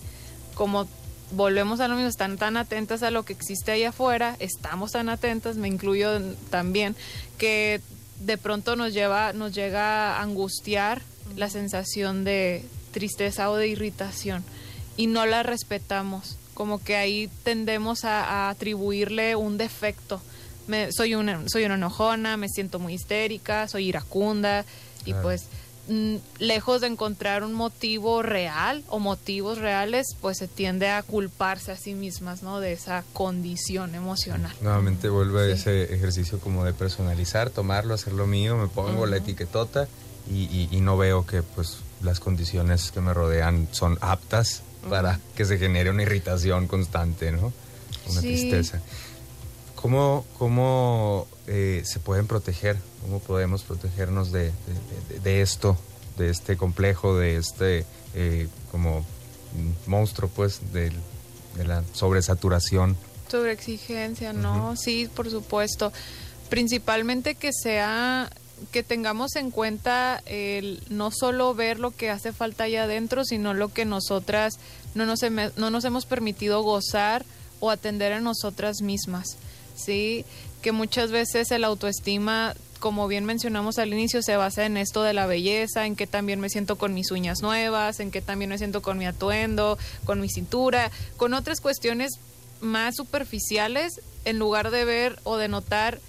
Como 0.56 0.88
volvemos 1.32 1.80
a 1.80 1.88
lo 1.88 1.96
mismo, 1.96 2.10
están 2.10 2.38
tan 2.38 2.58
atentas 2.58 3.04
a 3.04 3.12
lo 3.12 3.24
que 3.24 3.34
existe 3.34 3.72
ahí 3.72 3.84
afuera, 3.84 4.36
estamos 4.40 4.92
tan 4.92 5.10
atentas, 5.10 5.58
me 5.58 5.68
incluyo 5.68 6.22
también, 6.50 6.96
que 7.38 7.82
de 8.20 8.38
pronto 8.38 8.76
nos 8.76 8.94
lleva, 8.94 9.34
nos 9.34 9.54
llega 9.54 10.18
a 10.18 10.22
angustiar 10.22 11.02
la 11.36 11.50
sensación 11.50 12.24
de 12.24 12.64
tristeza 12.96 13.52
o 13.52 13.58
de 13.58 13.68
irritación 13.68 14.42
y 14.96 15.08
no 15.08 15.26
la 15.26 15.44
respetamos. 15.44 16.38
Como 16.54 16.82
que 16.82 16.96
ahí 16.96 17.30
tendemos 17.44 18.06
a, 18.06 18.24
a 18.24 18.50
atribuirle 18.50 19.36
un 19.36 19.58
defecto. 19.58 20.22
Me, 20.68 20.90
soy 20.94 21.14
una 21.14 21.42
soy 21.50 21.66
una 21.66 21.76
enojona, 21.76 22.38
me 22.38 22.48
siento 22.48 22.80
muy 22.80 22.94
histérica, 22.94 23.68
soy 23.68 23.90
iracunda 23.90 24.64
y 25.06 25.14
pues 25.14 25.44
mm, 25.90 26.16
lejos 26.40 26.80
de 26.82 26.88
encontrar 26.88 27.44
un 27.44 27.54
motivo 27.54 28.24
real 28.24 28.84
o 28.88 28.98
motivos 29.00 29.58
reales, 29.60 30.08
pues 30.22 30.38
se 30.38 30.48
tiende 30.48 30.88
a 30.90 31.04
culparse 31.04 31.74
a 31.74 31.76
sí 31.78 31.94
mismas, 31.94 32.42
¿no? 32.42 32.62
De 32.62 32.72
esa 32.72 33.04
condición 33.14 33.94
emocional. 33.94 34.56
Nuevamente 34.62 35.10
vuelve 35.10 35.48
Sí. 35.48 35.60
ese 35.62 35.94
ejercicio 35.94 36.40
como 36.40 36.64
de 36.64 36.72
personalizar, 36.74 37.50
tomarlo, 37.50 37.94
hacerlo 37.94 38.26
mío, 38.26 38.56
me 38.58 38.68
pongo 38.70 39.06
la 39.06 39.18
etiquetota 39.18 39.88
y, 40.32 40.44
y- 40.46 40.70
y 40.72 40.80
no 40.80 40.98
veo 40.98 41.26
que 41.28 41.44
pues 41.44 41.78
las 42.06 42.20
condiciones 42.22 42.92
que 42.92 43.02
me 43.02 43.14
rodean 43.14 43.68
son 43.72 43.98
aptas 44.02 44.62
para 44.90 45.20
que 45.36 45.44
se 45.46 45.58
genere 45.58 45.90
una 45.90 46.04
irritación 46.04 46.68
constante, 46.68 47.32
¿no? 47.32 47.52
Una 48.10 48.22
Sí. 48.22 48.28
tristeza. 48.28 48.80
¿Cómo, 49.76 50.26
cómo 50.38 51.28
eh, 51.48 51.82
se 51.86 52.00
pueden 52.00 52.28
proteger? 52.28 52.78
¿Cómo 53.02 53.20
podemos 53.20 53.64
protegernos 53.64 54.32
de, 54.32 54.46
de- 54.46 54.52
de- 55.16 55.20
de 55.20 55.42
esto, 55.42 55.78
de 56.18 56.30
este 56.30 56.56
complejo, 56.58 57.18
de 57.18 57.38
este 57.38 57.86
eh, 58.14 58.48
como 58.72 59.04
monstruo, 59.88 60.30
pues, 60.34 60.62
de 60.74 60.92
la 61.66 61.84
sobresaturación? 61.94 62.96
Sobre 63.30 63.52
exigencia, 63.52 64.34
¿no? 64.34 64.76
Sí, 64.76 65.10
por 65.14 65.30
supuesto. 65.30 65.92
Principalmente 66.50 67.36
que 67.36 67.52
sea 67.54 68.30
que 68.72 68.84
tengamos 68.84 69.36
en 69.36 69.52
cuenta 69.52 70.22
el 70.26 70.82
no 70.90 71.12
solo 71.12 71.54
ver 71.54 71.80
lo 71.80 71.92
que 71.92 72.10
hace 72.10 72.34
falta 72.34 72.66
allá 72.66 72.84
adentro, 72.84 73.26
sino 73.26 73.54
lo 73.54 73.70
que 73.70 73.86
nosotras 73.86 74.60
no 74.94 75.06
nos, 75.06 75.20
no 75.58 75.70
nos 75.70 75.86
hemos 75.86 76.06
permitido 76.06 76.62
gozar 76.62 77.26
o 77.60 77.70
atender 77.70 78.14
a 78.14 78.22
nosotras 78.22 78.82
mismas, 78.82 79.38
¿sí? 79.76 80.26
Que 80.62 80.72
muchas 80.72 81.12
veces 81.12 81.52
el 81.52 81.64
autoestima, 81.64 82.56
como 82.80 83.08
bien 83.08 83.26
mencionamos 83.26 83.78
al 83.78 83.94
inicio, 83.94 84.22
se 84.22 84.38
basa 84.38 84.66
en 84.66 84.78
esto 84.78 85.04
de 85.04 85.14
la 85.14 85.26
belleza, 85.26 85.86
en 85.86 85.96
que 85.96 86.08
también 86.08 86.40
me 86.40 86.50
siento 86.50 86.78
con 86.78 86.94
mis 86.94 87.12
uñas 87.12 87.42
nuevas, 87.42 88.00
en 88.00 88.12
que 88.12 88.22
también 88.22 88.50
me 88.50 88.58
siento 88.58 88.82
con 88.82 88.98
mi 88.98 89.06
atuendo, 89.06 89.78
con 90.06 90.22
mi 90.22 90.30
cintura, 90.30 90.92
con 91.18 91.34
otras 91.34 91.60
cuestiones 91.62 92.20
más 92.62 92.96
superficiales, 92.96 94.02
en 94.24 94.40
lugar 94.40 94.72
de 94.72 94.86
ver 94.86 95.20
o 95.24 95.38
de 95.38 95.48
notar 95.48 96.00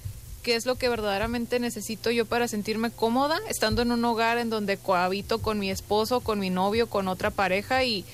qué 0.47 0.55
es 0.55 0.64
lo 0.64 0.76
que 0.76 0.88
verdaderamente 0.88 1.59
necesito 1.59 2.12
yo 2.12 2.24
para 2.24 2.47
sentirme 2.47 2.92
cómoda 2.92 3.40
estando 3.49 3.82
en 3.82 3.90
un 3.90 4.05
hogar 4.05 4.38
en 4.38 4.49
donde 4.49 4.76
cohabito 4.76 5.42
con 5.42 5.59
mi 5.59 5.70
esposo, 5.70 6.20
con 6.20 6.38
mi 6.38 6.51
novio, 6.51 6.88
con 6.88 7.09
otra 7.09 7.32
pareja 7.32 7.82
y, 7.82 8.05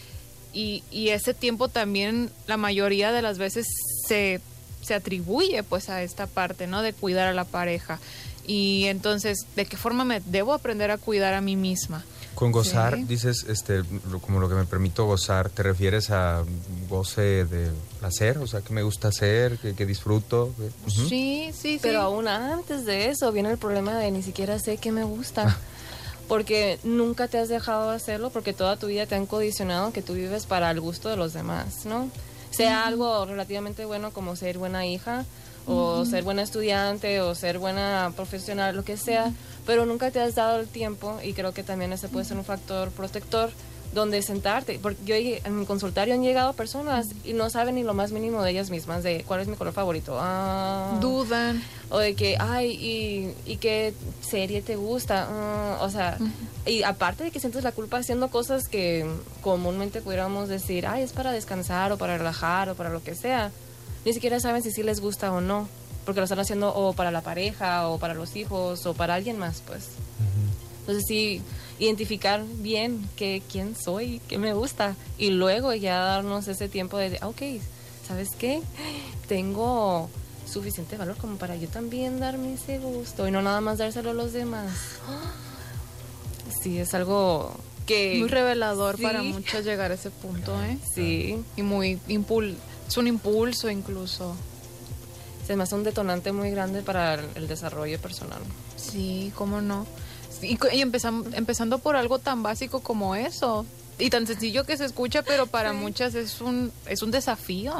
y, 0.54 0.82
y 0.90 1.10
ese 1.10 1.34
tiempo 1.34 1.68
también 1.68 2.30
la 2.46 2.56
mayoría 2.56 3.12
de 3.12 3.20
las 3.20 3.36
veces 3.36 3.66
se, 4.08 4.40
se 4.80 4.94
atribuye 4.94 5.62
pues 5.62 5.90
a 5.90 6.02
esta 6.02 6.26
parte, 6.26 6.66
¿no? 6.66 6.80
De 6.80 6.94
cuidar 6.94 7.28
a 7.28 7.34
la 7.34 7.44
pareja. 7.44 8.00
Y 8.46 8.84
entonces, 8.86 9.36
¿de 9.54 9.66
qué 9.66 9.76
forma 9.76 10.06
me 10.06 10.20
debo 10.20 10.54
aprender 10.54 10.90
a 10.90 10.96
cuidar 10.96 11.34
a 11.34 11.42
mí 11.42 11.54
misma? 11.54 12.02
Con 12.34 12.50
gozar, 12.50 12.96
Sí. 12.96 13.04
dices, 13.04 13.44
este, 13.48 13.82
lo- 14.10 14.18
como 14.20 14.40
lo 14.40 14.48
que 14.48 14.54
me 14.54 14.64
permito 14.64 15.04
gozar, 15.06 15.50
¿te 15.50 15.62
refieres 15.62 16.10
a 16.10 16.42
goce 16.88 17.44
de 17.44 17.70
placer? 18.00 18.38
O 18.38 18.46
sea, 18.46 18.62
que 18.62 18.72
me 18.72 18.82
gusta 18.82 19.08
hacer, 19.08 19.58
que, 19.58 19.74
que 19.74 19.86
disfruto. 19.86 20.52
Ujú. 20.86 21.08
Sí, 21.08 21.50
sí, 21.52 21.74
sí. 21.74 21.78
Pero 21.82 22.00
aún 22.00 22.28
antes 22.28 22.84
de 22.86 23.10
eso 23.10 23.30
viene 23.32 23.50
el 23.50 23.58
problema 23.58 23.96
de 23.98 24.10
ni 24.10 24.22
siquiera 24.22 24.58
sé 24.58 24.78
qué 24.78 24.90
me 24.92 25.04
gusta. 25.04 25.56
Porque 26.28 26.78
nunca 26.84 27.28
te 27.28 27.38
has 27.38 27.48
dejado 27.48 27.90
hacerlo 27.90 28.30
porque 28.30 28.52
toda 28.54 28.76
tu 28.76 28.86
vida 28.86 29.06
te 29.06 29.14
han 29.14 29.26
condicionado 29.26 29.92
que 29.92 30.00
tú 30.02 30.14
vives 30.14 30.46
para 30.46 30.70
el 30.70 30.80
gusto 30.80 31.08
de 31.10 31.16
los 31.16 31.32
demás, 31.34 31.84
¿no? 31.84 32.08
Sea 32.50 32.86
algo 32.86 33.26
relativamente 33.26 33.84
bueno 33.84 34.12
como 34.12 34.36
ser 34.36 34.56
buena 34.56 34.86
hija 34.86 35.24
o 35.66 36.04
ser 36.04 36.24
buena 36.24 36.42
estudiante 36.42 37.20
o 37.20 37.34
ser 37.34 37.58
buena 37.58 38.12
profesional, 38.16 38.74
lo 38.76 38.84
que 38.84 38.96
sea, 38.96 39.32
pero 39.66 39.86
nunca 39.86 40.10
te 40.10 40.20
has 40.20 40.34
dado 40.34 40.60
el 40.60 40.68
tiempo 40.68 41.18
y 41.22 41.32
creo 41.32 41.52
que 41.52 41.62
también 41.62 41.92
ese 41.92 42.08
puede 42.08 42.24
ser 42.24 42.36
un 42.36 42.44
factor 42.44 42.90
protector 42.90 43.50
donde 43.92 44.22
sentarte, 44.22 44.78
porque 44.80 45.04
yo 45.04 45.14
en 45.14 45.58
mi 45.58 45.66
consultorio 45.66 46.14
han 46.14 46.22
llegado 46.22 46.54
personas 46.54 47.08
y 47.24 47.34
no 47.34 47.50
saben 47.50 47.74
ni 47.74 47.82
lo 47.82 47.92
más 47.92 48.10
mínimo 48.10 48.42
de 48.42 48.50
ellas 48.50 48.70
mismas, 48.70 49.02
de 49.02 49.22
cuál 49.26 49.40
es 49.40 49.48
mi 49.48 49.56
color 49.56 49.74
favorito. 49.74 50.16
Ah, 50.18 50.98
dudan. 51.00 51.62
o 51.90 51.98
de 51.98 52.14
que, 52.14 52.36
ay, 52.40 52.70
y, 52.70 53.34
y 53.52 53.56
qué 53.58 53.92
serie 54.22 54.62
te 54.62 54.76
gusta. 54.76 55.28
Ah, 55.30 55.78
o 55.82 55.90
sea, 55.90 56.16
y 56.64 56.84
aparte 56.84 57.24
de 57.24 57.30
que 57.30 57.38
sientes 57.38 57.64
la 57.64 57.72
culpa 57.72 57.98
haciendo 57.98 58.28
cosas 58.28 58.66
que 58.66 59.06
comúnmente 59.42 60.00
pudiéramos 60.00 60.48
decir, 60.48 60.86
ay, 60.86 61.02
es 61.02 61.12
para 61.12 61.30
descansar 61.30 61.92
o 61.92 61.98
para 61.98 62.16
relajar 62.16 62.70
o 62.70 62.74
para 62.74 62.88
lo 62.88 63.02
que 63.02 63.14
sea, 63.14 63.50
ni 64.05 64.12
siquiera 64.12 64.40
saben 64.40 64.62
si 64.62 64.70
sí 64.70 64.82
les 64.82 65.00
gusta 65.00 65.32
o 65.32 65.40
no, 65.40 65.68
porque 66.05 66.20
lo 66.20 66.24
están 66.24 66.40
haciendo 66.40 66.74
o 66.74 66.92
para 66.92 67.11
la 67.11 67.20
pareja 67.20 67.88
o 67.88 67.98
para 67.98 68.14
los 68.14 68.34
hijos 68.36 68.84
o 68.86 68.94
para 68.94 69.14
alguien 69.14 69.38
más, 69.38 69.62
pues. 69.66 69.88
Entonces 70.80 71.05
sí, 71.07 71.40
identificar 71.78 72.42
bien 72.57 73.09
que, 73.16 73.42
quién 73.50 73.76
soy, 73.76 74.20
qué 74.28 74.38
me 74.38 74.53
gusta 74.53 74.96
y 75.18 75.30
luego 75.30 75.72
ya 75.74 75.98
darnos 75.98 76.48
ese 76.48 76.68
tiempo 76.68 76.98
de, 76.98 77.18
ah, 77.20 77.28
ok, 77.28 77.42
¿sabes 78.07 78.28
qué? 78.36 78.61
Tengo 79.28 80.11
suficiente 80.50 80.96
valor 80.96 81.16
como 81.16 81.36
para 81.36 81.57
yo 81.57 81.68
también 81.68 82.18
darme 82.20 82.55
ese 82.55 82.78
gusto 82.78 83.26
y 83.26 83.30
no 83.30 83.40
nada 83.42 83.61
más 83.61 83.78
dárselo 83.78 84.11
a 84.11 84.14
los 84.14 84.32
demás. 84.32 84.72
Sí, 86.62 86.78
es 86.78 86.94
algo 86.94 87.57
que... 87.86 88.16
Muy 88.20 88.28
revelador 88.28 88.96
Sí. 88.96 89.03
para 89.03 89.22
muchas 89.22 89.64
llegar 89.64 89.90
a 89.90 89.94
ese 89.94 90.11
punto, 90.11 90.62
¿eh? 90.62 90.78
Sí, 90.94 91.42
Y 91.57 91.62
muy 91.62 91.98
impul 92.07 92.57
es 92.93 92.97
un 92.99 93.07
impulso 93.07 93.70
incluso. 93.70 94.34
se 95.47 95.57
me 95.57 95.64
hace 95.64 95.74
un 95.74 95.82
detonante 95.82 96.30
muy 96.32 96.51
grande 96.51 96.82
para 96.82 97.14
el, 97.14 97.26
el 97.34 97.49
desarrollo 97.49 97.99
personal. 98.01 98.40
Sí, 98.76 99.32
cómo 99.34 99.61
no. 99.61 99.86
Sí, 100.40 100.47
Y, 100.49 100.76
y 100.76 100.82
empezam- 100.82 101.26
empezando 101.34 101.78
por 101.78 101.97
algo 101.97 102.18
tan 102.18 102.43
básico 102.43 102.80
como 102.80 103.14
eso. 103.16 103.66
y 103.99 104.09
tan 104.11 104.26
sencillo 104.26 104.64
que 104.64 104.76
se 104.76 104.84
escucha, 104.84 105.22
pero 105.22 105.47
para 105.47 105.72
muchas 105.72 106.14
es 106.14 106.40
un, 106.40 106.70
es 106.86 107.03
un 107.03 107.11
desafío. 107.11 107.74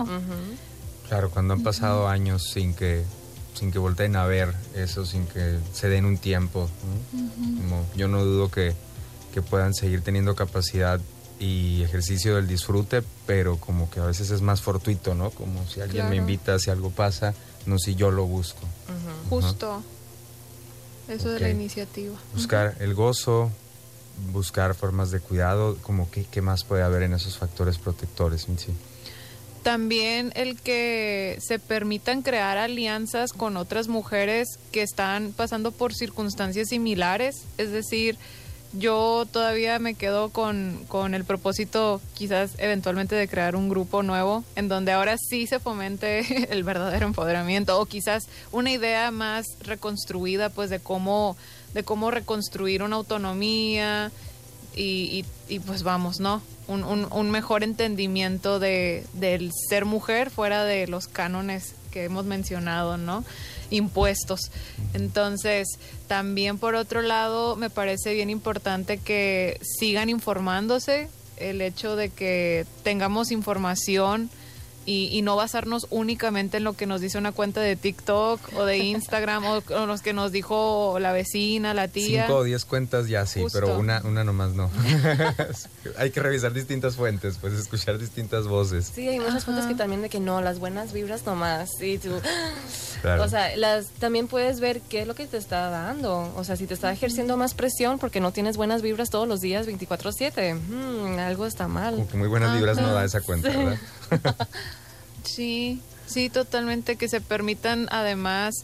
Claro, 1.09 1.31
cuando 1.31 1.55
han 1.55 1.63
pasado 1.63 2.09
años 2.09 2.51
sin 2.53 2.75
que 2.75 3.05
sin 3.55 3.71
que 3.71 3.79
volteen 3.79 4.17
a 4.17 4.25
ver 4.27 4.55
eso, 4.75 5.05
sin 5.05 5.27
que 5.27 5.59
se 5.75 5.89
den 5.91 6.05
un 6.07 6.17
tiempo. 6.17 6.69
¿no? 7.13 7.59
Como 7.61 7.87
yo 7.97 8.09
no 8.09 8.25
dudo 8.25 8.51
que, 8.51 8.75
que 9.35 9.43
puedan 9.43 9.75
seguir 9.75 10.01
teniendo 10.03 10.35
capacidad 10.35 11.01
y 11.43 11.83
ejercicio 11.83 12.37
del 12.37 12.47
disfrute, 12.47 13.03
pero 13.27 13.57
como 13.57 13.91
que 13.91 13.99
a 13.99 14.05
veces 14.05 14.31
es 14.31 14.43
más 14.43 14.61
fortuito, 14.61 15.17
¿no? 15.17 15.31
Como 15.31 15.67
si 15.67 15.81
alguien 15.81 16.09
me 16.09 16.15
invita, 16.15 16.57
si 16.61 16.71
algo 16.71 16.91
pasa, 16.91 17.35
no 17.67 17.81
si 17.81 17.97
yo 17.97 18.13
lo 18.13 18.27
busco. 18.27 18.61
Justo. 19.29 19.83
Eso 21.09 21.31
de 21.31 21.41
la 21.41 21.51
iniciativa. 21.51 22.15
Buscar 22.33 22.77
el 22.79 22.95
gozo, 22.95 23.51
buscar 24.33 24.75
formas 24.77 25.11
de 25.11 25.19
cuidado, 25.19 25.77
como 25.83 26.09
que, 26.13 26.25
qué 26.25 26.43
más 26.43 26.63
puede 26.63 26.85
haber 26.85 27.03
en 27.03 27.13
esos 27.13 27.37
factores 27.37 27.77
protectores, 27.77 28.49
Mitzi? 28.49 28.71
También 29.65 30.33
el 30.37 30.61
que 30.61 31.39
se 31.41 31.59
permitan 31.59 32.23
crear 32.23 32.57
alianzas 32.57 33.33
con 33.33 33.57
otras 33.57 33.89
mujeres 33.89 34.61
que 34.71 34.83
están 34.83 35.33
pasando 35.33 35.73
por 35.73 35.93
circunstancias 35.93 36.69
similares. 36.69 37.43
Es 37.59 37.73
decir, 37.73 38.17
yo 38.73 39.27
todavía 39.31 39.79
me 39.79 39.95
quedo 39.95 40.31
con, 40.31 40.85
con 40.89 41.15
el 41.15 41.25
propósito 41.25 42.01
quizás 42.15 42.53
eventualmente 42.59 43.15
de 43.15 43.29
crear 43.29 43.55
un 43.55 43.69
grupo 43.69 44.03
nuevo 44.03 44.45
en 44.57 44.69
donde 44.69 44.93
ahora 44.93 45.17
sí 45.19 45.47
se 45.47 45.59
fomente 45.59 46.47
el 46.53 46.65
verdadero 46.65 47.07
empoderamiento 47.07 47.79
o 47.79 47.87
quizás 47.87 48.29
una 48.51 48.71
idea 48.73 49.11
más 49.11 49.45
reconstruida 49.63 50.49
pues 50.49 50.71
de 50.71 50.81
cómo, 50.81 51.37
de 51.75 51.83
cómo 51.83 52.11
reconstruir 52.11 52.83
una 52.83 52.97
autonomía 52.97 54.11
y, 54.75 55.25
y- 55.49 55.55
y, 55.55 55.59
pues 55.59 55.83
vamos, 55.83 56.19
¿no? 56.19 56.41
Un, 56.67 56.83
un- 56.85 57.09
un 57.13 57.31
mejor 57.31 57.63
entendimiento 57.65 58.59
de, 58.59 59.05
del 59.13 59.51
ser 59.69 59.85
mujer 59.85 60.31
fuera 60.31 60.65
de 60.65 60.87
los 60.87 61.09
cánones 61.09 61.75
que 61.91 62.05
hemos 62.05 62.25
mencionado, 62.25 62.97
¿no? 62.97 63.23
Impuestos. 63.73 64.51
Entonces, 64.95 65.67
también 66.07 66.59
por 66.59 66.75
otro 66.75 67.03
lado, 67.03 67.57
me 67.57 67.71
parece 67.71 68.15
bien 68.15 68.31
importante 68.31 68.99
que 68.99 69.59
sigan 69.63 70.09
informándose, 70.09 71.09
el 71.37 71.61
hecho 71.61 71.97
de 71.97 72.11
que 72.11 72.67
tengamos 72.85 73.33
información 73.33 74.31
y, 74.87 75.09
y 75.13 75.23
no 75.23 75.37
basarnos 75.37 75.87
únicamente 75.91 76.57
en 76.59 76.65
lo 76.65 76.73
que 76.75 76.87
nos 76.87 77.01
dice 77.01 77.19
una 77.19 77.33
cuenta 77.33 77.61
de 77.61 77.77
TikTok 77.77 78.41
o 78.57 78.65
de 78.65 78.79
Instagram 78.93 79.45
o, 79.45 79.63
o 79.75 79.87
los 79.87 80.03
que 80.03 80.13
nos 80.13 80.33
dijo 80.33 80.99
la 81.01 81.13
vecina, 81.13 81.75
la 81.75 81.89
tía. 81.89 82.27
Cinco 82.27 82.39
o 82.39 82.45
diez 82.45 82.65
cuentas 82.65 83.09
ya 83.09 83.27
sí, 83.27 83.41
Justo. 83.43 83.61
pero 83.61 83.79
una, 83.79 84.01
una 84.05 84.25
nomás 84.25 84.53
no. 84.53 84.71
Hay 85.99 86.11
que 86.11 86.21
revisar 86.21 86.53
distintas 86.53 86.97
fuentes, 86.97 87.39
pues 87.41 87.55
escuchar 87.55 87.99
distintas 87.99 88.47
voces. 88.47 88.91
Sí, 88.95 89.09
hay 89.09 89.21
muchas 89.21 89.45
fuentes 89.45 89.67
que 89.67 89.75
también 89.75 90.03
de 90.03 90.09
que 90.09 90.21
no, 90.21 90.41
las 90.41 90.59
buenas 90.59 90.93
vibras 90.93 91.25
nomás. 91.27 91.71
Y 91.81 91.99
tú, 91.99 92.11
Claro. 93.03 93.25
o 93.25 93.29
sea, 93.29 93.57
las, 93.57 93.87
también 93.99 94.29
puedes 94.29 94.61
ver 94.61 94.81
qué 94.81 95.01
es 95.03 95.07
lo 95.09 95.15
que 95.15 95.27
te 95.27 95.37
está 95.37 95.71
dando. 95.71 96.33
O 96.37 96.45
sea, 96.45 96.57
si 96.57 96.67
te 96.67 96.75
está 96.75 96.93
ejerciendo 96.93 97.37
más 97.37 97.55
presión 97.55 97.99
porque 97.99 98.21
no 98.21 98.33
tienes 98.33 98.57
buenas 98.57 98.81
vibras 98.83 99.11
todos 99.11 99.27
los 99.27 99.41
días 99.41 99.67
24/7, 99.67 100.55
mm, 100.55 101.19
algo 101.19 101.47
está 101.47 101.67
mal. 101.69 101.95
Como 101.95 102.09
que 102.09 102.17
muy 102.17 102.29
buenas 102.29 102.55
vibras 102.57 102.77
no 102.77 102.93
da 102.93 103.05
esa 103.05 103.21
cuenta, 103.21 103.49
¿verdad? 103.49 103.79
Sí, 105.25 105.81
sí, 106.07 106.31
totalmente, 106.31 106.97
que 106.97 107.09
se 107.09 107.21
permitan 107.21 107.89
además 107.91 108.55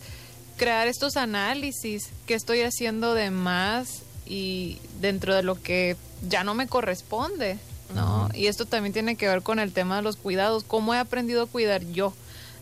crear 0.57 0.89
estos 0.89 1.17
análisis 1.17 2.11
que 2.27 2.35
estoy 2.35 2.63
haciendo 2.63 3.15
de 3.15 3.31
más 3.31 4.03
y 4.27 4.79
dentro 5.01 5.35
de 5.35 5.43
lo 5.43 5.61
que 5.61 5.97
ya 6.29 6.45
no 6.45 6.55
me 6.55 6.67
corresponde, 6.67 7.59
¿no? 7.95 8.29
Y 8.35 8.47
esto 8.47 8.67
también 8.67 8.93
tiene 8.93 9.17
que 9.17 9.29
ver 9.29 9.43
con 9.43 9.59
el 9.59 9.73
tema 9.73 9.97
de 9.97 10.03
los 10.03 10.17
cuidados, 10.17 10.65
cómo 10.65 10.95
he 10.95 10.99
aprendido 10.99 11.43
a 11.43 11.47
cuidar 11.47 11.85
yo, 11.87 12.13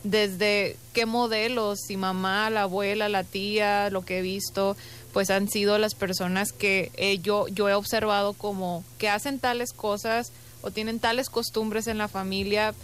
desde 0.04 0.76
qué 0.92 1.06
modelos, 1.06 1.80
si 1.86 1.96
mamá, 1.96 2.50
la 2.50 2.62
abuela, 2.62 3.08
la 3.08 3.24
tía, 3.24 3.90
lo 3.90 4.04
que 4.04 4.18
he 4.18 4.22
visto, 4.22 4.76
pues 5.12 5.30
han 5.30 5.48
sido 5.48 5.78
las 5.78 5.94
personas 5.94 6.52
que 6.52 6.92
eh, 6.96 7.18
yo, 7.18 7.48
yo 7.48 7.68
he 7.68 7.74
observado 7.74 8.34
como 8.34 8.84
que 8.98 9.08
hacen 9.08 9.40
tales 9.40 9.72
cosas 9.72 10.30
o 10.62 10.70
tienen 10.70 11.00
tales 11.00 11.30
costumbres 11.30 11.86
en 11.86 11.98
la 11.98 12.08
familia 12.08 12.74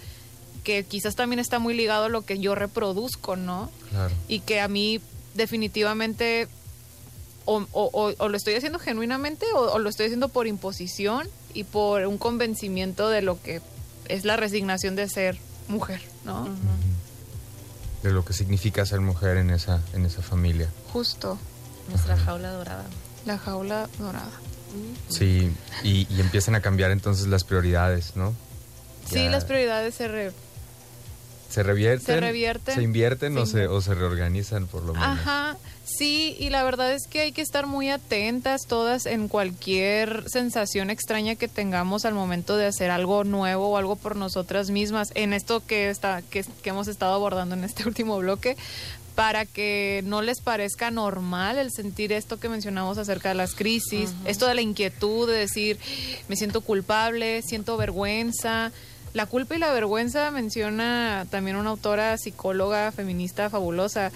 que 0.65 0.85
quizás 0.85 1.15
también 1.17 1.39
está 1.41 1.59
muy 1.59 1.75
ligado 1.75 2.05
a 2.05 2.09
lo 2.09 2.23
que 2.23 2.39
yo 2.39 2.55
reproduzco, 2.55 3.37
¿no? 3.37 3.71
Claro. 3.91 4.15
Y 4.29 4.41
que 4.41 4.61
a 4.61 4.69
mí 4.69 5.01
definitivamente 5.35 6.49
o, 7.45 7.65
o- 7.73 7.91
o- 7.93 8.15
o 8.17 8.29
lo 8.29 8.37
estoy 8.37 8.55
haciendo 8.55 8.79
genuinamente 8.79 9.47
o, 9.55 9.59
o 9.73 9.79
lo 9.79 9.89
estoy 9.89 10.07
haciendo 10.07 10.29
por 10.29 10.47
imposición 10.47 11.29
y 11.55 11.65
por 11.65 12.07
un 12.07 12.17
convencimiento 12.19 13.09
de 13.09 13.23
lo 13.23 13.41
que 13.43 13.61
es 14.09 14.25
la 14.25 14.37
resignación 14.37 14.95
de 14.97 15.09
ser 15.09 15.39
mujer, 15.69 16.01
¿no? 16.25 16.49
De 18.03 18.11
lo 18.13 18.25
que 18.25 18.33
significa 18.33 18.85
ser 18.87 19.01
mujer 19.01 19.37
en 19.37 19.51
esa, 19.51 19.81
en 19.93 20.05
esa 20.07 20.23
familia. 20.23 20.69
Justo, 20.93 21.39
Nuestra 21.89 22.17
jaula 22.17 22.51
dorada. 22.51 22.85
la 23.27 23.39
jaula 23.39 23.89
dorada. 23.99 24.31
Sí, 25.09 25.51
y, 25.85 26.07
y 26.15 26.21
empiezan 26.21 26.55
a 26.55 26.61
cambiar 26.63 26.91
entonces 26.93 27.27
las 27.27 27.45
prioridades, 27.45 28.17
¿no? 28.17 28.35
Sí, 29.11 29.29
las 29.29 29.45
prioridades 29.45 29.95
se 29.95 30.09
re- 30.09 30.33
se 31.53 31.63
revierten. 31.63 32.07
se 32.07 32.21
revierten. 32.21 32.75
Se 32.75 32.83
invierten 32.83 33.37
o, 33.37 33.45
se, 33.45 33.67
o 33.67 33.81
se 33.83 33.95
reorganizan 33.95 34.67
por 34.67 34.83
lo 34.85 34.95
menos. 34.95 35.07
Ajá, 35.07 35.59
sí, 35.85 36.35
y 36.39 36.49
la 36.49 36.65
verdad 36.65 36.93
es 36.93 37.07
que 37.07 37.21
hay 37.21 37.33
que 37.33 37.43
estar 37.43 37.67
muy 37.67 37.91
atentas 37.91 38.63
todas 38.67 39.05
en 39.05 39.29
cualquier 39.29 40.25
sensación 40.31 40.89
extraña 40.89 41.35
que 41.35 41.49
tengamos 41.49 42.07
al 42.07 42.15
momento 42.15 42.57
de 42.57 42.67
hacer 42.67 42.91
algo 42.91 43.25
nuevo 43.25 43.69
o 43.69 43.77
algo 43.77 43.97
por 43.97 44.17
nosotras 44.17 44.71
mismas, 44.71 45.11
en 45.15 45.35
esto 45.35 45.63
que, 45.65 45.91
está, 45.91 46.23
que, 46.23 46.43
que 46.63 46.71
hemos 46.71 46.89
estado 46.89 47.13
abordando 47.13 47.55
en 47.55 47.65
este 47.65 47.85
último 47.87 48.17
bloque, 48.17 48.57
para 49.15 49.45
que 49.45 50.01
no 50.07 50.23
les 50.23 50.41
parezca 50.41 50.91
normal 50.91 51.59
el 51.59 51.71
sentir 51.71 52.13
esto 52.13 52.41
que 52.41 52.49
mencionamos 52.49 52.97
acerca 52.97 53.29
de 53.29 53.35
las 53.35 53.55
crisis, 53.55 54.15
esto 54.25 54.47
de 54.47 54.55
la 54.55 54.63
inquietud, 54.63 55.29
de 55.29 55.37
decir, 55.37 55.79
me 56.29 56.37
siento 56.37 56.63
culpable, 56.63 57.43
siento 57.43 57.77
vergüenza. 57.77 58.73
La 59.15 59.27
culpa 59.27 59.55
y 59.55 59.59
la 59.59 59.73
vergüenza 59.73 60.31
menciona 60.31 61.27
también 61.31 61.57
una 61.57 61.71
autora 61.71 62.17
psicóloga 62.17 62.93
feminista 62.93 63.51
fabulosa, 63.51 64.11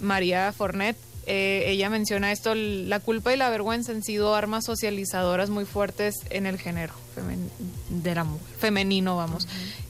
María 0.00 0.52
Fornet. 0.52 0.96
Eh, 1.26 1.64
ella 1.66 1.90
menciona 1.90 2.32
esto, 2.32 2.54
la 2.54 3.00
culpa 3.00 3.34
y 3.34 3.36
la 3.36 3.50
vergüenza 3.50 3.92
han 3.92 4.02
sido 4.02 4.34
armas 4.34 4.64
socializadoras 4.64 5.50
muy 5.50 5.66
fuertes 5.66 6.14
en 6.30 6.46
el 6.46 6.56
género 6.58 6.94
femen- 7.14 7.50
de 7.90 8.14
la 8.14 8.24
mujer, 8.24 8.46
femenino, 8.58 9.16
vamos. 9.18 9.46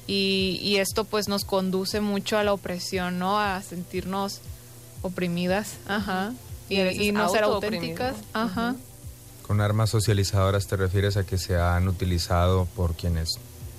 y, 0.08 0.58
y 0.62 0.78
esto 0.78 1.04
pues 1.04 1.28
nos 1.28 1.44
conduce 1.44 2.00
mucho 2.00 2.38
a 2.38 2.42
la 2.42 2.52
opresión, 2.52 3.20
¿no? 3.20 3.38
A 3.38 3.62
sentirnos 3.62 4.40
oprimidas, 5.02 5.74
ajá. 5.86 6.32
Y 6.68 7.12
no 7.12 7.28
ser 7.28 7.44
auténticas, 7.44 8.16
ajá. 8.32 8.74
Con 9.46 9.60
armas 9.60 9.90
socializadoras 9.90 10.66
te 10.66 10.76
refieres 10.76 11.16
a 11.16 11.24
que 11.24 11.38
se 11.38 11.56
han 11.56 11.86
utilizado 11.86 12.66
por 12.74 12.94
quienes 12.94 13.38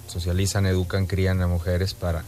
socializan, 0.09 0.65
educan, 0.65 1.05
crían 1.05 1.41
a 1.41 1.47
mujeres 1.47 1.93
para, 1.93 2.23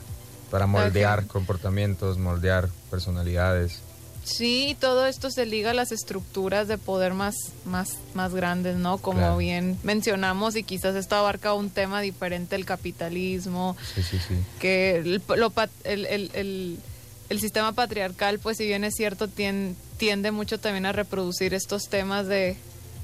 para 0.50 0.68
moldear 0.68 1.20
Ajá. 1.20 1.28
comportamientos, 1.28 2.18
moldear 2.18 2.70
personalidades. 2.90 3.80
Sí, 4.24 4.78
todo 4.80 5.08
esto 5.08 5.32
se 5.32 5.48
liga 5.48 5.72
a 5.72 5.74
las 5.74 5.92
estructuras 5.92 6.68
de 6.68 6.78
poder 6.78 7.16
más, 7.16 7.34
más, 7.66 7.98
más 8.14 8.36
grandes, 8.36 8.76
¿no? 8.78 9.00
Como 9.00 9.18
Claro. 9.18 9.38
bien 9.38 9.80
mencionamos, 9.82 10.56
y 10.56 10.62
quizás 10.62 10.96
esto 10.96 11.16
abarca 11.16 11.56
un 11.56 11.72
tema 11.72 12.02
diferente, 12.02 12.56
el 12.56 12.66
capitalismo, 12.66 13.76
Sí, 13.96 14.04
sí, 14.04 14.20
sí. 14.20 14.36
que 14.60 14.98
el, 14.98 15.22
lo 15.38 15.52
el, 15.86 16.06
el- 16.06 16.32
el- 16.36 17.40
sistema 17.40 17.72
patriarcal, 17.72 18.38
pues 18.38 18.58
si 18.58 18.68
bien 18.68 18.84
es 18.84 18.94
cierto, 18.94 19.28
tien- 19.28 19.74
tiende 19.98 20.30
mucho 20.32 20.60
también 20.60 20.86
a 20.86 20.92
reproducir 20.92 21.54
estos 21.56 21.84
temas 21.90 22.28
de, 22.28 22.58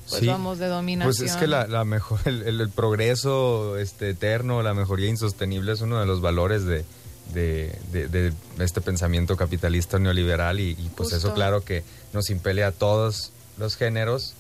pues 0.10 0.22
Sí. 0.22 0.28
vamos, 0.28 0.58
de 0.60 0.68
dominación. 0.68 1.14
Pues 1.16 1.30
es 1.32 1.36
que 1.38 1.48
la, 1.48 1.68
la 1.68 1.84
mejor, 1.86 2.20
el, 2.26 2.44
el- 2.44 2.62
el 2.62 2.70
progreso 2.70 3.78
este, 3.78 4.10
eterno, 4.12 4.62
la 4.64 4.74
mejoría 4.74 5.08
insostenible 5.10 5.72
es 5.74 5.82
uno 5.82 6.00
de 6.00 6.06
los 6.06 6.22
valores 6.22 6.66
de, 6.66 6.86
de- 7.34 7.78
de- 7.92 8.08
de 8.08 8.34
este 8.60 8.82
pensamiento 8.82 9.36
capitalista 9.38 10.00
neoliberal 10.00 10.60
y, 10.60 10.72
y, 10.72 10.90
pues 10.96 11.12
eso 11.14 11.34
claro 11.34 11.62
que 11.64 11.84
nos 12.14 12.30
impele 12.30 12.64
a 12.64 12.72
todos 12.72 13.32
los 13.58 13.76
géneros, 13.76 14.34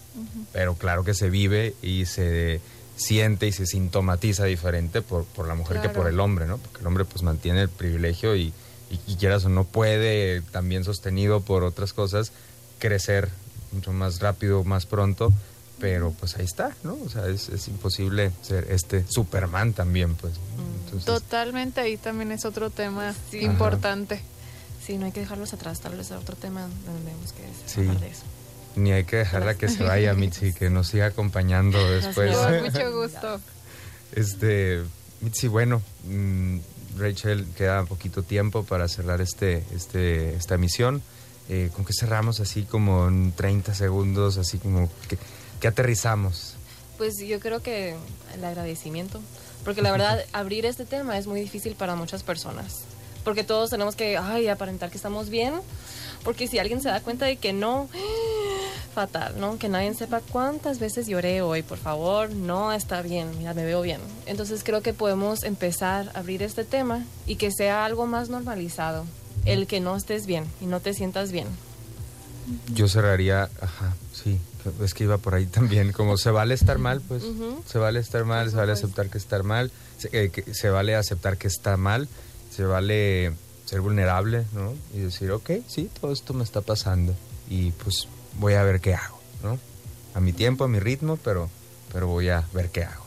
pero 0.53 0.75
claro 0.75 1.03
que 1.03 1.13
se 1.13 1.29
vive 1.29 1.75
y 1.81 2.05
se 2.05 2.61
siente 2.95 3.45
y 3.47 3.51
se 3.51 3.65
sintomatiza 3.67 4.45
diferente 4.45 5.01
por, 5.01 5.25
por 5.25 5.47
la 5.47 5.53
mujer 5.53 5.81
que 5.81 5.89
por 5.89 6.07
el 6.07 6.19
hombre, 6.19 6.47
¿no? 6.47 6.57
Porque 6.57 6.79
el 6.81 6.87
hombre 6.87 7.05
pues 7.05 7.21
mantiene 7.23 7.61
el 7.63 7.69
privilegio 7.69 8.35
y, 8.35 8.53
y, 8.89 8.99
y 9.05 9.15
quieras 9.17 9.45
o 9.45 9.49
no 9.49 9.65
puede, 9.65 10.41
también 10.51 10.83
sostenido 10.83 11.41
por 11.41 11.63
otras 11.63 11.93
cosas, 11.93 12.31
crecer 12.79 13.29
mucho 13.73 13.91
más 13.91 14.19
rápido, 14.21 14.63
más 14.63 14.85
pronto, 14.85 15.31
pero 15.79 16.11
pues 16.19 16.35
ahí 16.37 16.45
está, 16.45 16.75
¿no? 16.83 16.97
O 17.05 17.09
sea, 17.09 17.27
es, 17.27 17.49
es 17.49 17.67
imposible 17.67 18.31
ser 18.41 18.67
este 18.71 19.05
Superman 19.07 19.73
también, 19.73 20.15
pues. 20.15 20.33
Entonces, 20.85 21.05
Totalmente, 21.05 21.81
ahí 21.81 21.97
también 21.97 22.31
es 22.31 22.45
otro 22.45 22.69
tema 22.69 23.13
Sí. 23.31 23.39
importante. 23.39 24.21
Sí, 24.85 24.97
no 24.97 25.05
hay 25.05 25.11
que 25.11 25.19
dejarlos 25.19 25.53
atrás, 25.53 25.79
tal 25.81 25.97
vez 25.97 26.07
es 26.11 26.13
otro 26.17 26.35
tema 26.35 26.61
donde 26.85 27.01
tenemos 27.03 27.33
que 27.33 27.43
Sí. 27.65 27.81
hablar 27.81 27.99
de 27.99 28.07
eso. 28.09 28.23
ni 28.75 28.91
hay 28.91 29.05
que 29.05 29.17
dejarla 29.17 29.55
que 29.55 29.69
se 29.69 29.83
vaya, 29.83 30.13
Mitzi, 30.13 30.53
que 30.53 30.69
nos 30.69 30.87
siga 30.89 31.07
acompañando 31.07 31.77
después. 31.89 32.35
Con 32.37 32.63
mucho 32.63 32.91
gusto. 33.01 33.41
Este, 34.13 34.83
sí, 35.33 35.47
bueno, 35.47 35.81
mm, 36.07 36.57
Rachel, 36.97 37.45
queda 37.57 37.83
poquito 37.85 38.23
tiempo 38.23 38.63
para 38.63 38.87
cerrar 38.87 39.19
este, 39.21 39.63
este, 39.75 40.35
esta 40.35 40.55
emisión. 40.55 41.01
Eh, 41.49 41.69
¿Con 41.75 41.85
qué 41.85 41.93
cerramos 41.97 42.39
así 42.39 42.63
como 42.63 43.07
en 43.07 43.31
30 43.31 43.73
segundos, 43.73 44.37
así 44.37 44.57
como 44.59 44.89
que, 45.07 45.17
que 45.59 45.67
aterrizamos? 45.67 46.55
Pues 46.97 47.17
yo 47.19 47.39
creo 47.39 47.61
que 47.61 47.95
el 48.33 48.43
agradecimiento, 48.43 49.21
porque 49.63 49.81
la 49.81 49.91
verdad 49.91 50.23
abrir 50.33 50.65
este 50.65 50.85
tema 50.85 51.17
es 51.17 51.27
muy 51.27 51.41
difícil 51.41 51.75
para 51.75 51.95
muchas 51.95 52.23
personas, 52.23 52.83
porque 53.23 53.43
todos 53.43 53.69
tenemos 53.69 53.95
que, 53.95 54.17
ay, 54.17 54.47
aparentar 54.47 54.89
que 54.89 54.97
estamos 54.97 55.29
bien, 55.29 55.53
porque 56.23 56.47
si 56.47 56.59
alguien 56.59 56.81
se 56.81 56.89
da 56.89 57.01
cuenta 57.01 57.25
de 57.25 57.37
que 57.37 57.53
no, 57.53 57.89
fatal, 58.95 59.39
¿no? 59.39 59.59
Que 59.59 59.69
nadie 59.69 59.93
sepa 59.93 60.21
cuántas 60.21 60.79
veces 60.79 61.07
lloré 61.07 61.41
hoy, 61.41 61.61
por 61.61 61.77
favor, 61.77 62.31
no 62.31 62.73
está 62.73 63.01
bien, 63.01 63.29
mira, 63.37 63.53
me 63.53 63.63
veo 63.63 63.81
bien. 63.81 64.01
Entonces 64.25 64.63
creo 64.63 64.81
que 64.81 64.93
podemos 64.93 65.43
empezar 65.43 66.11
a 66.13 66.19
abrir 66.19 66.41
este 66.41 66.63
tema 66.63 67.05
y 67.27 67.35
que 67.35 67.51
sea 67.51 67.85
algo 67.85 68.07
más 68.07 68.29
normalizado, 68.29 69.05
el 69.45 69.67
que 69.67 69.79
no 69.79 69.95
estés 69.95 70.25
bien 70.25 70.45
y 70.61 70.65
no 70.65 70.79
te 70.79 70.93
sientas 70.93 71.31
bien. 71.31 71.47
Yo 72.73 72.87
cerraría, 72.87 73.49
ajá, 73.61 73.93
sí, 74.13 74.39
es 74.81 74.93
que 74.93 75.03
iba 75.03 75.17
por 75.17 75.35
ahí 75.35 75.45
también, 75.45 75.91
como 75.91 76.17
se 76.17 76.31
vale 76.31 76.53
estar 76.53 76.77
mal, 76.77 77.01
pues, 77.01 77.23
se 77.65 77.77
vale 77.77 77.99
estar 77.99 78.25
mal, 78.25 78.49
se 78.49 78.55
vale 78.55 78.71
aceptar 78.71 79.09
que 79.09 79.17
estar 79.17 79.43
mal, 79.43 79.71
se, 79.97 80.09
eh, 80.11 80.29
que 80.29 80.53
se 80.53 80.69
vale 80.69 80.95
aceptar 80.95 81.37
que 81.37 81.47
está 81.47 81.77
mal, 81.77 82.07
se 82.55 82.63
vale 82.63 83.33
ser 83.65 83.81
vulnerable, 83.81 84.45
¿no? 84.53 84.73
Y 84.93 84.99
decir, 84.99 85.31
ok, 85.31 85.51
sí, 85.67 85.89
todo 85.99 86.11
esto 86.13 86.33
me 86.33 86.43
está 86.43 86.61
pasando 86.61 87.13
y 87.49 87.71
pues 87.71 88.07
voy 88.39 88.53
a 88.53 88.63
ver 88.63 88.79
qué 88.79 88.95
hago, 88.95 89.19
¿no? 89.43 89.59
A 90.13 90.19
mi 90.19 90.33
tiempo, 90.33 90.63
a 90.63 90.67
mi 90.67 90.79
ritmo, 90.79 91.17
pero, 91.17 91.49
pero 91.91 92.07
voy 92.07 92.29
a 92.29 92.45
ver 92.53 92.69
qué 92.69 92.83
hago. 92.83 93.05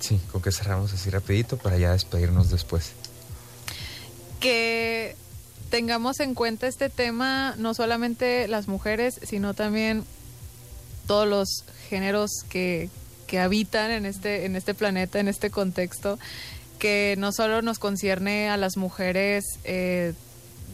Sí, 0.00 0.20
con 0.30 0.42
que 0.42 0.52
cerramos 0.52 0.92
así 0.92 1.10
rapidito 1.10 1.56
para 1.56 1.78
ya 1.78 1.92
despedirnos 1.92 2.50
después. 2.50 2.92
Que 4.38 5.16
tengamos 5.70 6.20
en 6.20 6.34
cuenta 6.34 6.66
este 6.66 6.88
tema 6.88 7.54
no 7.58 7.74
solamente 7.74 8.48
las 8.48 8.68
mujeres, 8.68 9.20
sino 9.24 9.54
también 9.54 10.04
todos 11.08 11.26
los 11.26 11.64
géneros 11.88 12.30
que, 12.48 12.90
que 13.26 13.40
habitan 13.40 13.90
en 13.90 14.06
este, 14.06 14.44
en 14.44 14.54
este 14.54 14.74
planeta, 14.74 15.18
en 15.18 15.26
este 15.26 15.50
contexto, 15.50 16.20
que 16.78 17.16
no 17.18 17.32
solo 17.32 17.62
nos 17.62 17.80
concierne 17.80 18.48
a 18.50 18.56
las 18.56 18.76
mujeres 18.76 19.44
eh, 19.64 20.12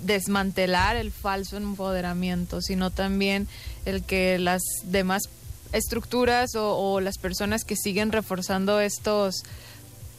desmantelar 0.03 0.97
el 0.97 1.13
falso 1.13 1.57
empoderamiento, 1.57 2.61
sino 2.61 2.91
también 2.91 3.49
el 3.87 4.03
que 4.03 4.39
las 4.39 4.61
demás 4.83 5.23
estructuras 5.73 6.55
o, 6.57 6.77
o, 6.77 7.01
las 7.01 7.17
personas 7.17 7.65
que 7.65 7.77
siguen 7.77 8.13
reforzando 8.13 8.81
estos, 8.81 9.45